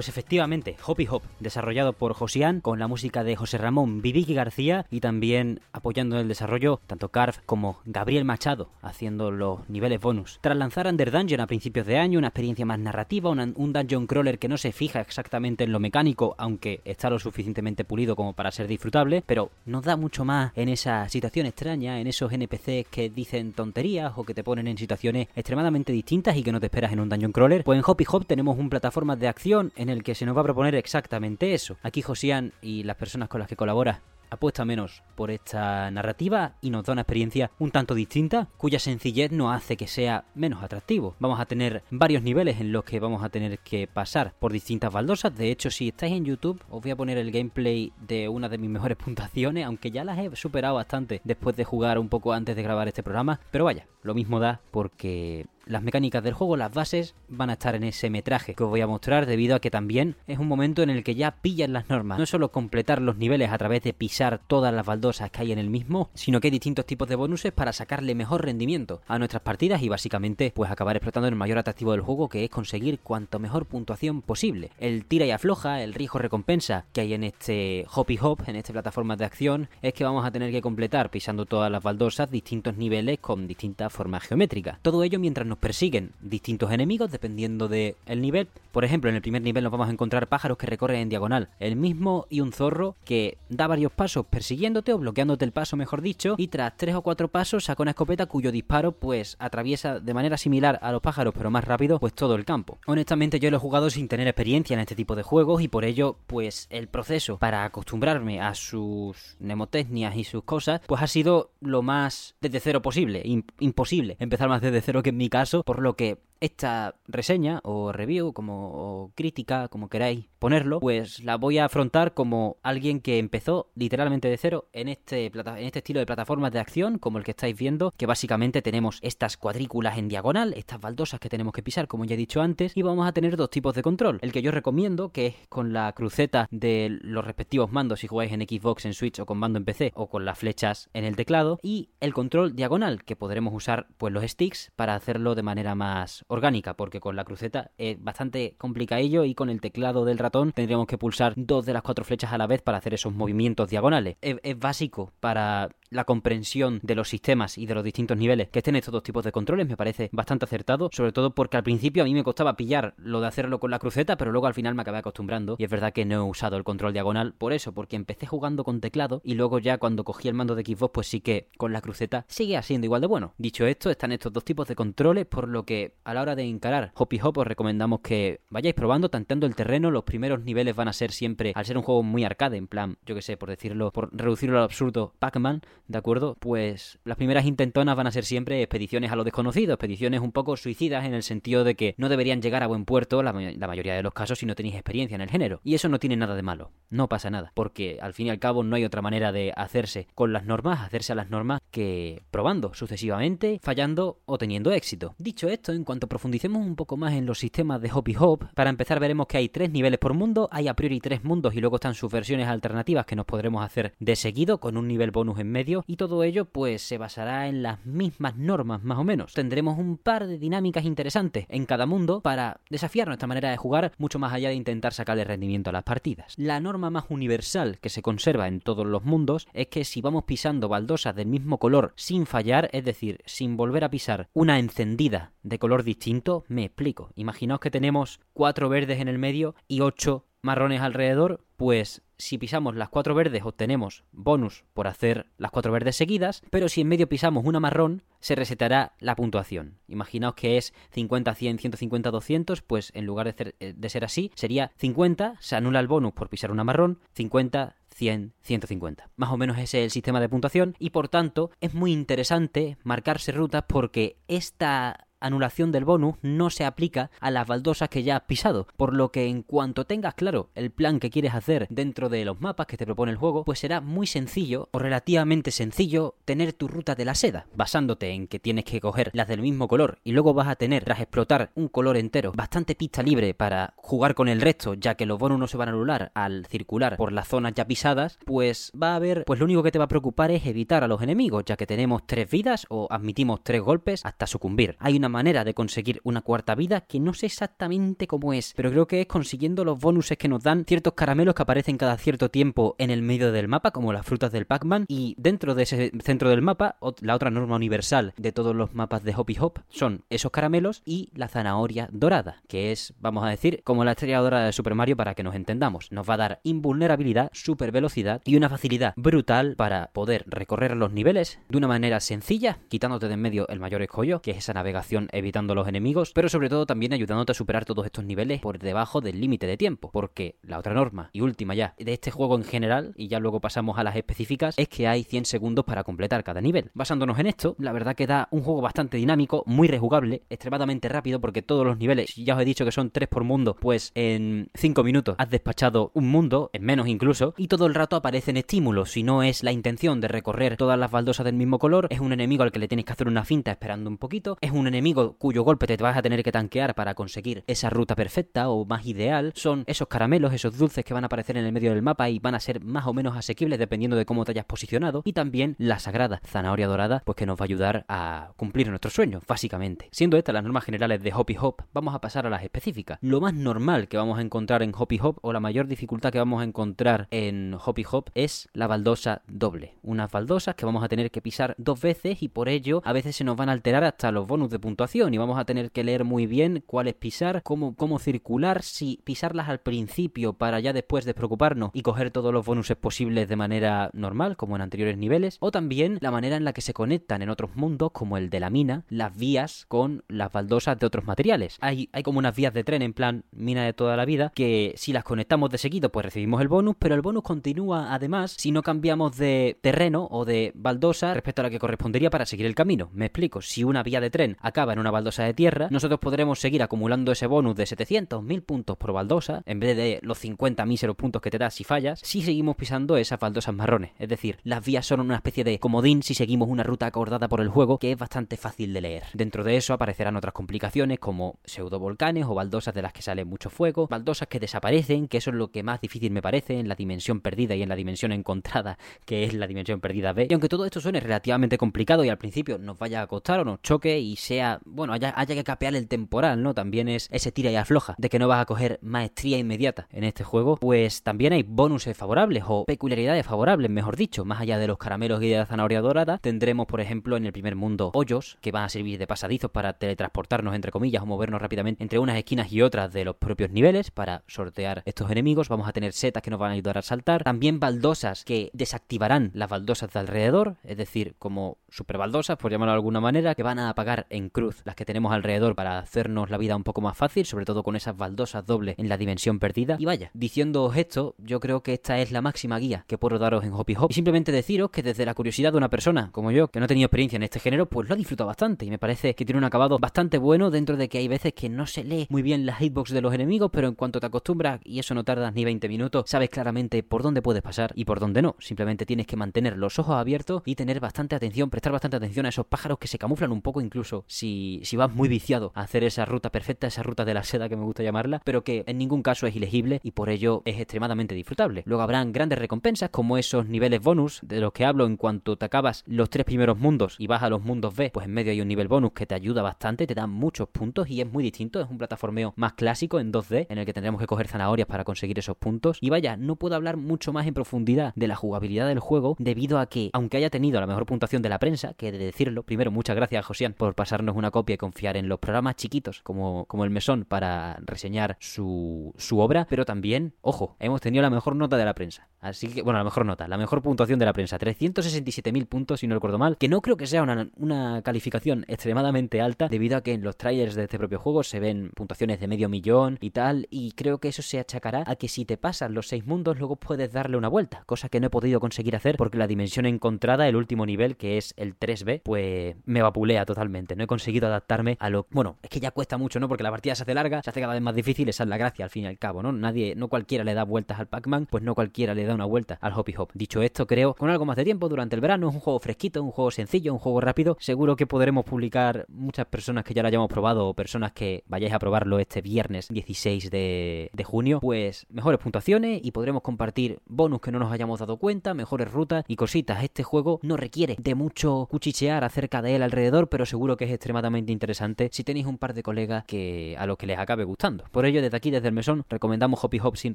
[0.00, 4.86] Pues efectivamente, Hoppy Hop, desarrollado por Josian, con la música de José Ramón Viviqui García
[4.90, 10.38] y también apoyando en el desarrollo tanto Carv como Gabriel Machado, haciendo los niveles bonus.
[10.40, 14.38] Tras lanzar Under Dungeon a principios de año, una experiencia más narrativa, un dungeon crawler
[14.38, 18.52] que no se fija exactamente en lo mecánico, aunque está lo suficientemente pulido como para
[18.52, 23.10] ser disfrutable, pero nos da mucho más en esa situación extraña, en esos NPCs que
[23.14, 26.90] dicen tonterías o que te ponen en situaciones extremadamente distintas y que no te esperas
[26.90, 27.64] en un dungeon crawler.
[27.64, 30.44] Pues en Hoppy Hop tenemos un plataforma de acción el que se nos va a
[30.44, 31.76] proponer exactamente eso.
[31.82, 36.70] Aquí Josian y las personas con las que colabora apuesta menos por esta narrativa y
[36.70, 41.16] nos da una experiencia un tanto distinta, cuya sencillez no hace que sea menos atractivo.
[41.18, 44.92] Vamos a tener varios niveles en los que vamos a tener que pasar por distintas
[44.92, 45.36] baldosas.
[45.36, 48.58] De hecho, si estáis en YouTube, os voy a poner el gameplay de una de
[48.58, 52.56] mis mejores puntuaciones, aunque ya las he superado bastante después de jugar un poco antes
[52.56, 53.40] de grabar este programa.
[53.50, 57.74] Pero vaya, lo mismo da porque las mecánicas del juego, las bases, van a estar
[57.74, 60.82] en ese metraje que os voy a mostrar debido a que también es un momento
[60.82, 62.18] en el que ya pillan las normas.
[62.18, 65.52] No es solo completar los niveles a través de pisar todas las baldosas que hay
[65.52, 69.18] en el mismo, sino que hay distintos tipos de bonuses para sacarle mejor rendimiento a
[69.18, 72.98] nuestras partidas y básicamente pues acabar explotando el mayor atractivo del juego que es conseguir
[72.98, 74.70] cuanto mejor puntuación posible.
[74.78, 78.72] El tira y afloja, el rijo recompensa que hay en este Hoppy Hop, en esta
[78.72, 82.76] plataforma de acción, es que vamos a tener que completar pisando todas las baldosas distintos
[82.76, 84.78] niveles con distintas formas geométricas.
[84.82, 88.48] Todo ello mientras nos persiguen distintos enemigos dependiendo del nivel.
[88.72, 91.48] Por ejemplo, en el primer nivel nos vamos a encontrar pájaros que recorren en diagonal,
[91.58, 96.02] el mismo y un zorro que da varios pasos persiguiéndote o bloqueándote el paso, mejor
[96.02, 100.14] dicho, y tras tres o cuatro pasos saca una escopeta cuyo disparo pues atraviesa de
[100.14, 102.78] manera similar a los pájaros pero más rápido pues todo el campo.
[102.86, 105.84] Honestamente yo lo he jugado sin tener experiencia en este tipo de juegos y por
[105.84, 111.50] ello pues el proceso para acostumbrarme a sus mnemotecnias y sus cosas pues ha sido
[111.60, 115.49] lo más desde cero posible, im- imposible empezar más desde cero que en mi caso,
[115.64, 121.36] por lo que esta reseña o review como o crítica como queráis ponerlo pues la
[121.36, 126.00] voy a afrontar como alguien que empezó literalmente de cero en este en este estilo
[126.00, 130.08] de plataformas de acción como el que estáis viendo que básicamente tenemos estas cuadrículas en
[130.08, 133.12] diagonal estas baldosas que tenemos que pisar como ya he dicho antes y vamos a
[133.12, 134.18] tener dos tipos de control.
[134.22, 138.32] El que yo recomiendo que es con la cruceta de los respectivos mandos si jugáis
[138.32, 141.16] en Xbox en Switch o con mando en PC o con las flechas en el
[141.16, 145.74] teclado y el control diagonal que podremos usar pues los sticks para hacerlo de manera
[145.74, 150.52] más orgánica, porque con la cruceta es bastante complicadillo y con el teclado del ratón
[150.52, 153.68] tendríamos que pulsar dos de las cuatro flechas a la vez para hacer esos movimientos
[153.68, 154.16] diagonales.
[154.20, 158.76] Es, básico para la comprensión de los sistemas y de los distintos niveles que estén
[158.76, 162.06] estos dos tipos de controles me parece bastante acertado, sobre todo porque al principio a
[162.06, 164.82] mí me costaba pillar lo de hacerlo con la cruceta, pero luego al final me
[164.82, 167.96] acabé acostumbrando y es verdad que no he usado el control diagonal por eso, porque
[167.96, 171.20] empecé jugando con teclado y luego ya cuando cogí el mando de Xbox pues sí
[171.20, 173.34] que con la cruceta sigue siendo igual de bueno.
[173.38, 176.44] Dicho esto, están estos dos tipos de controles, por lo que a la hora de
[176.44, 180.88] encarar Hoppy Hop os recomendamos que vayáis probando, tanteando el terreno, los primeros niveles van
[180.88, 183.48] a ser siempre, al ser un juego muy arcade, en plan, yo que sé, por
[183.48, 186.36] decirlo, por reducirlo al absurdo, Pac-Man, ¿de acuerdo?
[186.38, 190.56] Pues las primeras intentonas van a ser siempre expediciones a lo desconocido, expediciones un poco
[190.56, 193.94] suicidas en el sentido de que no deberían llegar a buen puerto la, la mayoría
[193.94, 195.60] de los casos si no tenéis experiencia en el género.
[195.64, 198.38] Y eso no tiene nada de malo, no pasa nada, porque al fin y al
[198.38, 202.24] cabo no hay otra manera de hacerse con las normas, hacerse a las normas que
[202.30, 205.14] probando sucesivamente, fallando o teniendo éxito.
[205.18, 208.68] Dicho esto, en cuanto profundicemos un poco más en los sistemas de Hoppy Hop, para
[208.68, 211.76] empezar veremos que hay tres niveles por mundo, hay a priori tres mundos y luego
[211.76, 215.50] están sus versiones alternativas que nos podremos hacer de seguido con un nivel bonus en
[215.50, 219.32] medio y todo ello pues se basará en las mismas normas más o menos.
[219.34, 223.92] Tendremos un par de dinámicas interesantes en cada mundo para desafiar nuestra manera de jugar
[223.96, 226.34] mucho más allá de intentar sacarle rendimiento a las partidas.
[226.36, 230.24] La norma más universal que se conserva en todos los mundos es que si vamos
[230.24, 235.30] pisando baldosas del mismo color sin fallar, es decir, sin volver a pisar una encendida
[235.44, 235.99] de color distinto,
[236.48, 237.10] me explico.
[237.14, 242.74] Imaginaos que tenemos cuatro verdes en el medio y ocho marrones alrededor, pues si pisamos
[242.74, 247.08] las cuatro verdes obtenemos bonus por hacer las cuatro verdes seguidas, pero si en medio
[247.08, 249.78] pisamos una marrón se resetará la puntuación.
[249.88, 254.04] Imaginaos que es 50, 100, 150, 200, pues en lugar de ser, eh, de ser
[254.04, 259.10] así sería 50, se anula el bonus por pisar una marrón, 50, 100, 150.
[259.16, 262.78] Más o menos ese es el sistema de puntuación y por tanto es muy interesante
[262.82, 268.16] marcarse rutas porque esta anulación del bonus no se aplica a las baldosas que ya
[268.16, 272.08] has pisado, por lo que en cuanto tengas claro el plan que quieres hacer dentro
[272.08, 276.16] de los mapas que te propone el juego, pues será muy sencillo o relativamente sencillo
[276.24, 279.68] tener tu ruta de la seda, basándote en que tienes que coger las del mismo
[279.68, 283.74] color y luego vas a tener, tras explotar un color entero, bastante pista libre para
[283.76, 286.96] jugar con el resto, ya que los bonus no se van a anular al circular
[286.96, 289.84] por las zonas ya pisadas, pues va a haber, pues lo único que te va
[289.84, 293.60] a preocupar es evitar a los enemigos, ya que tenemos tres vidas o admitimos tres
[293.60, 294.76] golpes hasta sucumbir.
[294.78, 298.70] Hay una manera de conseguir una cuarta vida que no sé exactamente cómo es, pero
[298.70, 302.30] creo que es consiguiendo los bonuses que nos dan ciertos caramelos que aparecen cada cierto
[302.30, 305.92] tiempo en el medio del mapa, como las frutas del Pac-Man, y dentro de ese
[306.02, 310.04] centro del mapa, la otra norma universal de todos los mapas de Hoppy Hop son
[310.10, 314.46] esos caramelos y la zanahoria dorada, que es, vamos a decir, como la estrella dorada
[314.46, 315.92] de Super Mario para que nos entendamos.
[315.92, 320.92] Nos va a dar invulnerabilidad, super velocidad y una facilidad brutal para poder recorrer los
[320.92, 324.54] niveles de una manera sencilla, quitándote de en medio el mayor escollo, que es esa
[324.54, 328.58] navegación evitando los enemigos, pero sobre todo también ayudándote a superar todos estos niveles por
[328.58, 332.36] debajo del límite de tiempo, porque la otra norma y última ya de este juego
[332.36, 335.84] en general, y ya luego pasamos a las específicas, es que hay 100 segundos para
[335.84, 336.70] completar cada nivel.
[336.74, 341.20] Basándonos en esto, la verdad que da un juego bastante dinámico, muy rejugable, extremadamente rápido,
[341.20, 344.50] porque todos los niveles, ya os he dicho que son 3 por mundo, pues en
[344.54, 348.90] 5 minutos has despachado un mundo, en menos incluso, y todo el rato aparecen estímulos,
[348.90, 352.12] si no es la intención de recorrer todas las baldosas del mismo color, es un
[352.12, 354.89] enemigo al que le tienes que hacer una finta esperando un poquito, es un enemigo
[354.94, 358.86] cuyo golpe te vas a tener que tanquear para conseguir esa ruta perfecta o más
[358.86, 362.08] ideal, son esos caramelos, esos dulces que van a aparecer en el medio del mapa
[362.08, 365.12] y van a ser más o menos asequibles dependiendo de cómo te hayas posicionado, y
[365.12, 369.22] también la sagrada zanahoria dorada, pues que nos va a ayudar a cumplir nuestros sueños,
[369.26, 369.88] básicamente.
[369.92, 372.98] Siendo estas las normas generales de Hoppy Hop, vamos a pasar a las específicas.
[373.00, 376.18] Lo más normal que vamos a encontrar en Hoppy Hop o la mayor dificultad que
[376.18, 379.74] vamos a encontrar en Hoppy Hop es la baldosa doble.
[379.82, 383.16] Unas baldosas que vamos a tener que pisar dos veces y por ello a veces
[383.16, 385.84] se nos van a alterar hasta los bonus de puntuación y vamos a tener que
[385.84, 390.72] leer muy bien cuál es pisar, cómo, cómo circular, si pisarlas al principio para ya
[390.72, 395.36] después despreocuparnos y coger todos los bonuses posibles de manera normal, como en anteriores niveles,
[395.40, 398.40] o también la manera en la que se conectan en otros mundos, como el de
[398.40, 401.58] la mina, las vías con las baldosas de otros materiales.
[401.60, 404.72] Hay, hay como unas vías de tren en plan mina de toda la vida, que
[404.76, 408.50] si las conectamos de seguido, pues recibimos el bonus, pero el bonus continúa además si
[408.50, 412.54] no cambiamos de terreno o de baldosa respecto a la que correspondería para seguir el
[412.54, 412.88] camino.
[412.94, 416.40] Me explico, si una vía de tren acaba en una baldosa de tierra, nosotros podremos
[416.40, 420.64] seguir acumulando ese bonus de 700, 1000 puntos por baldosa, en vez de los 50
[420.66, 423.92] míseros puntos que te das si fallas, si seguimos pisando esas baldosas marrones.
[423.98, 427.40] Es decir, las vías son una especie de comodín si seguimos una ruta acordada por
[427.40, 429.04] el juego que es bastante fácil de leer.
[429.14, 433.50] Dentro de eso aparecerán otras complicaciones como pseudovolcanes o baldosas de las que sale mucho
[433.50, 436.74] fuego, baldosas que desaparecen, que eso es lo que más difícil me parece en la
[436.74, 440.26] dimensión perdida y en la dimensión encontrada, que es la dimensión perdida B.
[440.28, 443.44] Y aunque todo esto suene relativamente complicado y al principio nos vaya a costar o
[443.44, 446.54] nos choque y sea bueno, haya, haya que capear el temporal, ¿no?
[446.54, 450.04] También es ese tira y afloja de que no vas a coger maestría inmediata en
[450.04, 454.66] este juego, pues también hay bonuses favorables o peculiaridades favorables, mejor dicho, más allá de
[454.66, 458.38] los caramelos y de la zanahoria dorada, tendremos, por ejemplo, en el primer mundo hoyos
[458.40, 462.16] que van a servir de pasadizos para teletransportarnos entre comillas o movernos rápidamente entre unas
[462.16, 465.48] esquinas y otras de los propios niveles para sortear estos enemigos.
[465.48, 469.30] Vamos a tener setas que nos van a ayudar a saltar, también baldosas que desactivarán
[469.34, 473.42] las baldosas de alrededor, es decir, como super baldosas, por llamarlo de alguna manera, que
[473.42, 476.80] van a apagar en cruz las que tenemos alrededor para hacernos la vida un poco
[476.80, 479.76] más fácil, sobre todo con esas baldosas dobles en la dimensión perdida.
[479.78, 483.44] Y vaya, diciéndoos esto, yo creo que esta es la máxima guía que puedo daros
[483.44, 483.90] en Hoppy Hop.
[483.90, 486.68] Y simplemente deciros que desde la curiosidad de una persona como yo, que no ha
[486.68, 488.64] tenido experiencia en este género, pues lo ha disfrutado bastante.
[488.64, 491.50] Y me parece que tiene un acabado bastante bueno dentro de que hay veces que
[491.50, 494.60] no se lee muy bien la hitbox de los enemigos, pero en cuanto te acostumbras,
[494.64, 498.00] y eso no tardas ni 20 minutos, sabes claramente por dónde puedes pasar y por
[498.00, 498.36] dónde no.
[498.38, 502.30] Simplemente tienes que mantener los ojos abiertos y tener bastante atención, prestar bastante atención a
[502.30, 504.29] esos pájaros que se camuflan un poco incluso si,
[504.64, 507.56] si vas muy viciado a hacer esa ruta perfecta, esa ruta de la seda que
[507.56, 511.14] me gusta llamarla, pero que en ningún caso es ilegible y por ello es extremadamente
[511.14, 511.62] disfrutable.
[511.66, 515.44] Luego habrán grandes recompensas como esos niveles bonus de los que hablo en cuanto te
[515.44, 518.40] acabas los tres primeros mundos y vas a los mundos B, pues en medio hay
[518.40, 521.60] un nivel bonus que te ayuda bastante, te da muchos puntos y es muy distinto,
[521.60, 524.84] es un plataformeo más clásico en 2D en el que tendremos que coger zanahorias para
[524.84, 525.78] conseguir esos puntos.
[525.80, 529.58] Y vaya, no puedo hablar mucho más en profundidad de la jugabilidad del juego debido
[529.58, 532.42] a que, aunque haya tenido la mejor puntuación de la prensa, que he de decirlo,
[532.42, 536.00] primero muchas gracias a Josian por pasarnos una copia y confiar en los programas chiquitos
[536.02, 541.10] como, como el Mesón para reseñar su, su obra, pero también, ojo, hemos tenido la
[541.10, 542.08] mejor nota de la prensa.
[542.20, 545.86] Así que, bueno, la mejor nota, la mejor puntuación de la prensa, 367.000 puntos si
[545.86, 549.82] no recuerdo mal, que no creo que sea una, una calificación extremadamente alta debido a
[549.82, 553.10] que en los trailers de este propio juego se ven puntuaciones de medio millón y
[553.10, 556.38] tal, y creo que eso se achacará a que si te pasas los seis mundos
[556.38, 559.64] luego puedes darle una vuelta, cosa que no he podido conseguir hacer porque la dimensión
[559.64, 564.28] encontrada, el último nivel que es el 3B, pues me vapulea totalmente, no he conseguido
[564.28, 565.06] adaptarme a lo...
[565.10, 566.28] Bueno, es que ya cuesta mucho, ¿no?
[566.28, 568.36] Porque la partida se hace larga, se hace cada vez más difícil, esa es la
[568.36, 569.32] gracia al fin y al cabo, ¿no?
[569.32, 572.58] Nadie, no cualquiera le da vueltas al Pac-Man, pues no cualquiera le da una vuelta
[572.60, 573.10] al Hoppy Hop.
[573.14, 576.02] Dicho esto, creo, con algo más de tiempo durante el verano, es un juego fresquito,
[576.02, 579.88] un juego sencillo, un juego rápido, seguro que podremos publicar muchas personas que ya lo
[579.88, 584.86] hayamos probado o personas que vayáis a probarlo este viernes 16 de, de junio, pues
[584.90, 589.16] mejores puntuaciones y podremos compartir bonus que no nos hayamos dado cuenta, mejores rutas y
[589.16, 589.62] cositas.
[589.62, 593.70] Este juego no requiere de mucho cuchichear acerca de él alrededor, pero seguro que es
[593.70, 597.64] extremadamente interesante si tenéis un par de colegas que a los que les acabe gustando.
[597.70, 599.94] Por ello, desde aquí, desde el mesón, recomendamos Hoppy Hop sin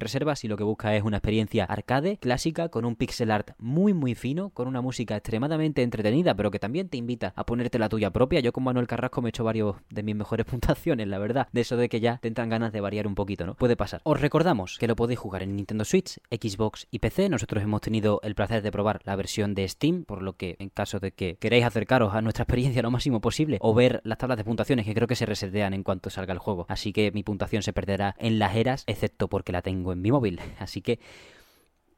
[0.00, 3.92] reservas si lo que busca es una experiencia arcade, clásica, con un pixel art muy
[3.92, 7.88] muy fino, con una música extremadamente entretenida, pero que también te invita a ponerte la
[7.88, 8.40] tuya propia.
[8.40, 11.48] Yo con Manuel Carrasco me he hecho varios de mis mejores puntuaciones, la verdad.
[11.52, 13.54] De eso de que ya te entran ganas de variar un poquito, ¿no?
[13.54, 14.00] Puede pasar.
[14.04, 17.28] Os recordamos que lo podéis jugar en Nintendo Switch, Xbox y PC.
[17.28, 20.68] Nosotros hemos tenido el placer de probar la versión de Steam, por lo que en
[20.68, 24.38] caso de que queráis acercaros a nuestra experiencia lo máximo posible o ver las tablas
[24.38, 26.66] de puntuaciones que creo que se resetean en cuanto salga el juego.
[26.68, 30.10] Así que mi puntuación se perderá en las eras, excepto porque la tengo en mi
[30.10, 30.40] móvil.
[30.58, 30.98] Así que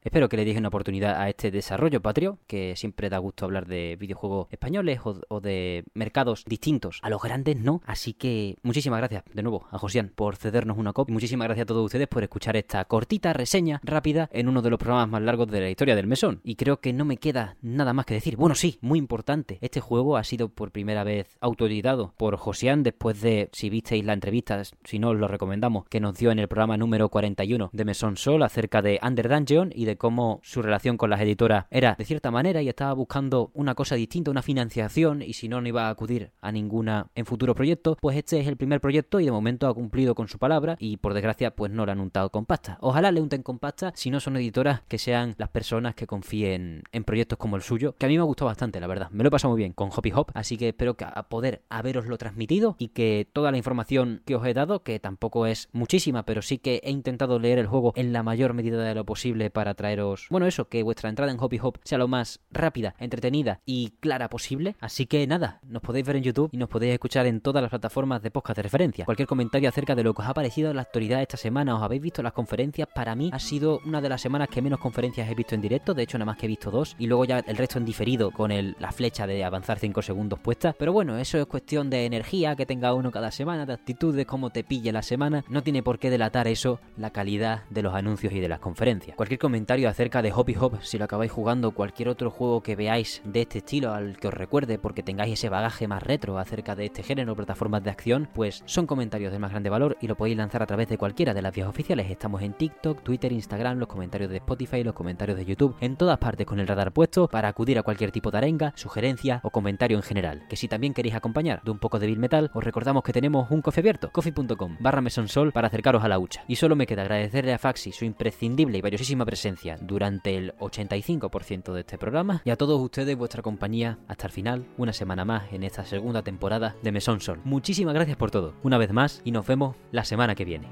[0.09, 3.67] Espero que le deis una oportunidad a este desarrollo patrio, que siempre da gusto hablar
[3.67, 7.83] de videojuegos españoles o, de mercados distintos a los grandes, ¿no?
[7.85, 11.13] Así que muchísimas gracias de nuevo a Josian por cedernos una copia.
[11.13, 14.79] Muchísimas gracias a todos ustedes por escuchar esta cortita reseña rápida en uno de los
[14.79, 16.41] programas más largos de la historia del mesón.
[16.43, 18.35] Y creo que no me queda nada más que decir.
[18.35, 19.59] Bueno, sí, muy importante.
[19.61, 24.13] Este juego ha sido por primera vez autoeditado por Josian después de, si visteis la
[24.13, 27.85] entrevista, si no os lo recomendamos, que nos dio en el programa número 41 de
[27.85, 31.93] Mesón Sol acerca de Under Dungeon y de cómo su relación con las editoras era
[31.95, 35.67] de cierta manera y estaba buscando una cosa distinta, una financiación, y si no, no
[35.67, 39.25] iba a acudir a ninguna en futuro proyecto, pues este es el primer proyecto y
[39.25, 42.31] de momento ha cumplido con su palabra y por desgracia pues no le han untado
[42.31, 42.79] con pasta.
[42.81, 46.83] Ojalá le unten con pasta si no son editoras que sean las personas que confíen
[46.91, 49.09] en proyectos como el suyo, que a mí me ha gustado bastante, la verdad.
[49.11, 51.63] Me lo he pasado muy bien con Hoppy Hop, así que espero que a poder
[51.69, 56.23] haberoslo transmitido y que toda la información que os he dado, que tampoco es muchísima,
[56.23, 59.49] pero sí que he intentado leer el juego en la mayor medida de lo posible
[59.49, 63.61] para traeros, bueno, eso, que vuestra entrada en Hoppy Hop sea lo más rápida, entretenida
[63.65, 64.75] y clara posible.
[64.81, 67.69] Así que nada, nos podéis ver en YouTube y nos podéis escuchar en todas las
[67.69, 69.05] plataformas de podcast de referencia.
[69.05, 72.01] Cualquier comentario acerca de lo que os ha parecido la actualidad esta semana, os habéis
[72.01, 75.35] visto las conferencias, para mí ha sido una de las semanas que menos conferencias he
[75.35, 77.55] visto en directo, de hecho nada más que he visto dos, y luego ya el
[77.55, 80.75] resto en diferido con el, la flecha de avanzar 5 segundos puesta.
[80.77, 84.25] Pero bueno, eso es cuestión de energía que tenga uno cada semana, de actitud, de
[84.25, 85.45] cómo te pille la semana.
[85.47, 89.15] No tiene por qué delatar eso la calidad de los anuncios y de las conferencias.
[89.15, 92.75] Cualquier comentario comentarios acerca de Hoppy Hop, si lo acabáis jugando, cualquier otro juego que
[92.75, 96.75] veáis de este estilo al que os recuerde, porque tengáis ese bagaje más retro acerca
[96.75, 100.17] de este género, plataformas de acción, pues son comentarios de más grande valor y lo
[100.17, 102.09] podéis lanzar a través de cualquiera de las vías oficiales.
[102.09, 106.17] Estamos en TikTok, Twitter, Instagram, los comentarios de Spotify, los comentarios de YouTube, en todas
[106.17, 109.97] partes con el radar puesto para acudir a cualquier tipo de arenga, sugerencia o comentario
[109.97, 110.47] en general.
[110.49, 113.51] Que si también queréis acompañar de un poco de Bill Metal, os recordamos que tenemos
[113.51, 116.43] un coffee abierto, coffee.com barra mesonsol para acercaros a la hucha.
[116.47, 121.73] Y solo me queda agradecerle a Faxi su imprescindible y valiosísima presencia durante el 85%
[121.73, 125.51] de este programa y a todos ustedes vuestra compañía hasta el final, una semana más
[125.51, 127.41] en esta segunda temporada de Mesón Sol.
[127.43, 130.67] Muchísimas gracias por todo, una vez más, y nos vemos la semana que viene.